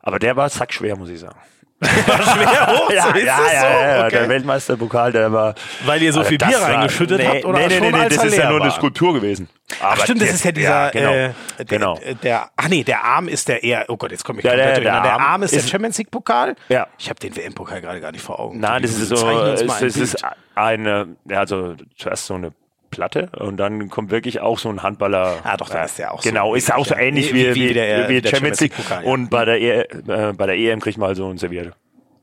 [0.00, 1.38] aber der war sackschwer, muss ich sagen.
[1.84, 2.90] schwer hoch?
[2.92, 4.18] ja, ja, ja, ja, okay.
[4.18, 5.54] der Weltmeisterpokal, der war.
[5.86, 8.36] Weil ihr so viel Bier reingeschüttet nee, habt oder Nee, nee, nee, nee das ist
[8.36, 9.48] ja nur eine Skulptur gewesen.
[9.80, 11.98] Aber Ach stimmt, das ist ja dieser, ja, genau, äh, der, genau.
[12.22, 14.80] Der, ach nee, der Arm ist der eher, oh Gott, jetzt komme ich komplett der,
[14.80, 16.54] der, der, Arm ist, der Champions League Pokal.
[16.68, 16.86] Ja.
[16.98, 18.60] Ich habe den WM-Pokal gerade gar nicht vor Augen.
[18.60, 20.22] Nein, das ist so, es, ist
[20.54, 22.52] eine, ja, also zuerst so eine
[22.90, 25.38] Platte und dann kommt wirklich auch so ein Handballer.
[25.44, 26.28] Ah, doch, da ist ja auch so.
[26.28, 28.74] Genau, ist auch so ähnlich wie, wie, wie, der, wie der Champions League.
[28.74, 29.10] Pokal, ja.
[29.10, 31.74] Und bei der, e, äh, bei der EM kriegt man halt so ein Serviert.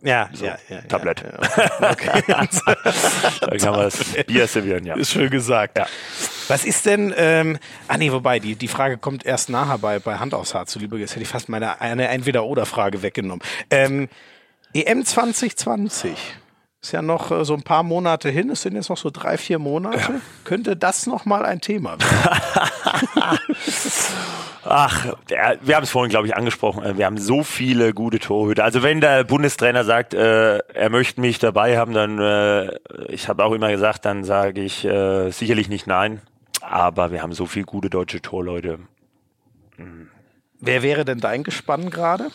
[0.01, 0.82] Ja, so, ja, ja.
[0.82, 1.24] Tablett.
[1.24, 2.22] Ja, okay.
[2.28, 4.95] da kann man das Bier servieren, ja.
[4.95, 5.78] Ist schön gesagt.
[5.78, 5.88] Ja.
[6.47, 7.57] Was ist denn, ähm,
[7.88, 10.99] ah nee, wobei, die, die Frage kommt erst nachher bei, bei Hand aufs Haar zuliebe.
[10.99, 13.41] Jetzt hätte ich fast meine eine Entweder-Oder-Frage weggenommen.
[13.72, 14.07] Ähm,
[14.74, 16.15] EM 2020
[16.88, 18.49] ist ja noch äh, so ein paar Monate hin.
[18.49, 19.97] Es sind jetzt noch so drei, vier Monate.
[19.97, 20.21] Ja.
[20.45, 23.39] Könnte das noch mal ein Thema werden?
[24.63, 25.15] Ach,
[25.61, 26.83] wir haben es vorhin, glaube ich, angesprochen.
[26.83, 28.63] Äh, wir haben so viele gute Torhüter.
[28.63, 32.77] Also wenn der Bundestrainer sagt, äh, er möchte mich dabei haben, dann, äh,
[33.09, 36.21] ich habe auch immer gesagt, dann sage ich äh, sicherlich nicht nein.
[36.61, 38.79] Aber wir haben so viele gute deutsche Torleute.
[39.75, 40.07] Mhm.
[40.59, 42.29] Wer wäre denn dein Gespann gerade?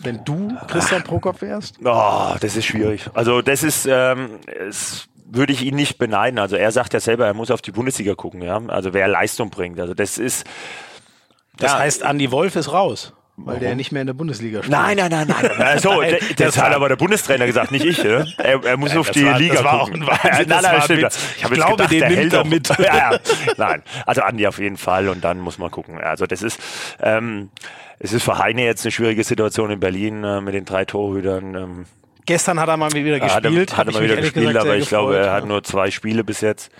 [0.00, 1.76] Wenn du Christian Prokop wärst?
[1.84, 3.08] Oh, das ist schwierig.
[3.14, 6.38] Also das ist, ähm, es würde ich ihn nicht beneiden.
[6.38, 8.60] Also er sagt ja selber, er muss auf die Bundesliga gucken, ja.
[8.68, 9.78] Also wer Leistung bringt.
[9.78, 10.46] Also das ist.
[11.56, 13.12] Das ja, heißt, Andy Wolf ist raus.
[13.42, 13.60] Weil Warum?
[13.60, 14.70] der nicht mehr in der Bundesliga spielt.
[14.70, 15.50] Nein, nein, nein, nein.
[15.58, 18.04] Also, nein, das, das hat aber der Bundestrainer gesagt, nicht ich.
[18.04, 18.26] Ne?
[18.36, 20.02] Er, er muss nein, auf die war, Liga das war gucken.
[20.02, 21.06] Auch ein nein, nein, stimmt.
[21.36, 22.68] Ich, ich glaube, gedacht, den nimmt er mit.
[22.78, 23.18] ja, ja.
[23.56, 25.98] Nein, also Andi auf jeden Fall und dann muss man gucken.
[25.98, 26.60] Also das ist,
[27.00, 27.48] ähm,
[27.98, 31.54] es ist für Heine jetzt eine schwierige Situation in Berlin äh, mit den drei Torhütern.
[31.54, 31.86] Ähm,
[32.26, 33.72] Gestern hat er mal wieder gespielt.
[33.72, 35.32] Hat, hat er mal wieder gespielt, gesagt, aber ich gefreut, glaube, er ja.
[35.32, 36.70] hat nur zwei Spiele bis jetzt.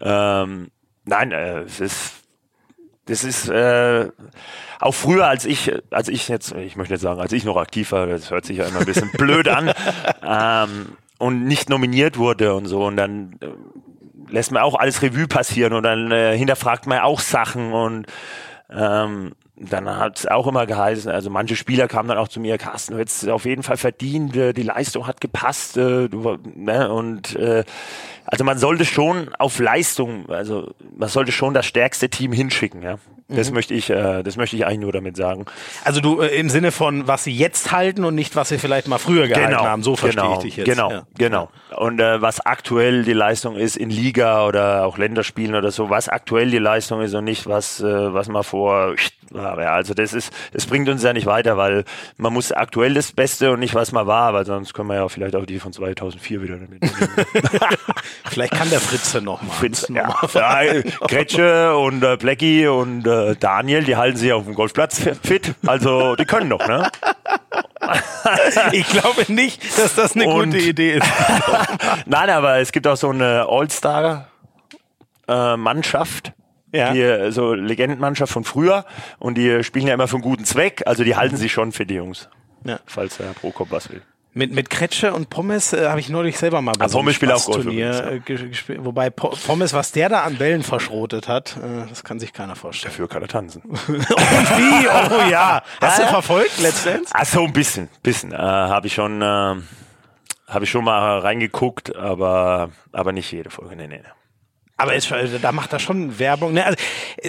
[0.00, 0.70] Ähm,
[1.04, 2.12] nein, äh, es ist,
[3.06, 4.08] das ist äh,
[4.80, 7.92] auch früher als ich, als ich jetzt, ich möchte jetzt sagen, als ich noch aktiv
[7.92, 9.72] war, das hört sich ja immer ein bisschen blöd an,
[10.22, 15.28] ähm, und nicht nominiert wurde und so und dann äh, lässt man auch alles Revue
[15.28, 18.06] passieren und dann äh, hinterfragt man auch Sachen und
[18.70, 22.58] ähm, dann hat es auch immer geheißen, also manche Spieler kamen dann auch zu mir,
[22.58, 26.92] Carsten, du hättest auf jeden Fall verdient, äh, die Leistung hat gepasst, äh, du, ne,
[26.92, 27.64] und äh,
[28.26, 32.98] also man sollte schon auf Leistung, also man sollte schon das stärkste Team hinschicken, ja.
[33.28, 33.56] Das mhm.
[33.56, 35.46] möchte ich, äh, das möchte ich eigentlich nur damit sagen.
[35.84, 38.86] Also du äh, im Sinne von, was sie jetzt halten und nicht, was sie vielleicht
[38.86, 39.82] mal früher gehalten genau, haben.
[39.82, 40.66] So verstehe genau, ich dich jetzt.
[40.66, 41.06] Genau, ja.
[41.18, 41.48] genau.
[41.76, 46.08] Und äh, was aktuell die Leistung ist in Liga oder auch Länderspielen oder so, was
[46.08, 48.94] aktuell die Leistung ist und nicht was, äh, was man vor
[49.60, 51.84] Ja, also das ist, es bringt uns ja nicht weiter, weil
[52.16, 55.08] man muss aktuell das Beste und nicht was man war, weil sonst können wir ja
[55.08, 56.84] vielleicht auch die von 2004 wieder damit.
[58.24, 59.52] vielleicht kann der Fritze noch mal.
[59.52, 60.14] Fritz, ja.
[60.34, 60.82] ja.
[61.08, 65.54] Kretsche und äh, Blackie und äh, Daniel, die halten sich auf dem Golfplatz fit.
[65.66, 66.90] Also die können doch, ne?
[68.72, 71.06] ich glaube nicht, dass das eine und, gute Idee ist.
[72.06, 76.28] Nein, aber es gibt auch so eine All-Star-Mannschaft.
[76.28, 76.32] Äh,
[76.76, 76.92] ja.
[76.92, 78.84] Die, so Legendenmannschaft von früher
[79.18, 81.86] und die spielen ja immer für einen guten Zweck, also die halten sich schon für
[81.86, 82.28] die Jungs.
[82.64, 82.80] Ja.
[82.86, 84.02] Falls der Prokop was will.
[84.36, 87.14] Mit, mit Kretsche und Pommes äh, habe ich neulich selber mal bei ah, so einem
[87.14, 88.84] Turnier äh, gespielt.
[88.84, 92.54] Wobei po Pommes, was der da an Bällen verschrotet hat, äh, das kann sich keiner
[92.54, 92.92] vorstellen.
[92.92, 93.62] Dafür kann er tanzen.
[93.64, 94.86] und wie?
[94.86, 95.62] Oh ja.
[95.80, 97.10] Hast du verfolgt, Dance?
[97.14, 97.88] Ach so, ein bisschen.
[98.02, 98.32] bisschen.
[98.32, 103.74] Äh, habe ich schon, äh, habe ich schon mal reingeguckt, aber, aber nicht jede Folge.
[103.74, 104.02] Nee, nee.
[104.78, 105.10] Aber ist,
[105.40, 106.52] da macht er schon Werbung.
[106.52, 106.66] Ne?
[106.66, 106.78] Also,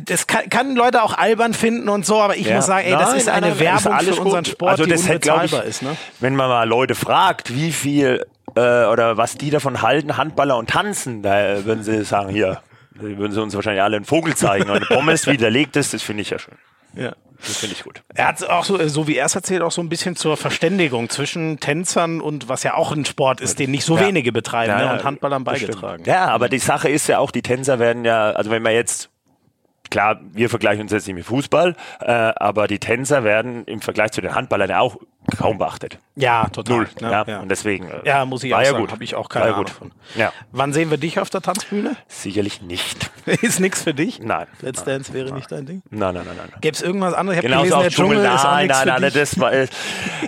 [0.04, 2.58] das kann, kann Leute auch albern finden und so, aber ich ja.
[2.58, 5.04] muss sagen, ey, das nein, ist eine nein, Werbung ist für unseren Sport, also das
[5.04, 5.82] die unbezahlbar ich, ist.
[5.82, 5.96] Ne?
[6.20, 8.26] Wenn man mal Leute fragt, wie viel
[8.56, 13.32] äh, oder was die davon halten, Handballer und Tanzen, da würden sie sagen, hier, würden
[13.32, 14.70] sie uns wahrscheinlich alle einen Vogel zeigen.
[14.70, 16.56] Und Pommes widerlegt ist, das finde ich ja schön.
[16.98, 17.14] Ja.
[17.40, 18.02] Das finde ich gut.
[18.16, 21.10] Er hat auch so, so wie er es erzählt, auch so ein bisschen zur Verständigung
[21.10, 24.08] zwischen Tänzern und was ja auch ein Sport ist, den nicht so ja.
[24.08, 26.04] wenige betreiben ja, ne, und Handballern beigetragen.
[26.06, 29.12] Ja, aber die Sache ist ja auch, die Tänzer werden ja, also wenn man jetzt
[29.90, 34.12] klar, wir vergleichen uns jetzt nicht mit Fußball, äh, aber die Tänzer werden im Vergleich
[34.12, 34.98] zu den Handballern ja auch
[35.36, 36.00] kaum beachtet.
[36.16, 36.78] Ja, total.
[36.78, 36.88] Null.
[37.02, 37.12] Ne?
[37.12, 37.40] Ja, ja.
[37.40, 37.90] Und deswegen.
[37.90, 38.92] Äh, ja, muss ich auch ja sagen.
[38.92, 39.92] Habe ich auch keine Ahnung von.
[40.16, 40.32] Ja.
[40.52, 41.96] Wann sehen wir dich auf der Tanzbühne?
[42.08, 43.12] Sicherlich nicht.
[43.26, 44.20] ist nichts für dich?
[44.20, 44.48] Nein.
[44.62, 45.36] Let's nein, Dance wäre nein.
[45.36, 45.84] nicht dein Ding?
[45.90, 46.52] Nein, nein, nein, nein.
[46.62, 47.40] Gäbe es irgendwas anderes?
[47.40, 49.54] Ich habe gelesen, der Dschungel, Dschungel ist auch Nein, nein, nein, das war.
[49.54, 49.68] Äh,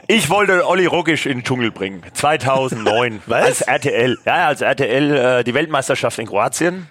[0.07, 2.03] ich wollte Olli Rockisch in den Dschungel bringen.
[2.13, 3.21] 2009.
[3.25, 3.45] Was?
[3.45, 4.19] Als RTL.
[4.25, 6.87] Ja, als RTL äh, die Weltmeisterschaft in Kroatien.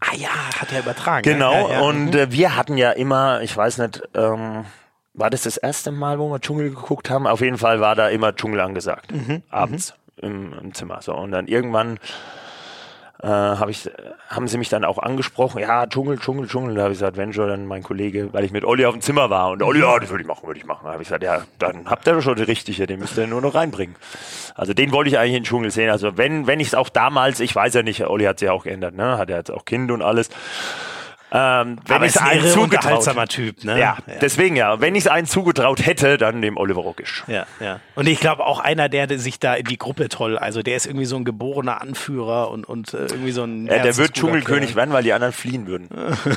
[0.00, 0.28] Ah ja,
[0.60, 1.22] hat er übertragen.
[1.22, 1.80] Genau, ja, ja.
[1.80, 2.18] und mhm.
[2.18, 4.64] äh, wir hatten ja immer, ich weiß nicht, ähm,
[5.18, 7.26] war das das erste Mal, wo wir Dschungel geguckt haben?
[7.26, 9.42] Auf jeden Fall war da immer Dschungel angesagt, mhm.
[9.50, 9.98] abends mhm.
[10.20, 11.00] Im, im Zimmer.
[11.00, 11.98] So, und dann irgendwann
[13.22, 13.90] äh, hab ich,
[14.28, 16.74] haben sie mich dann auch angesprochen, ja, Dschungel, Dschungel, Dschungel.
[16.74, 19.28] Da habe ich gesagt, schon, dann mein Kollege, weil ich mit Olli auf dem Zimmer
[19.30, 19.50] war.
[19.50, 20.82] Und Olli, ja, das würde ich machen, würde ich machen.
[20.84, 23.26] Da habe ich gesagt, ja, dann habt ihr doch schon die richtige, den müsst ihr
[23.26, 23.96] nur noch reinbringen.
[24.54, 25.90] Also den wollte ich eigentlich in den Dschungel sehen.
[25.90, 28.52] Also wenn, wenn ich es auch damals, ich weiß ja nicht, Olli hat sich ja
[28.52, 29.18] auch geändert, ne?
[29.18, 30.30] Hat er jetzt auch Kind und alles.
[31.30, 33.78] Ähm, wenn ich es einen zugetraut Typ, ne?
[33.78, 34.80] Ja, ja, deswegen ja.
[34.80, 37.24] Wenn ich es einen zugetraut hätte, dann dem Oliver Rockisch.
[37.26, 37.80] Ja, ja.
[37.94, 40.86] Und ich glaube auch einer, der sich da in die Gruppe toll, also der ist
[40.86, 43.66] irgendwie so ein geborener Anführer und, und äh, irgendwie so ein.
[43.66, 45.88] Ja, der wird Dschungelkönig werden, weil die anderen fliehen würden.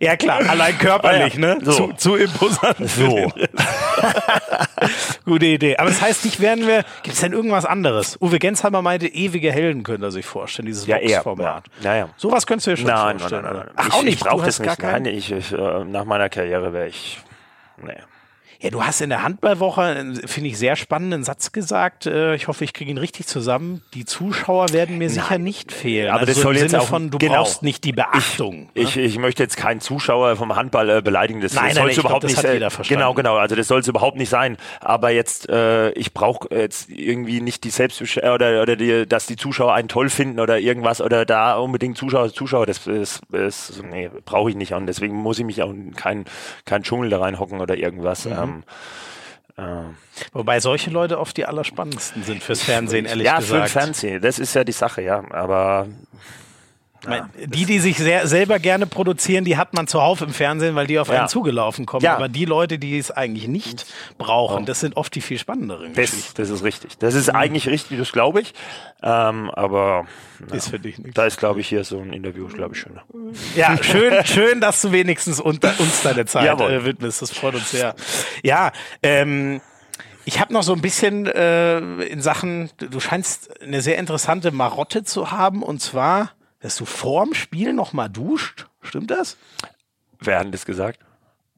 [0.00, 1.58] ja klar, allein körperlich, ne?
[1.62, 1.72] So.
[1.72, 2.88] Zu, zu imposant.
[2.88, 3.32] So.
[5.24, 5.76] Gute Idee.
[5.76, 6.84] Aber das heißt nicht, werden wir.
[7.02, 8.20] Gibt es denn irgendwas anderes?
[8.20, 11.64] Uwe Gensheimer meinte, ewige Helden könnte er sich vorstellen, dieses ja, Vox-Format.
[11.82, 11.92] Ja.
[11.92, 12.08] Ja, ja.
[12.16, 13.44] Sowas könntest du dir schon Nein, vorstellen.
[13.44, 13.74] Nein, nein, nein.
[13.76, 14.14] Ach, auch nicht.
[14.14, 14.82] Ich brauche das nicht.
[14.82, 17.20] Nein, ich, ich, äh, nach meiner Karriere wäre ich.
[17.82, 17.94] Nee.
[18.60, 22.06] Ja, du hast in der Handballwoche, finde ich, sehr spannenden Satz gesagt.
[22.06, 23.82] Äh, ich hoffe, ich kriege ihn richtig zusammen.
[23.94, 25.14] Die Zuschauer werden mir Nein.
[25.14, 26.10] sicher nicht fehlen.
[26.10, 27.34] Aber also das soll jetzt Sinne auch von, du genau.
[27.34, 28.70] brauchst nicht die Beachtung.
[28.74, 29.02] Ich, ne?
[29.02, 31.40] ich, ich, möchte jetzt keinen Zuschauer vom Handball äh, beleidigen.
[31.40, 32.86] Das, nein, das soll überhaupt glaub, nicht sein.
[32.88, 33.36] Genau, genau.
[33.36, 34.56] Also das soll es überhaupt nicht sein.
[34.80, 39.36] Aber jetzt, äh, ich brauche jetzt irgendwie nicht die Selbstbesch oder oder die, dass die
[39.36, 42.66] Zuschauer einen toll finden oder irgendwas oder da unbedingt Zuschauer, Zuschauer.
[42.66, 44.72] Das, das, das nee, brauche ich nicht.
[44.72, 46.24] Und deswegen muss ich mich auch in keinen
[46.64, 48.24] kein Dschungel da reinhocken oder irgendwas.
[48.24, 48.32] Mhm.
[48.46, 48.64] Ähm,
[49.58, 49.84] Ah.
[50.32, 53.58] Wobei solche Leute oft die allerspannendsten sind fürs Fernsehen, ehrlich ja, gesagt.
[53.58, 55.24] Ja, für Fernsehen, das ist ja die Sache, ja.
[55.30, 55.88] Aber
[57.08, 60.86] ja, die, die sich sehr, selber gerne produzieren, die hat man zuhauf im Fernsehen, weil
[60.86, 61.20] die auf ja.
[61.20, 62.02] einen zugelaufen kommen.
[62.04, 62.16] Ja.
[62.16, 63.86] Aber die Leute, die es eigentlich nicht
[64.18, 66.98] brauchen, das sind oft die viel spannenderen das, Das ist richtig.
[66.98, 67.38] Das ist mhm.
[67.38, 68.54] eigentlich richtig, das glaube ich.
[69.02, 70.06] Ähm, aber
[70.48, 73.02] na, ist für dich Da ist, glaube ich, hier so ein Interview, glaube ich, schöner.
[73.54, 77.22] Ja, schön, schön, dass du wenigstens unter, uns deine Zeit äh, widmest.
[77.22, 77.94] Das freut uns sehr.
[78.42, 78.72] Ja,
[79.02, 79.60] ähm,
[80.24, 85.04] ich habe noch so ein bisschen äh, in Sachen, du scheinst eine sehr interessante Marotte
[85.04, 88.66] zu haben, und zwar dass du vorm Spiel nochmal duscht.
[88.82, 89.36] Stimmt das?
[90.20, 91.00] Wer hat das gesagt?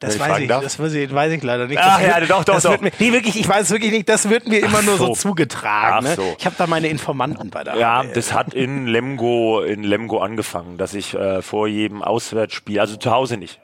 [0.01, 1.81] Das weiß ich, das weiß ich, weiß ich leider nicht.
[1.83, 2.81] Ach ja, doch, doch, doch.
[2.81, 4.09] Mir, nee, wirklich, ich weiß es wirklich nicht.
[4.09, 6.07] Das wird mir immer nur so, so zugetragen.
[6.07, 6.15] Ne?
[6.15, 6.37] So.
[6.39, 8.13] Ich habe da meine Informanten bei der Ja, HBL.
[8.13, 13.11] das hat in Lemgo, in Lemgo angefangen, dass ich äh, vor jedem Auswärtsspiel, also zu
[13.11, 13.61] Hause nicht,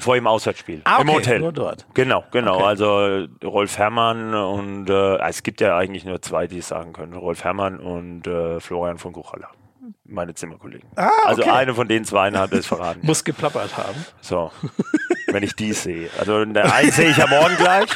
[0.00, 1.40] vor dem Auswärtsspiel Ah, im okay, Hotel.
[1.40, 1.86] nur dort.
[1.94, 2.56] Genau, genau.
[2.56, 2.64] Okay.
[2.64, 7.14] Also Rolf Herrmann und äh, es gibt ja eigentlich nur zwei, die es sagen können.
[7.14, 9.48] Rolf Herrmann und äh, Florian von Kuchalla.
[10.04, 10.88] Meine Zimmerkollegen.
[10.96, 11.50] Ah, Also okay.
[11.50, 13.00] eine von den zwei hat es verraten.
[13.02, 14.04] Muss geplappert haben.
[14.20, 14.50] So,
[15.28, 16.08] wenn ich die sehe.
[16.18, 17.88] Also der einen sehe ich ja morgen gleich.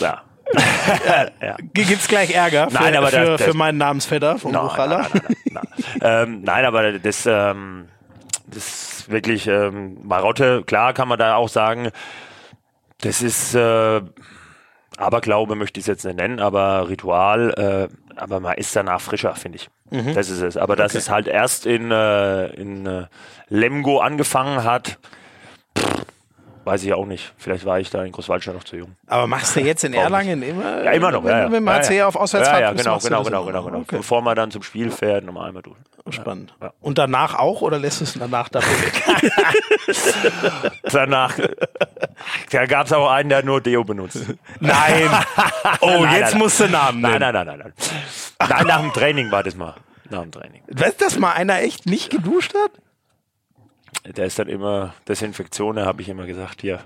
[0.00, 0.22] Ja.
[1.40, 1.56] ja.
[1.72, 4.98] Gibt's gleich Ärger für, Nein, aber für, das- das- für meinen Namensvetter von Nein, Buchalla?
[5.02, 5.64] nein, nein, nein,
[6.00, 6.00] nein.
[6.28, 7.88] ähm, nein, aber das, ähm,
[8.46, 8.56] das
[9.00, 11.90] ist wirklich ähm, Marotte, klar kann man da auch sagen,
[13.00, 14.00] das ist äh,
[14.98, 19.34] Aberglaube möchte ich es jetzt nicht nennen, aber Ritual, äh, aber man ist danach frischer,
[19.34, 19.70] finde ich.
[20.14, 20.56] Das ist es.
[20.56, 23.06] Aber dass es halt erst in, äh, in äh,
[23.48, 24.98] Lemgo angefangen hat,
[25.78, 26.04] pff,
[26.64, 27.32] weiß ich auch nicht.
[27.38, 28.96] Vielleicht war ich da in Großwaldstadt noch zu jung.
[29.06, 30.84] Aber machst du jetzt in Erlangen immer?
[30.84, 31.24] Ja, immer noch.
[31.24, 31.52] Wenn, Ja, ja.
[31.52, 32.06] wenn man ja, HC ja.
[32.06, 33.78] auf Auswärtsfahrt ja, ja, genau, genau, genau, genau, genau.
[33.78, 33.96] Okay.
[33.96, 35.76] Bevor man dann zum Spiel fährt, nochmal einmal durch.
[36.10, 36.54] Spannend.
[36.60, 36.72] Ja.
[36.80, 39.32] Und danach auch oder lässt du es danach dafür weg?
[40.92, 41.38] Danach,
[42.50, 44.24] da gab es auch einen, der nur Deo benutzt.
[44.60, 45.08] Nein.
[45.80, 47.34] Oh, Nein, jetzt nein, musst du Namen Nein, nennen.
[47.34, 47.72] nein, nein, nein,
[48.38, 48.48] nein.
[48.48, 49.74] Nein, nach dem Training war das mal.
[50.10, 50.62] Nach dem Training.
[50.68, 52.72] Weißt du, dass mal einer echt nicht geduscht hat?
[54.16, 56.80] Der ist dann immer Desinfektion, habe ich immer gesagt, hier.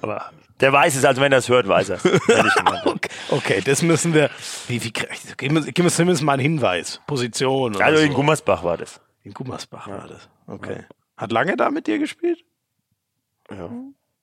[0.00, 0.30] Aber
[0.60, 1.98] der weiß es, also wenn er es hört, weiß er
[2.86, 4.30] Okay, okay, das müssen wir.
[4.68, 7.00] Wie, wie, gib, mir, gib mir zumindest mal einen Hinweis.
[7.06, 7.80] Position.
[7.82, 8.06] Also so.
[8.06, 9.00] in Gummersbach war das.
[9.24, 10.28] In Gummersbach war das.
[10.46, 10.84] Okay.
[11.16, 12.44] Hat lange da mit dir gespielt?
[13.50, 13.70] Ja.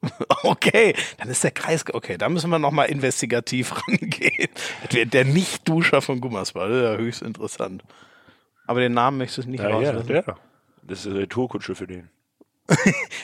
[0.44, 1.84] Okay, dann ist der Kreis.
[1.94, 4.48] Okay, da müssen wir nochmal investigativ rangehen.
[4.94, 7.84] Der- Nicht-Duscher von Gummersbach, das ist ja höchst interessant.
[8.66, 10.10] Aber den Namen möchtest du nicht Ja, ja, rauslassen.
[10.26, 10.36] ja.
[10.84, 12.10] Das ist eine Retourkutsche für den.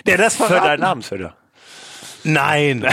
[0.05, 0.81] Der das verraten?
[0.81, 1.35] Namensvetter.
[2.27, 2.83] Nein.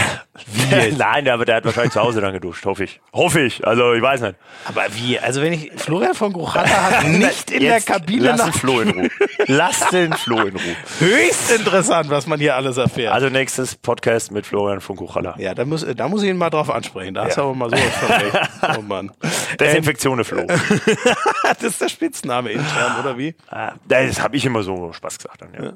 [0.45, 0.93] Wie?
[0.99, 3.01] Nein, aber der hat wahrscheinlich zu Hause dann geduscht, hoffe ich.
[3.15, 4.35] Hoffe ich, also ich weiß nicht.
[4.67, 5.19] Aber wie?
[5.19, 8.55] Also wenn ich Florian von Gruchalla hat nicht in Jetzt der Kabine Lass den nach
[8.59, 9.09] Flo in Ruhe.
[9.47, 10.77] Lass den Flo in Ruhe.
[11.01, 13.15] höchst interessant, was man hier alles erfährt.
[13.15, 15.35] Also nächstes Podcast mit Florian von Kuchalla.
[15.39, 17.15] ja, da muss, da muss ich ihn mal drauf ansprechen.
[17.15, 17.47] Da hast du Ja.
[17.47, 18.79] aber mal sowas von recht.
[18.79, 19.13] Oh Mann.
[19.59, 20.45] Desinfektion Flo.
[20.45, 23.35] Das ist der Spitzname intern, oder wie?
[23.51, 25.73] Ah, Das habe ich immer so Spaß gesagt dann, ja.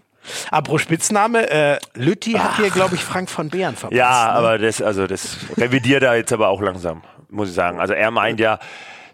[0.51, 3.97] Apropos Spitzname, äh, Lütti hat hier, glaube ich, Frank von Beeren verpasst.
[3.99, 4.33] Ja, ne?
[4.33, 7.81] aber das, also das revidiert er jetzt aber auch langsam, muss ich sagen.
[7.81, 8.59] Also er meint ja,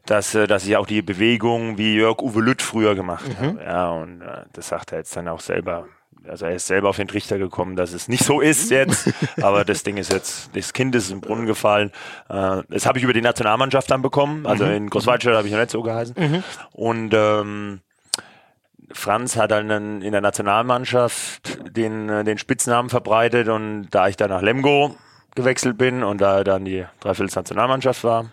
[0.06, 3.46] dass, äh, dass ich auch die Bewegung wie Jörg Uwe Lütt früher gemacht Mhm.
[3.46, 3.64] habe.
[3.64, 5.86] Ja, und äh, das sagt er jetzt dann auch selber.
[6.28, 9.10] Also er ist selber auf den Trichter gekommen, dass es nicht so ist jetzt,
[9.42, 11.90] aber das Ding ist jetzt, das Kind ist im Brunnen gefallen.
[12.28, 14.46] Äh, das habe ich über die Nationalmannschaft dann bekommen.
[14.46, 14.70] Also Mhm.
[14.72, 16.14] in Großwaldstadt habe ich noch nicht so geheißen.
[16.72, 17.80] Und ähm,
[18.94, 24.30] Franz hat dann in der Nationalmannschaft den, äh, den Spitznamen verbreitet und da ich dann
[24.30, 24.96] nach Lemgo
[25.34, 28.26] gewechselt bin und da dann die Dreiviertel Nationalmannschaft war,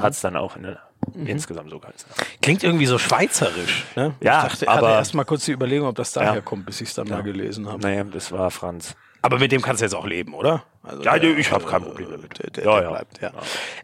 [0.00, 0.78] hat es dann auch in der,
[1.24, 2.08] insgesamt so geheißen.
[2.40, 3.84] Klingt irgendwie so schweizerisch.
[3.96, 4.14] Ne?
[4.20, 6.40] Ja, ich dachte, aber- hatte erst mal kurz die Überlegung, ob das daher Ja.
[6.40, 7.80] kommt, bis ich es dann mal gelesen habe.
[7.80, 8.94] Naja, das war Franz.
[9.22, 10.64] Aber mit dem kannst du jetzt auch leben, oder?
[10.82, 12.38] Also Ja, der, ich hab kein äh, Problem damit.
[12.38, 12.90] Der, der, Ja, der ja.
[12.90, 13.30] bleibt, ja.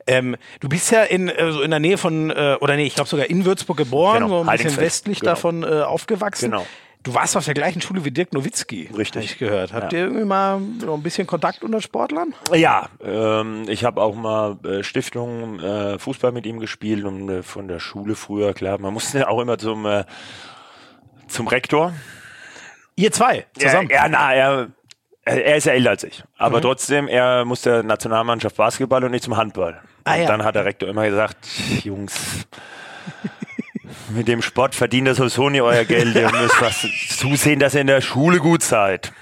[0.07, 2.95] Ähm, du bist ja in, äh, so in der Nähe von, äh, oder nee, ich
[2.95, 5.33] glaube sogar in Würzburg geboren, Genau, so ein bisschen westlich genau.
[5.33, 6.51] davon äh, aufgewachsen.
[6.51, 6.67] Genau.
[7.05, 9.25] Du warst auf der gleichen Schule wie Dirk Nowitzki, Richtig.
[9.25, 9.73] ich gehört.
[9.73, 10.01] Habt Ja.
[10.01, 12.35] ihr irgendwie mal so ein bisschen Kontakt unter Sportlern?
[12.53, 17.43] Ja, ähm, ich habe auch mal äh, Stiftung äh, Fußball mit ihm gespielt und äh,
[17.45, 20.05] von der Schule früher, klar, man musste ja auch immer zum, äh,
[21.29, 21.95] zum Rektor.
[22.97, 23.89] Ihr zwei zusammen.
[23.91, 24.69] Ja, ja na, er,
[25.37, 26.23] er ist ja älter als ich.
[26.37, 29.81] Aber trotzdem, er musste Nationalmannschaft Basketball und nicht zum Handball.
[30.05, 30.27] Ah, und ja.
[30.27, 31.37] dann hat der Rektor immer gesagt,
[31.85, 32.47] Jungs,
[34.11, 36.15] mit dem Sport verdient ihr sowieso nicht euer Geld.
[36.15, 36.87] Ihr müsst was
[37.19, 39.13] zusehen, dass ihr in der Schule gut seid.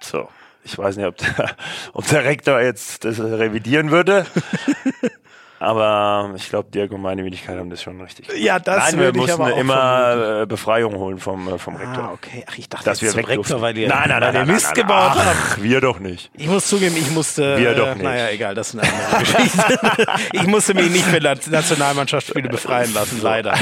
[0.00, 0.28] So.
[0.64, 1.56] Ich weiß nicht, ob der,
[1.92, 4.26] ob der Rektor jetzt das revidieren würde.
[5.60, 8.42] Aber ich glaube, Dirk und meine Wenigkeit haben das schon richtig gemacht.
[8.42, 12.04] Ja, das Nein, wir ich mussten aber immer äh, Befreiung holen vom, äh, vom Rektor.
[12.04, 12.44] Ah, okay.
[12.48, 14.74] Ach, ich dachte, Dass wir weg Rektor, weil ihr, nein, nein, nein, nein, Mist nein,
[14.74, 15.36] gebaut habt.
[15.52, 16.30] Ach, wir doch nicht.
[16.34, 17.56] Ich muss zugeben, ich musste.
[17.56, 18.02] Wir äh, doch nicht.
[18.02, 19.78] Naja, egal, das ist eine andere Geschichte.
[20.32, 23.54] ich musste mich nicht für Na- Nationalmannschaftsspiele befreien lassen, leider.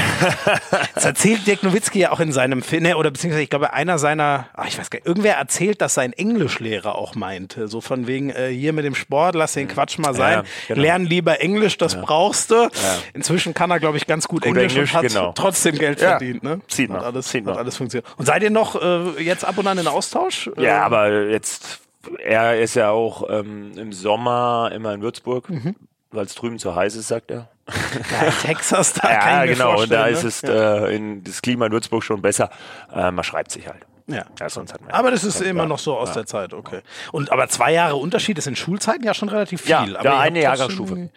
[0.95, 3.99] Das erzählt Dirk Nowitzki ja auch in seinem Film, ne, oder beziehungsweise ich glaube, einer
[3.99, 7.69] seiner, ach, ich weiß gar nicht, irgendwer erzählt, dass sein Englischlehrer auch meinte.
[7.69, 10.39] So von wegen, äh, hier mit dem Sport, lass den Quatsch mal sein.
[10.39, 10.83] Ja, genau.
[10.83, 12.69] Lern lieber Englisch, das brauchst du.
[13.15, 15.33] Inzwischen kann er, glaube ich, ganz gut, Englisch, Englisch, und hat genau.
[15.33, 16.43] trotzdem Geld Ja, verdient.
[16.43, 16.61] Ne?
[16.69, 17.55] sieht man, Hat alles, sieht man.
[17.55, 18.07] Hat alles funktioniert.
[18.17, 20.49] Und seid ihr noch äh, jetzt ab und an in Austausch?
[20.57, 21.81] Äh, Ja, aber jetzt,
[22.25, 25.75] er ist ja auch ähm, im Sommer immer in Würzburg, Mhm.
[26.11, 27.49] weil es drüben zu heiß ist, sagt er.
[27.69, 29.81] Ja, Texas, da kann ja, ich mir genau.
[29.81, 30.29] Und da ist ne?
[30.29, 32.51] es äh, in das Klima in Würzburg schon besser.
[32.93, 33.87] Äh, man schreibt sich halt.
[34.09, 34.25] Ja.
[34.41, 35.69] Ja, sonst hat man Aber das ist ja, immer ja.
[35.69, 36.81] noch so aus der Zeit, okay.
[37.13, 39.71] Und aber zwei Jahre Unterschied ist in Schulzeiten ja schon relativ viel.
[39.71, 41.09] Ja, aber ja, habt eine Jahrgangsstufe.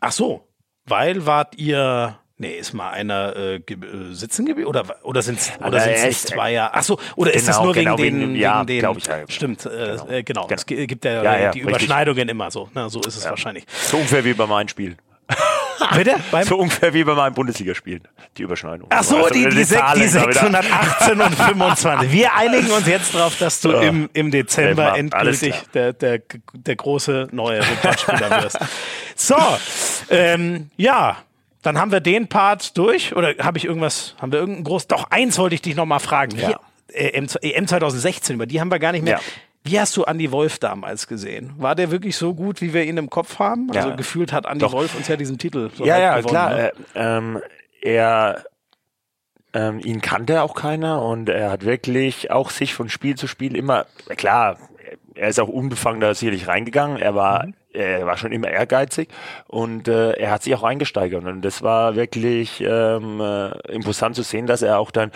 [0.00, 0.48] Ach so,
[0.86, 5.52] weil wart ihr Nee, ist mal einer äh, ge- äh, sitzen geblieben oder oder sind's
[5.58, 6.72] oder Also, sind's er nicht zwei Jahre?
[6.72, 9.06] Ach so, oder ist das Genau, nur wegen genau, den wegen- ja, wegen den ich,
[9.06, 9.16] ja.
[9.28, 10.08] Stimmt, äh, Genau.
[10.08, 10.48] äh, genau.
[10.50, 10.80] Es Genau.
[10.80, 11.62] gi- gibt ja, Ja, die richtig.
[11.64, 12.70] Überschneidungen immer so.
[12.72, 13.66] Na, so ist es wahrscheinlich.
[13.68, 14.96] So ungefähr wie bei meinen Spielen.
[15.94, 16.16] Bitte?
[16.30, 18.08] Beim So ungefähr wie bei meinen Bundesligaspielen.
[18.38, 18.86] Die Überschneidung.
[18.90, 20.20] Ach so, Also, die, die, Zahlen die wieder.
[20.32, 22.10] 618 und 25.
[22.12, 23.80] Wir einigen uns jetzt darauf, dass du Ja.
[23.82, 26.22] im, im Dezember endgültig der, der,
[26.54, 28.58] der große neue Rekordspieler wirst.
[29.20, 29.36] So,
[30.08, 31.18] ähm, ja,
[31.60, 33.14] dann haben wir den Part durch.
[33.14, 34.86] Oder habe ich irgendwas, haben wir irgendein groß?
[34.86, 36.38] Doch, eins wollte ich dich noch mal fragen.
[36.38, 36.46] Ja.
[36.48, 39.16] Hier, EM, EM 2016, über die haben wir gar nicht mehr.
[39.16, 39.20] Ja.
[39.62, 41.52] Wie hast du Andy Wolf damals gesehen?
[41.58, 43.70] War der wirklich so gut, wie wir ihn im Kopf haben?
[43.70, 43.94] Also Ja.
[43.96, 44.72] gefühlt hat Andy Doch.
[44.72, 46.50] Wolf uns ja diesen Titel so Ja, halb ja, gewonnen, klar.
[46.54, 46.72] ne?
[46.94, 47.42] Äh, ähm,
[47.82, 48.44] er,
[49.52, 53.54] ähm, ihn kannte auch keiner und er hat wirklich auch sich von Spiel zu Spiel
[53.54, 53.84] immer,
[54.16, 54.56] klar,
[55.20, 56.96] er ist auch unbefangen da sicherlich reingegangen.
[56.96, 59.10] Er war, er war schon immer ehrgeizig
[59.48, 64.22] und äh, er hat sich auch eingesteigert und das war wirklich ähm, äh, imposant zu
[64.22, 65.10] sehen, dass er auch dann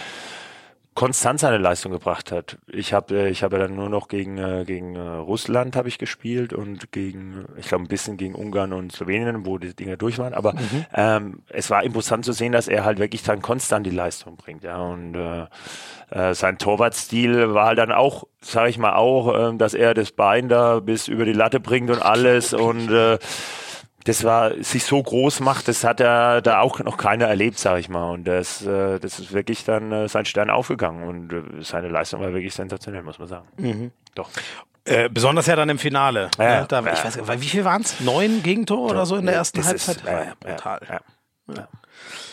[0.94, 2.58] konstant seine Leistung gebracht hat.
[2.68, 5.98] Ich habe äh, ich habe dann nur noch gegen äh, gegen äh, Russland habe ich
[5.98, 10.18] gespielt und gegen ich glaube ein bisschen gegen Ungarn und Slowenien, wo die Dinge durch
[10.18, 10.54] waren, aber
[10.94, 14.62] ähm, es war imposant zu sehen, dass er halt wirklich dann konstant die Leistung bringt,
[14.62, 14.78] ja.
[14.78, 15.46] Und äh,
[16.10, 20.12] äh, sein Torwartstil war halt dann auch, sage ich mal auch, ähm, dass er das
[20.12, 23.18] Bein da bis über die Latte bringt und alles und äh,
[24.04, 27.80] das war sich so groß macht, das hat er da auch noch keiner erlebt, sage
[27.80, 28.10] ich mal.
[28.10, 32.20] Und das, äh, das ist wirklich dann äh, sein Stern aufgegangen und äh, seine Leistung
[32.20, 33.92] war wirklich sensationell, muss man sagen.
[34.14, 34.28] Doch.
[34.86, 36.30] Äh, besonders ja dann im Finale.
[36.38, 36.66] Ja, ne?
[36.68, 36.92] da, ja.
[36.92, 38.00] ich weiß, wie viel waren es?
[38.00, 40.04] Neun Gegentore oder so in der ersten Das ist- Halbzeit?
[40.06, 40.80] ja, War ja ja, brutal.
[41.56, 41.68] ja.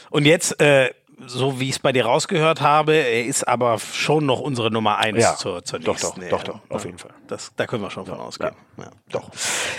[0.10, 0.92] Und jetzt, äh,
[1.28, 4.98] so wie ich es bei dir rausgehört habe, er ist aber schon noch unsere Nummer
[4.98, 6.88] eins Ja, zur, zur doch, nächsten doch, doch, doch, auf Ja.
[6.88, 7.12] jeden Fall.
[7.28, 8.56] Das, da können wir schon von ausgehen.
[8.78, 8.86] Ja.
[9.12, 9.30] Doch.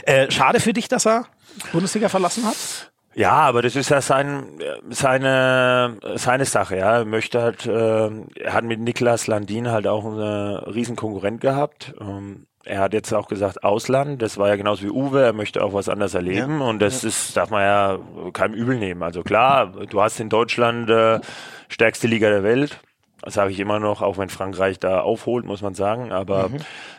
[0.05, 1.27] Äh, schade für dich, dass er
[1.72, 2.92] Bundesliga verlassen hat?
[3.14, 4.46] Ja, aber das ist ja sein,
[4.88, 6.98] seine, seine Sache, ja.
[6.98, 8.10] Er möchte halt, äh,
[8.40, 11.94] er hat mit Niklas Landin halt auch einen riesen Konkurrent gehabt.
[12.00, 15.62] Ähm, er hat jetzt auch gesagt, Ausland, das war ja genauso wie Uwe, er möchte
[15.62, 17.98] auch was anderes erleben und das ist, darf man ja
[18.32, 19.02] keinem übel nehmen.
[19.02, 21.20] Also klar, du hast in Deutschland äh,
[21.68, 22.78] stärkste Liga der Welt,
[23.22, 26.12] das sage ich immer noch, auch wenn Frankreich da aufholt, muss man sagen.
[26.12, 26.50] Aber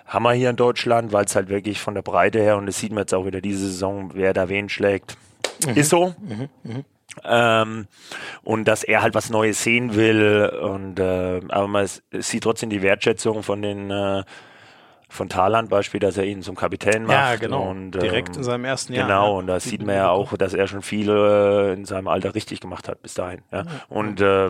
[0.06, 2.80] haben wir hier in Deutschland, weil es halt wirklich von der Breite her, und das
[2.80, 5.18] sieht man jetzt auch wieder diese Saison, wer da wen schlägt,
[5.76, 6.16] ist so.
[7.26, 7.88] Ähm,
[8.44, 10.50] und dass er halt was Neues sehen will.
[10.62, 14.24] Und äh, aber man sieht trotzdem die Wertschätzung von den äh,
[15.10, 17.12] von Thailand Beispiel, dass er ihn zum Kapitän macht.
[17.12, 17.70] Ja, genau.
[17.70, 19.08] Und, Direkt ähm, in seinem ersten Jahr.
[19.08, 19.40] Genau, ja.
[19.40, 22.62] und da sieht man ja auch, dass er schon viele äh, in seinem Alter richtig
[22.62, 23.42] gemacht hat bis dahin.
[23.52, 23.64] Ja.
[23.90, 24.50] Und äh,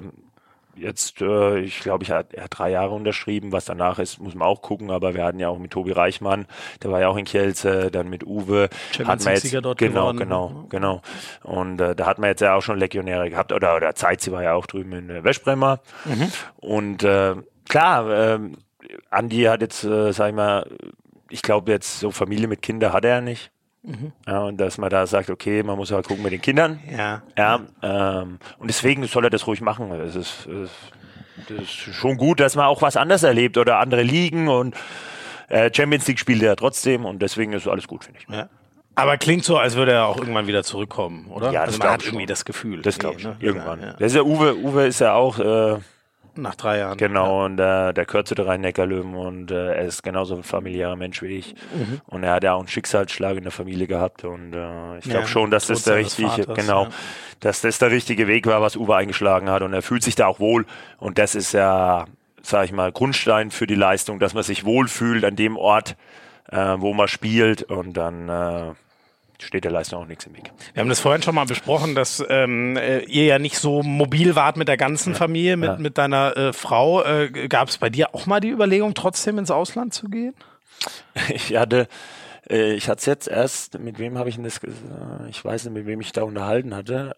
[0.75, 3.51] jetzt, äh, ich glaube, ich hat, er hat drei Jahre unterschrieben.
[3.51, 4.91] Was danach ist, muss man auch gucken.
[4.91, 6.45] Aber wir hatten ja auch mit Tobi Reichmann,
[6.81, 8.69] der war ja auch in Kielce, dann mit Uwe.
[8.91, 10.17] Champions wir jetzt, dort genau, geworden.
[10.17, 11.01] genau, genau.
[11.43, 13.51] Und äh, da hat man jetzt ja auch schon Legionäre gehabt.
[13.51, 15.79] Oder, oder Zeit, sie war ja auch drüben in äh, Westbremmer.
[16.05, 16.31] Mhm.
[16.57, 17.35] Und äh,
[17.67, 18.57] klar, ähm,
[19.09, 20.69] Andi hat jetzt, äh, sag ich mal,
[21.29, 23.52] ich glaube jetzt so Familie mit Kindern hat er ja nicht.
[23.84, 24.14] Mhm.
[24.26, 26.80] Ja, und dass man da sagt, okay, man muss halt gucken mit den Kindern.
[26.89, 27.22] Ja.
[27.38, 29.91] Ja, ähm, und deswegen soll er das ruhig machen.
[29.91, 30.69] Es ist, es
[31.49, 34.76] das ist schon gut, dass man auch was anderes erlebt oder andere Ligen und
[35.49, 38.34] äh, Champions League spielt er ja trotzdem und deswegen ist alles gut, finde ich.
[38.34, 38.49] Ja.
[38.95, 41.51] Aber klingt so, als würde er auch irgendwann wieder zurückkommen, oder?
[41.51, 42.27] Ja, also das man glaub hat ich irgendwie schon.
[42.27, 42.81] das Gefühl.
[42.84, 43.23] Das glaube ich.
[43.26, 43.35] ne?
[43.39, 43.81] Irgendwann.
[43.81, 45.80] Ja, Das ist ja Uwe, Uwe ist ja auch äh,
[46.35, 46.97] Nach drei Jahren.
[46.97, 51.22] Genau, und äh, der gehört zu Rhein-Neckar-Löwen und äh, er ist genauso ein familiärer Mensch
[51.22, 51.53] wie ich.
[51.73, 52.01] Mhm.
[52.07, 55.22] Und er hat ja auch einen Schicksalsschlag in der Familie gehabt und äh, ich glaube
[55.22, 56.89] Ja, schon, dass das der richtige, Vaters, genau, ja.
[57.39, 60.26] dass das der richtige Weg war, was Uwe eingeschlagen hat und er fühlt sich da
[60.26, 60.65] auch wohl
[60.97, 62.05] und das ist ja,
[62.41, 65.95] sag ich mal, Grundstein für die Leistung, dass man sich wohlfühlt an dem Ort,
[66.51, 68.72] äh, wo man spielt und dann äh,
[69.44, 70.52] steht der Leistung auch nichts im Weg.
[70.74, 74.36] Wir haben das vorhin schon mal besprochen, dass ähm, äh, ihr ja nicht so mobil
[74.36, 75.78] wart mit der ganzen Familie, mit, Ja.
[75.78, 77.03] mit deiner äh, Frau.
[77.03, 80.34] Äh, Gab es bei dir auch mal die Überlegung, trotzdem ins Ausland zu gehen?
[81.30, 81.88] Ich hatte,
[82.49, 84.70] äh, ich hatte es jetzt erst, mit wem habe ich denn das, äh,
[85.30, 87.15] ich weiß nicht, mit wem ich da unterhalten hatte.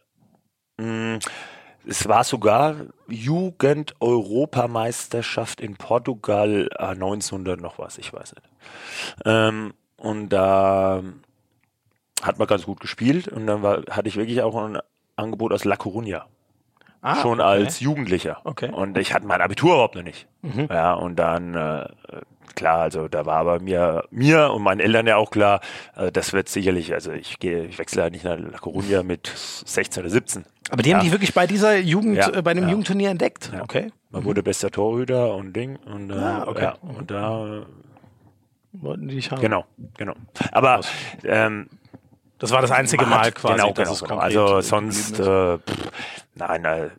[0.78, 1.16] Mm,
[1.88, 2.76] Es war sogar
[3.08, 8.48] Jugend-Europameisterschaft in Portugal äh, 1900 noch was, ich weiß nicht.
[9.26, 11.02] Ähm, und da
[12.22, 14.80] hat man ganz gut gespielt und dann war, hatte ich wirklich auch ein
[15.16, 16.24] Angebot aus La Coruña
[17.02, 17.44] Ah, schon okay.
[17.50, 18.40] als Jugendlicher.
[18.46, 18.72] Okay.
[18.72, 20.28] Und ich hatte mein Abitur überhaupt noch nicht.
[20.72, 21.88] Ja, und dann, äh,
[22.56, 25.60] klar, also da war aber mir, mir und meinen Eltern ja auch klar,
[25.96, 29.28] äh, das wird sicherlich, also ich gehe, ich wechsle halt nicht nach La Coruña mit
[29.36, 30.46] 16 oder 17.
[30.72, 32.70] Aber die haben dich wirklich bei dieser Jugend, Ja, äh, bei dem ja.
[32.72, 33.52] Jugendturnier entdeckt.
[33.54, 33.62] Ja.
[33.62, 33.92] Okay.
[34.10, 36.64] Man wurde bester Torhüter und Ding und, äh, Ah, okay.
[36.64, 37.68] ja, und da,
[38.74, 39.42] Wollten die dich haben.
[39.42, 39.66] genau,
[39.98, 40.14] genau.
[40.52, 40.82] Aber
[41.24, 41.68] ähm,
[42.46, 43.56] Das war das einzige Mal quasi.
[43.56, 43.96] Genau, genau.
[43.96, 44.18] genau.
[44.18, 45.92] Also sonst, äh, pff,
[46.36, 46.90] nein, äh,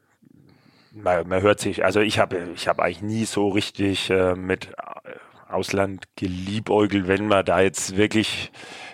[0.92, 4.70] man, man, hört sich, also ich habe ich hab eigentlich nie so richtig äh, mit
[5.48, 8.50] Ausland geliebäugelt, wenn man da jetzt wirklich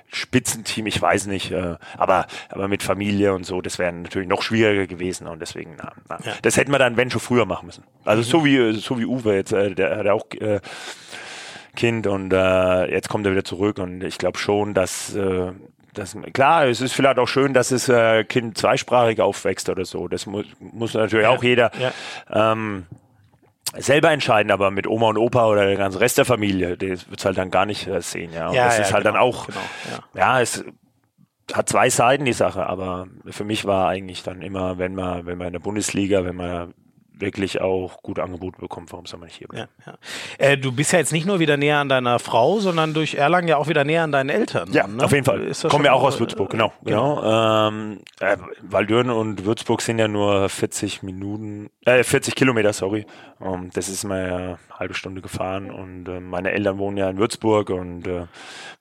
[0.09, 4.43] Spitzenteam, ich weiß nicht, äh, aber, aber mit Familie und so, das wäre natürlich noch
[4.43, 6.19] schwieriger gewesen und deswegen, na, na.
[6.23, 6.35] Ja.
[6.43, 7.85] das hätten wir dann, wenn schon früher machen müssen.
[8.05, 8.27] Also mhm.
[8.27, 10.61] so wie so wie Uwe jetzt, äh, der hat auch äh,
[11.77, 15.53] Kind und äh, jetzt kommt er wieder zurück und ich glaube schon, dass äh,
[15.93, 20.09] das, klar, es ist vielleicht auch schön, dass das äh, Kind zweisprachig aufwächst oder so.
[20.09, 21.31] Das muss, muss natürlich ja.
[21.31, 21.71] auch jeder.
[21.79, 22.53] Ja.
[22.59, 22.87] Ähm,
[23.77, 27.25] selber entscheiden, aber mit Oma und Opa oder der ganzen Rest der Familie, das wird's
[27.25, 28.49] halt dann gar nicht äh, sehen, ja.
[28.49, 29.61] Und ja das ist halt genau, dann auch, genau,
[30.15, 30.65] ja, es
[31.53, 35.39] hat zwei Seiten die Sache, aber für mich war eigentlich dann immer, wenn man, wenn
[35.39, 36.75] man in der Bundesliga, wenn man
[37.15, 39.69] wirklich auch gut Angebote bekommt, warum soll man nicht hier bleiben?
[39.87, 40.47] Ja, ja.
[40.47, 43.49] Äh, du bist ja jetzt nicht nur wieder näher an deiner Frau, sondern durch Erlangen
[43.49, 44.71] ja auch wieder näher an deinen Eltern.
[44.73, 45.05] Ja, ne?
[45.05, 45.53] auf jeden Fall.
[45.69, 46.73] Kommen ja auch aus Würzburg, genau.
[46.85, 47.17] genau.
[47.17, 47.69] genau.
[47.69, 53.07] Ähm, äh, Waldürn und Würzburg sind ja nur 40 Minuten, äh, 40 Kilometer, sorry.
[53.39, 57.11] Um, ähm, das ist mal eine halbe Stunde gefahren und äh, meine Eltern wohnen ja
[57.11, 58.27] in Würzburg und äh,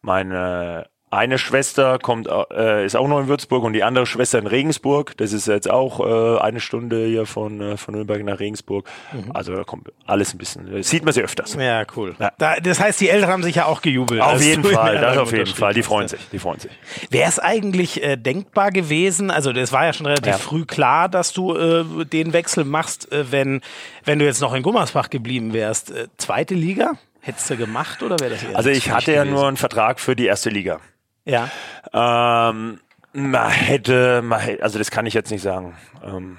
[0.01, 4.47] meine eine Schwester kommt, äh, ist auch noch in Würzburg und die andere Schwester in
[4.47, 5.15] Regensburg.
[5.17, 8.89] Das ist jetzt auch äh, eine Stunde hier von, äh, von Nürnberg nach Regensburg.
[9.11, 9.31] Mhm.
[9.33, 11.55] Also da kommt alles ein bisschen, äh, sieht man sie öfters.
[11.55, 12.15] Ja, cool.
[12.17, 12.31] Ja.
[12.38, 14.21] Da, das heißt, die Eltern haben sich ja auch gejubelt.
[14.21, 15.73] Auf jeden Fall, das auf jeden Fall.
[15.73, 16.71] Die freuen sich, die freuen sich.
[17.09, 20.38] Wäre es eigentlich äh, denkbar gewesen, also das war ja schon relativ ja.
[20.38, 23.59] früh klar, dass du äh, den Wechsel machst, äh, wenn,
[24.05, 25.91] wenn du jetzt noch in Gummersbach geblieben wärst.
[25.91, 26.93] Äh, zweite Liga?
[27.19, 30.15] Hättest du gemacht oder wäre das eher Also ich hatte ja nur einen Vertrag für
[30.15, 30.79] die erste Liga.
[31.26, 31.49] Ja.
[31.93, 32.80] Ähm,
[33.14, 35.76] man hätte, man hätte, also das kann ich jetzt nicht sagen.
[36.03, 36.38] Ähm,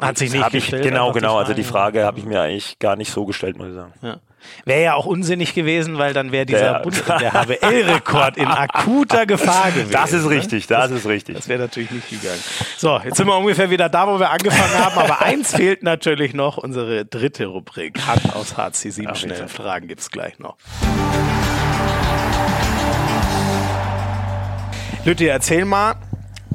[0.00, 0.84] Hat sich nicht gestellt.
[0.84, 1.38] Ich, genau, genau.
[1.38, 3.92] Also die Frage habe ich mir eigentlich gar nicht so gestellt, muss ich sagen.
[4.02, 4.16] Ja.
[4.64, 9.70] Wäre ja auch unsinnig gewesen, weil dann wäre dieser der, der HBL-Rekord in akuter Gefahr
[9.74, 9.92] gewesen.
[9.92, 11.36] Das ist richtig, das, das ist richtig.
[11.36, 12.42] Das wäre natürlich nicht gegangen.
[12.76, 16.34] So, jetzt sind wir ungefähr wieder da, wo wir angefangen haben, aber eins fehlt natürlich
[16.34, 18.04] noch, unsere dritte Rubrik.
[18.06, 20.56] Hand aus HC7 schnellen Fragen gibt's gleich noch.
[25.04, 25.96] Lütti, erzähl mal,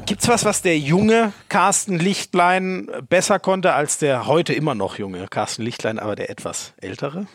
[0.05, 5.27] gibt's was, was der junge Carsten Lichtlein besser konnte als der heute immer noch junge
[5.27, 7.27] Carsten Lichtlein, aber der etwas ältere?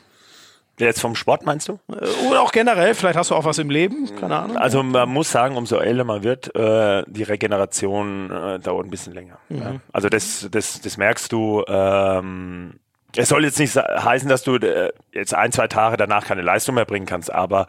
[0.78, 1.78] Der jetzt vom Sport meinst du?
[1.90, 4.56] Äh, oder auch generell, vielleicht hast du auch was im Leben, keine Ahnung.
[4.56, 9.12] Also man muss sagen, umso älter man wird, äh, die Regeneration äh, dauert ein bisschen
[9.12, 9.36] länger.
[9.50, 9.58] Mhm.
[9.58, 9.74] Ja.
[9.92, 11.62] Also das, das, das merkst du.
[11.68, 12.80] Ähm,
[13.14, 16.74] es soll jetzt nicht heißen, dass du äh, jetzt ein, zwei Tage danach keine Leistung
[16.74, 17.66] mehr bringen kannst, aber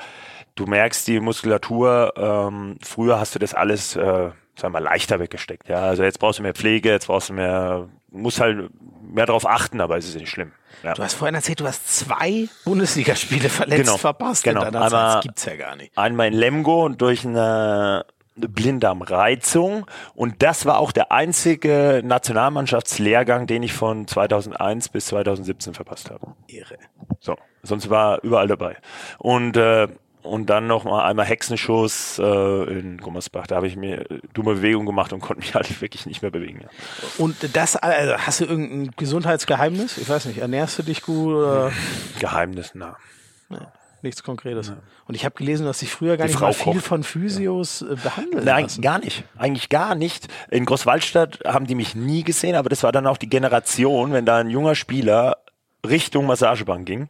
[0.55, 5.19] du merkst die Muskulatur, ähm, früher hast du das alles, äh, sagen wir mal, leichter
[5.19, 5.67] weggesteckt.
[5.69, 8.69] Ja, also jetzt brauchst du mehr Pflege, jetzt brauchst du mehr, musst halt
[9.01, 10.51] mehr darauf achten, aber es ist nicht schlimm.
[10.83, 10.93] Ja.
[10.93, 13.97] Du hast vorhin erzählt, du hast zwei Bundesligaspiele verletzt genau.
[13.97, 14.43] verpasst.
[14.43, 14.61] Genau.
[14.61, 15.97] In einmal, das gibt's ja gar nicht.
[15.97, 18.05] Einmal in Lemgo und durch eine
[18.35, 19.85] Blinddarmreizung
[20.15, 26.33] und das war auch der einzige Nationalmannschaftslehrgang, den ich von 2001 bis 2017 verpasst habe.
[26.47, 26.77] Irre.
[27.19, 28.77] So, sonst war überall dabei.
[29.19, 29.87] Und äh,
[30.23, 33.47] und dann noch mal einmal Hexenschuss äh, in Gummersbach.
[33.47, 36.61] Da habe ich mir dumme Bewegungen gemacht und konnte mich halt wirklich nicht mehr bewegen.
[36.61, 36.69] Ja.
[37.17, 39.97] Und das, also hast du irgendein Gesundheitsgeheimnis?
[39.97, 41.35] Ich weiß nicht, ernährst du dich gut?
[41.35, 41.71] Oder?
[42.19, 42.97] Geheimnis, na.
[43.49, 43.71] Ja,
[44.01, 44.69] nichts Konkretes.
[44.69, 44.77] Ja.
[45.05, 46.85] Und ich habe gelesen, dass sich früher gar Die nicht Frau mal viel kocht.
[46.85, 47.93] von Physios ja.
[47.93, 48.81] Äh, behandelt Nein, lassen.
[48.81, 49.25] gar nicht.
[49.37, 50.27] Eigentlich gar nicht.
[50.49, 54.25] In Großwaldstadt haben die mich nie gesehen, aber das war dann auch die Generation, wenn
[54.25, 55.37] da ein junger Spieler
[55.85, 57.09] Richtung Massagebank ging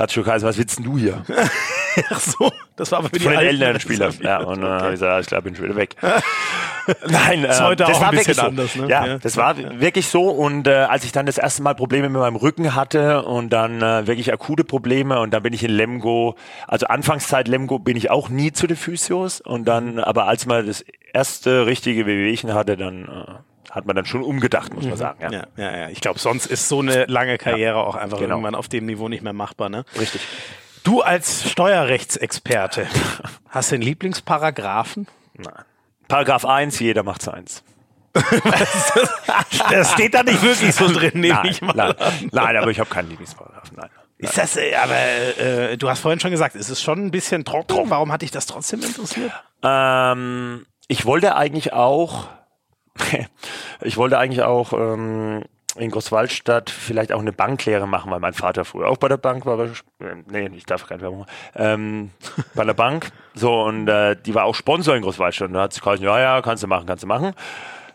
[0.00, 1.22] hat schon geheißen, was willst denn du hier?
[2.10, 4.14] Ach so, das war aber für die Von den älteren Spielern.
[4.22, 4.82] Ja, und dann okay.
[4.82, 5.96] habe ich gesagt, ich glaube, bin schon wieder weg.
[7.08, 8.42] Nein, äh, das, das war wirklich so.
[8.42, 8.88] Anders, ne?
[8.88, 10.28] ja, ja, das war wirklich so.
[10.28, 13.82] Und äh, als ich dann das erste Mal Probleme mit meinem Rücken hatte und dann
[13.82, 16.36] äh, wirklich akute Probleme und dann bin ich in Lemgo,
[16.66, 20.66] also Anfangszeit Lemgo bin ich auch nie zu den Physios und dann, aber als man
[20.66, 24.98] das erste richtige Wehwehchen hatte, dann äh, hat man dann schon umgedacht, muss man mhm.
[24.98, 25.18] sagen.
[25.22, 25.76] Ja, ja, ja.
[25.76, 25.88] ja.
[25.90, 28.34] Ich glaube, sonst ist so eine lange Karriere ja, auch einfach genau.
[28.34, 29.68] irgendwann auf dem Niveau nicht mehr machbar.
[29.68, 29.84] Ne?
[29.98, 30.20] Richtig.
[30.84, 32.86] Du als Steuerrechtsexperte,
[33.48, 35.06] hast du einen Lieblingsparagraphen?
[35.34, 35.64] Nein.
[36.08, 37.62] Paragraph 1, jeder macht's eins.
[38.12, 41.74] das steht da nicht wirklich so drin, nehme ich mal.
[41.74, 41.94] Nein,
[42.32, 43.76] nein aber ich habe keinen Lieblingsparagraphen.
[43.76, 43.90] Nein.
[44.18, 44.96] Ist das, äh, aber
[45.38, 47.88] äh, du hast vorhin schon gesagt, es ist schon ein bisschen trocken.
[47.88, 49.32] Warum hat dich das trotzdem interessiert?
[49.62, 52.28] Ähm, ich wollte eigentlich auch
[53.80, 55.44] ich wollte eigentlich auch ähm,
[55.76, 59.46] in Großwaldstadt vielleicht auch eine Banklehre machen, weil mein Vater früher auch bei der Bank
[59.46, 59.58] war.
[59.58, 59.70] Äh,
[60.30, 62.10] nee, ich darf keine Werbung ähm,
[62.54, 63.12] Bei der Bank.
[63.34, 65.48] So, und äh, die war auch Sponsor in Großwaldstadt.
[65.48, 67.34] Und da hat sie gesagt, ja, ja, kannst du machen, kannst du machen.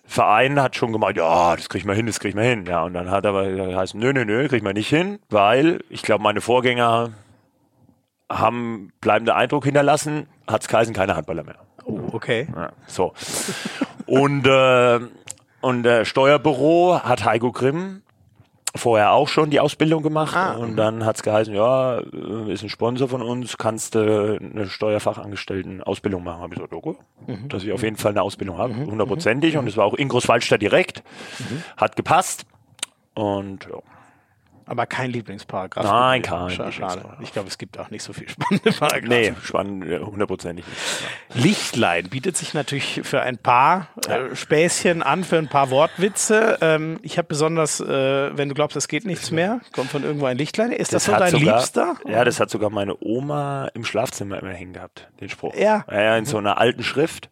[0.08, 2.66] Verein hat schon gemeint, ja, das krieg ich mal hin, das krieg ich mal hin.
[2.66, 3.46] Ja, und dann hat aber
[3.76, 7.12] heißt, nö, nö, nö, krieg ich mal nicht hin, weil ich glaube, meine Vorgänger
[8.30, 11.58] haben bleibenden Eindruck hinterlassen, hat's Kaisen keine Handballer mehr.
[11.84, 12.48] Oh, okay.
[12.56, 13.14] Ja, so.
[14.06, 15.00] Und, äh,
[15.66, 18.02] und äh, Steuerbüro hat Heiko Grimm
[18.76, 22.70] vorher auch schon die Ausbildung gemacht Ah, und dann hat's geheißen, ja, äh, ist ein
[22.70, 26.42] Sponsor von uns, kannst du eine Steuerfachangestellten Ausbildung machen.
[26.42, 26.96] Habe ich gesagt, okay,
[27.28, 27.48] Mhm.
[27.50, 29.56] dass ich auf jeden Fall eine Ausbildung habe, hundertprozentig.
[29.58, 31.04] Und es war auch in Großwaldstadt direkt,
[31.40, 31.64] Mhm.
[31.78, 32.46] hat gepasst.
[33.14, 33.80] Und ja.
[34.68, 35.84] Aber kein Lieblingsparagraph.
[35.86, 36.72] Nein, kein Schade.
[36.72, 36.94] Schade.
[36.96, 37.22] Lieblingsparagraph.
[37.22, 39.08] Ich glaube, es gibt auch nicht so viel spannende Paragraphen.
[39.10, 41.44] nee, spannend, äh, hundertprozentig nicht.
[41.44, 46.58] Lichtlein bietet sich natürlich für ein paar äh, Späßchen an, für ein paar Wortwitze.
[46.62, 50.26] Ähm, ich habe besonders, äh, wenn du glaubst, es geht nichts mehr, kommt von irgendwo
[50.26, 50.72] ein Lichtlein.
[50.72, 51.96] Ist das, so hat dein sogar, Liebster?
[52.08, 55.54] Ja, das hat sogar meine Oma im Schlafzimmer immer hängen gehabt, den Spruch.
[55.56, 55.86] Ja.
[55.92, 57.30] Ja, in so einer alten Schrift.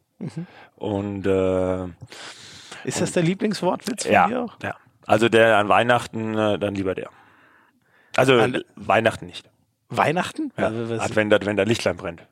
[0.76, 1.86] Und äh,
[2.84, 4.56] Ist das der Lieblingswortwitz von dir ja, auch?
[4.62, 4.76] ja.
[5.06, 7.10] Also der an Weihnachten, äh, dann lieber der.
[8.16, 9.50] Also An- Weihnachten nicht.
[9.90, 10.52] Weihnachten?
[10.58, 10.68] Ja.
[10.68, 12.24] Advent, Advent, der Lichtlein brennt.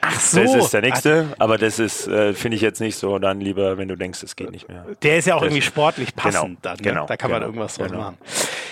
[0.00, 0.40] Ach so.
[0.42, 3.78] Das ist der nächste, aber das ist, äh, finde ich jetzt nicht so, dann lieber,
[3.78, 4.84] wenn du denkst, es geht nicht mehr.
[5.02, 6.76] Der ist ja auch Das- irgendwie sportlich passend Genau, dann.
[6.76, 6.82] Ne?
[6.82, 8.00] genau, da kann man genau, irgendwas draus genau.
[8.02, 8.18] machen.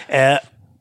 [0.08, 0.36] Äh,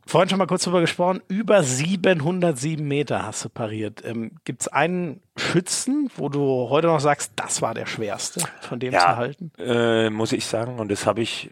[0.06, 1.22] vorhin schon mal kurz drüber gesprochen.
[1.30, 4.04] Über 707 Meter hast du pariert.
[4.06, 8.80] Ähm, Gibt es einen Schützen, wo du heute noch sagst, das war der schwerste, von
[8.80, 9.52] dem zu Ja, halten?
[9.58, 11.50] äh, muss ich sagen, und das habe ich,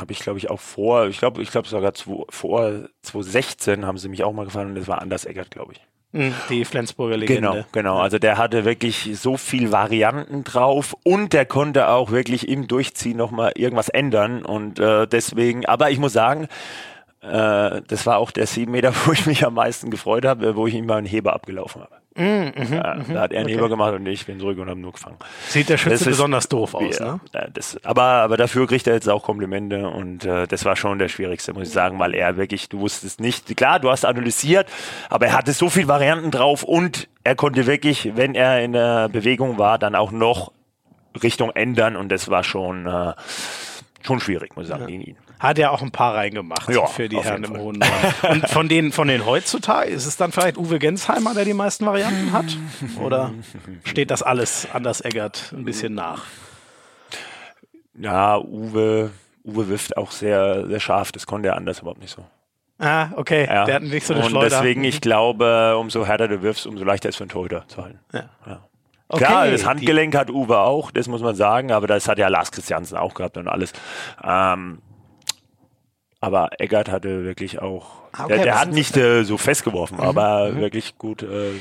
[0.00, 3.98] habe ich glaube ich auch vor, ich glaube, ich glaube sogar zu, vor 2016 haben
[3.98, 5.80] sie mich auch mal gefallen und das war Anders Eggert, glaube ich.
[6.12, 7.50] Hm, Die Flensburger Legende.
[7.50, 7.98] Genau, genau.
[7.98, 13.18] Also der hatte wirklich so viel Varianten drauf und der konnte auch wirklich im Durchziehen
[13.18, 14.42] nochmal irgendwas ändern.
[14.42, 16.48] Und äh, deswegen, aber ich muss sagen,
[17.20, 20.66] äh, das war auch der sieben Meter, wo ich mich am meisten gefreut habe, wo
[20.66, 21.96] ich ihm mal einen Heber abgelaufen habe.
[22.18, 24.92] Mhm, ja, da hat er einen Heber gemacht und ich bin zurück und habe nur
[24.92, 25.16] gefangen.
[25.48, 27.20] Sieht der Schütze ist- besonders doof aus, Ja, ne?
[27.32, 30.98] ja, das, aber, aber dafür kriegt er jetzt auch Komplimente und äh, das war schon
[30.98, 34.68] der schwierigste, muss ich sagen, weil er wirklich, du wusstest nicht, klar, du hast analysiert,
[35.08, 39.08] aber er hatte so viele Varianten drauf und er konnte wirklich, wenn er in der
[39.08, 40.50] Bewegung war, dann auch noch
[41.22, 43.12] Richtung ändern und das war schon, äh,
[44.02, 45.16] schon schwierig, muss ich sagen, gegen ihn.
[45.38, 47.60] Hat ja auch ein paar reingemacht Ja, für die Herren im Fall.
[47.60, 48.14] hohen Norden.
[48.42, 51.86] Und von den, von den heutzutage, ist es dann vielleicht Uwe Gensheimer, der die meisten
[51.86, 52.56] Varianten hat?
[53.00, 53.30] Oder
[53.84, 56.24] steht das alles Anders Eggert ein bisschen nach?
[57.94, 59.10] Ja, Uwe,
[59.44, 62.24] Uwe wirft auch sehr, sehr scharf, das konnte er anders überhaupt nicht so.
[62.80, 63.44] Ah, okay.
[63.46, 63.64] Ja.
[63.64, 64.48] Der hat nicht so eine und Schleuder.
[64.50, 67.98] deswegen, ich glaube, umso härter du wirfst, umso leichter ist für einen Torhüter zu halten.
[68.12, 68.28] Ja.
[68.46, 68.60] Ja.
[69.08, 72.28] Okay, Klar, das Handgelenk hat Uwe auch, das muss man sagen, aber das hat ja
[72.28, 73.72] Lars Christiansen auch gehabt und alles.
[74.22, 74.78] Ähm,
[76.20, 80.56] aber Eggert hatte wirklich auch, Ah, okay, der, der hat nicht äh, so festgeworfen, aber
[80.56, 81.22] wirklich gut.
[81.22, 81.52] Äh,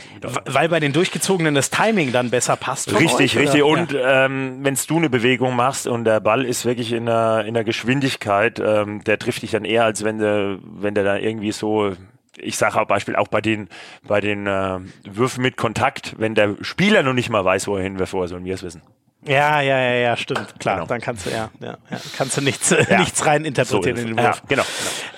[0.45, 2.91] Weil bei den durchgezogenen das Timing dann besser passt.
[2.93, 3.63] Richtig, euch, richtig.
[3.63, 3.81] oder?
[3.81, 7.53] Und ähm, wenn du eine Bewegung machst und der Ball ist wirklich in der, in
[7.53, 11.51] der Geschwindigkeit, ähm, der trifft dich dann eher, als wenn der, wenn der da irgendwie
[11.51, 11.91] so,
[12.37, 13.67] ich sage auch Beispiel auch bei den,
[14.07, 17.83] bei den äh, Würfen mit Kontakt, wenn der Spieler noch nicht mal weiß, wo er
[17.83, 18.81] hinwirft, woher sollen wir es wissen?
[19.25, 20.59] Ja, ja, ja, ja, stimmt.
[20.59, 20.87] Klar, Genau.
[20.87, 24.17] dann kannst du ja, ja, ja kannst du nichts, nichts rein interpretieren ist in den
[24.17, 24.37] Wurf.
[24.37, 24.63] Ja, genau.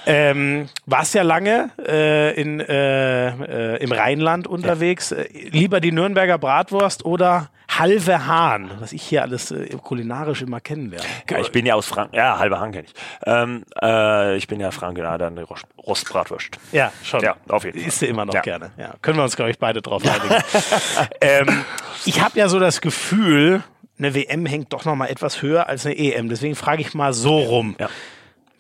[0.06, 5.12] Ähm, warst ja lange äh, in, äh, äh, im Rheinland unterwegs.
[5.12, 10.60] Äh, lieber die Nürnberger Bratwurst oder halbe Hahn, was ich hier alles äh, kulinarisch immer
[10.60, 11.06] kennenlerne.
[11.30, 12.94] Ja, ich bin ja aus Franken, ja, halber Hang kenne ich.
[13.28, 16.58] Ähm, äh, ich bin ja Franke, ja, dann Rost- Rostbratwurst.
[16.72, 17.22] Ja, schon.
[17.22, 17.88] Ja, auf jeden Fall.
[17.88, 18.42] Isst du immer noch Ja.
[18.42, 18.72] gerne.
[18.78, 18.96] Ja.
[19.04, 20.44] Können wir uns, glaube ich, beide drauf einigen.
[21.22, 21.66] ähm,
[22.06, 23.62] ich habe ja so das Gefühl,
[24.00, 26.30] eine WM hängt doch noch mal etwas höher als eine EM.
[26.30, 27.76] Deswegen frage ich mal so rum.
[27.80, 27.90] Ja.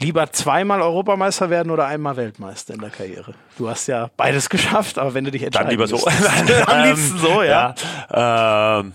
[0.01, 3.33] Lieber zweimal Europameister werden oder einmal Weltmeister in der Karriere?
[3.57, 5.95] Du hast ja beides geschafft, aber wenn du dich entscheiden Dann lieber so.
[6.05, 6.69] müsstest.
[6.69, 7.75] Am liebsten so, ja.
[8.09, 8.79] ja.
[8.79, 8.93] Ähm,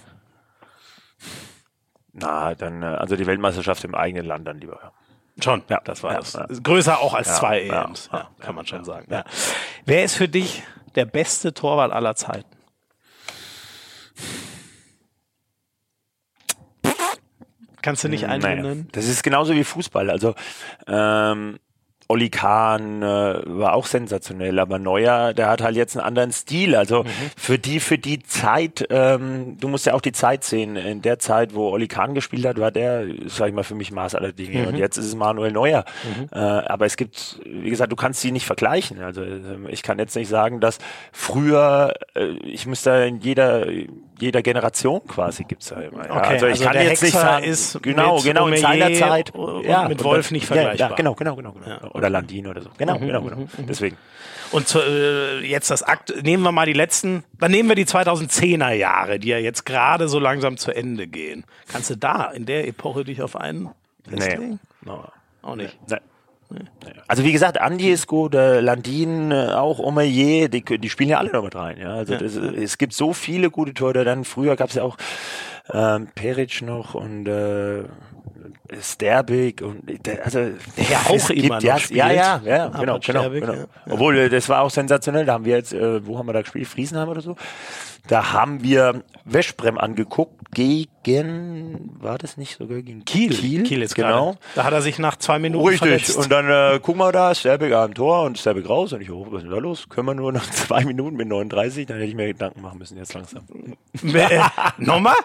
[2.15, 4.93] na, dann, äh, also die Weltmeisterschaft im eigenen Land dann lieber.
[5.43, 5.63] Schon.
[5.69, 6.33] Ja, das war ja, das.
[6.35, 6.47] ja.
[6.63, 8.09] Größer auch als zwei ja, EMs.
[8.41, 9.07] Kann man schon sagen.
[9.11, 9.25] Ja.
[9.85, 10.63] Wer ist für dich
[10.95, 12.49] der beste Torwart aller Zeiten?
[17.85, 18.89] Kannst du nicht einen Naja, nennen?
[18.93, 20.09] Das ist genauso wie Fußball.
[20.09, 20.35] Also
[20.87, 21.59] ähm,
[22.09, 23.07] Oli Kahn äh,
[23.45, 26.77] war auch sensationell, aber Neuer, der hat halt jetzt einen anderen Stil.
[26.77, 27.05] Also
[27.37, 30.77] für die für die Zeit, ähm, du musst ja auch die Zeit sehen.
[30.77, 33.91] In der Zeit, wo Oli Kahn gespielt hat, war der, sag ich mal, für mich
[33.91, 34.69] Maß aller Dinge.
[34.69, 35.85] Und jetzt ist es Manuel Neuer.
[36.31, 39.03] Äh, aber es gibt, wie gesagt, du kannst sie nicht vergleichen.
[39.03, 40.79] Also ähm, ich kann jetzt nicht sagen, dass
[41.13, 43.67] früher, äh, ich müsste in jeder
[44.19, 46.07] jeder Generation quasi gibt's ja immer.
[46.07, 46.17] Ja.
[46.17, 48.93] Okay, also ich also kann jetzt nicht Hexer sagen, ist genau, mit genau in seiner
[48.95, 49.33] Zeit
[49.65, 50.91] ja, mit Wolf nicht ja, vergleichbar.
[50.91, 51.91] Ja, genau, genau, genau, genau.
[51.93, 52.71] Oder Landin oder so.
[52.79, 53.47] Genau, genau, genau.
[53.59, 53.97] Deswegen.
[54.53, 57.87] Und zu, äh, jetzt das Akt, nehmen wir mal die letzten, dann nehmen wir die
[57.87, 61.45] 2010er Jahre, die ja jetzt gerade so langsam zu Ende gehen.
[61.67, 63.71] Kannst du da in der Epoche dich auf einen
[64.07, 64.21] Nee.
[64.21, 64.61] festlegen?
[64.83, 65.05] No.
[65.43, 65.77] Auch nicht.
[65.89, 65.97] Nee.
[67.09, 71.19] Also wie gesagt, Andi ist gut, äh, Landin äh, auch, Omeyer, die, die spielen ja
[71.19, 71.79] alle noch mit rein.
[71.79, 71.95] Ja?
[71.95, 74.05] Also das, es gibt so viele gute Torhüter.
[74.05, 74.97] Dann früher gab es ja auch
[75.73, 77.85] ähm, Peric noch und äh,
[78.83, 83.55] Sterbig und der, also ja auch immer ja, noch ja, ja, ja, genau, genau, genau.
[83.89, 85.25] Obwohl äh, das war auch sensationell.
[85.25, 86.67] Da haben wir jetzt, äh, wo haben wir da gespielt?
[86.67, 87.37] Friesenheim oder so.
[88.07, 93.31] Da haben wir Weschbrem angeguckt gegen, war das nicht sogar gegen Kiel.
[93.31, 94.25] Kiel, Kiel ist genau.
[94.25, 94.39] gerade.
[94.55, 95.89] Da hat er sich nach zwei Minuten Richtig.
[95.89, 96.17] verletzt.
[96.19, 98.93] Und dann äh, guck mal da, Sterbig am Tor und Sterbig raus.
[98.93, 99.89] Und ich, oh, was ist denn da los?
[99.89, 101.87] Können wir nur nach zwei Minuten mit 39?
[101.87, 103.45] Dann hätte ich mir Gedanken machen müssen, jetzt langsam.
[104.03, 104.41] äh,
[104.77, 105.17] nochmal?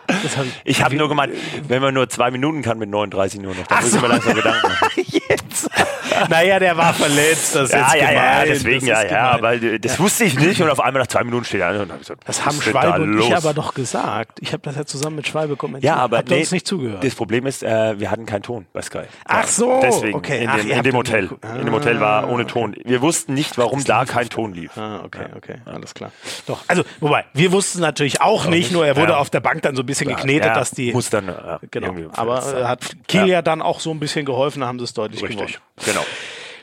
[0.64, 1.34] Ich habe nur gemeint,
[1.68, 4.02] wenn man nur zwei Minuten kann mit 39 nur noch, Ach muss ich so.
[4.02, 5.06] mir langsam Gedanken machen.
[5.30, 5.70] jetzt.
[6.30, 7.56] naja, der war verletzt.
[7.56, 11.02] Das Ja, ja, ja, deswegen, ja, ja, aber das wusste ich nicht und auf einmal
[11.02, 13.04] nach zwei Minuten steht er an und hab ich gesagt, Das haben denn da Schwalbe
[13.04, 13.46] und ich los?
[13.46, 14.40] aber doch gesagt.
[14.42, 15.94] Ich habe das ja zusammen mit Schwalbe kommentiert.
[15.94, 17.04] Ja, aber Habt nee, uns nicht zugehört.
[17.04, 19.04] Das Problem ist, äh, wir hatten keinen Ton bei Sky.
[19.26, 20.44] Ach so, Deswegen, okay.
[20.44, 21.22] in, Ach, dem, in dem Hotel.
[21.24, 21.46] geguckt.
[21.60, 22.76] In dem Hotel war Ah, ohne Ton.
[22.84, 24.76] Wir wussten nicht, warum da kein Ton lief.
[24.78, 26.12] Ah, okay, okay, alles klar.
[26.48, 29.18] Doch, also, wobei, wir wussten natürlich auch nicht, nur er wurde Ja.
[29.20, 30.92] auf der Bank dann so ein bisschen geknetet, Ja, dass die.
[30.92, 31.34] muss dann äh,
[31.72, 33.26] Genau, aber hat Kiel ja.
[33.28, 33.42] Ja.
[33.44, 35.46] dann auch so ein bisschen geholfen, da haben sie es deutlich gewonnen.
[35.48, 36.06] Richtig, genau.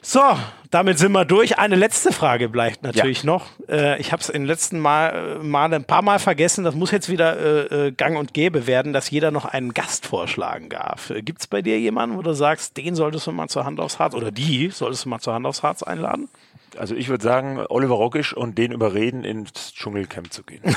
[0.09, 0.21] So,
[0.71, 1.59] damit sind wir durch.
[1.59, 3.47] Eine letzte Frage bleibt natürlich noch.
[3.69, 6.63] Äh, ich habe es in den letzten Mal, äh, Mal ein paar Mal vergessen.
[6.63, 7.37] Das muss jetzt wieder
[7.73, 11.11] äh, äh, gang und gäbe werden, dass jeder noch einen Gast vorschlagen darf.
[11.11, 13.81] Äh, Gibt es bei dir jemanden, wo du sagst, den solltest du mal zur Hand
[13.81, 16.29] aufs Harz oder die solltest du mal zur Hand aufs Harz einladen?
[16.79, 20.63] Also ich würde sagen, Oliver Rockisch und den überreden, ins Dschungelcamp zu gehen.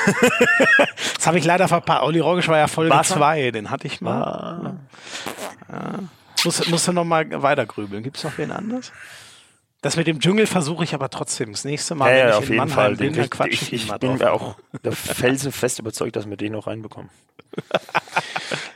[1.15, 2.03] Das habe ich leider verpasst.
[2.03, 3.09] Olli Rogisch war ja Folge War's?
[3.09, 4.77] 2, den hatte ich mal.
[5.69, 5.99] Ja.
[6.45, 8.03] Muss, musst du noch mal weiter grübeln.
[8.03, 8.91] Gibt es noch wen anders?
[9.81, 11.51] Das mit dem Dschungel versuche ich aber trotzdem.
[11.53, 12.95] Das nächste Mal, Ja, wenn ja, ich auf in jeden Mannheim Fall.
[12.95, 14.41] bin, Den, dann ich quatsche ich, ich, ich mal bin drauf.
[14.41, 17.09] auch der felsenfest überzeugt, dass wir den noch reinbekommen.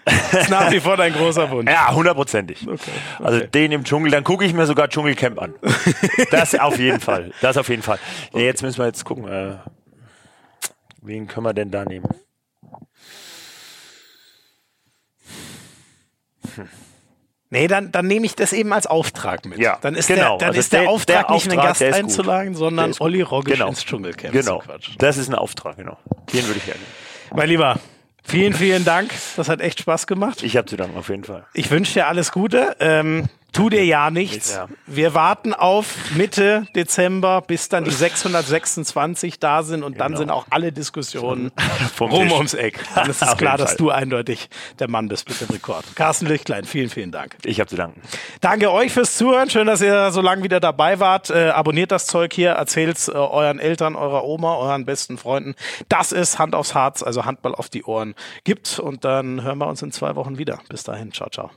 [0.05, 1.69] Das ist nach wie vor dein großer Wunsch.
[1.69, 2.67] Ja, hundertprozentig.
[2.67, 3.47] Okay, Also okay.
[3.53, 5.53] den im Dschungel, dann gucke ich mir sogar Dschungelcamp an.
[6.31, 7.31] Das auf jeden Fall.
[7.41, 7.99] Das auf jeden Fall.
[8.33, 9.27] Ja, jetzt müssen wir jetzt gucken.
[9.27, 9.57] Äh,
[11.01, 12.07] wen können wir denn da nehmen?
[17.53, 19.59] Nee, dann, dann nehme ich das eben als Auftrag mit.
[19.59, 20.37] Ja, dann ist genau.
[20.37, 22.95] der, dann Also ist der, der- Auftrag der nicht einen Gast einzuladen, sondern.
[22.99, 23.67] Olli Rogisch Genau.
[23.69, 24.59] ins Dschungelcamp Genau.
[24.59, 24.95] zu quatschen.
[24.97, 25.97] Das ist ein Auftrag, genau.
[26.33, 26.79] Den würde ich gerne.
[27.35, 27.79] Mein Lieber,
[28.23, 29.11] vielen, vielen Dank.
[29.35, 30.41] Das hat echt Spaß gemacht.
[30.41, 31.45] Ich habe zu danken, auf jeden Fall.
[31.53, 32.75] Ich wünsche dir alles Gute.
[32.79, 34.53] Ähm, tu dir ja nichts.
[34.53, 34.67] Ja.
[34.87, 40.17] Wir warten auf Mitte Dezember, bis dann die 626 da sind und dann Genau.
[40.19, 41.51] sind auch alle Diskussionen
[41.95, 42.79] Vom rum ums Eck.
[42.95, 44.49] Dann ist es klar, dass du eindeutig
[44.79, 45.85] der Mann bist mit dem Rekord.
[45.95, 47.37] Carsten Lichtlein, vielen, vielen Dank.
[47.45, 48.01] Ich habe zu danken.
[48.41, 49.49] Danke euch fürs Zuhören.
[49.49, 51.29] Schön, dass ihr so lange wieder dabei wart.
[51.29, 55.55] Äh, abonniert das Zeug hier, erzählt äh, euren Eltern, eurer Oma, euren besten Freunden,
[55.89, 58.79] dass es Hand aufs Harz, also Handball auf die Ohren gibt.
[58.79, 60.59] Und dann hören wir uns in zwei Wochen wieder.
[60.69, 61.11] Bis dahin.
[61.13, 61.51] Ciao, ciao.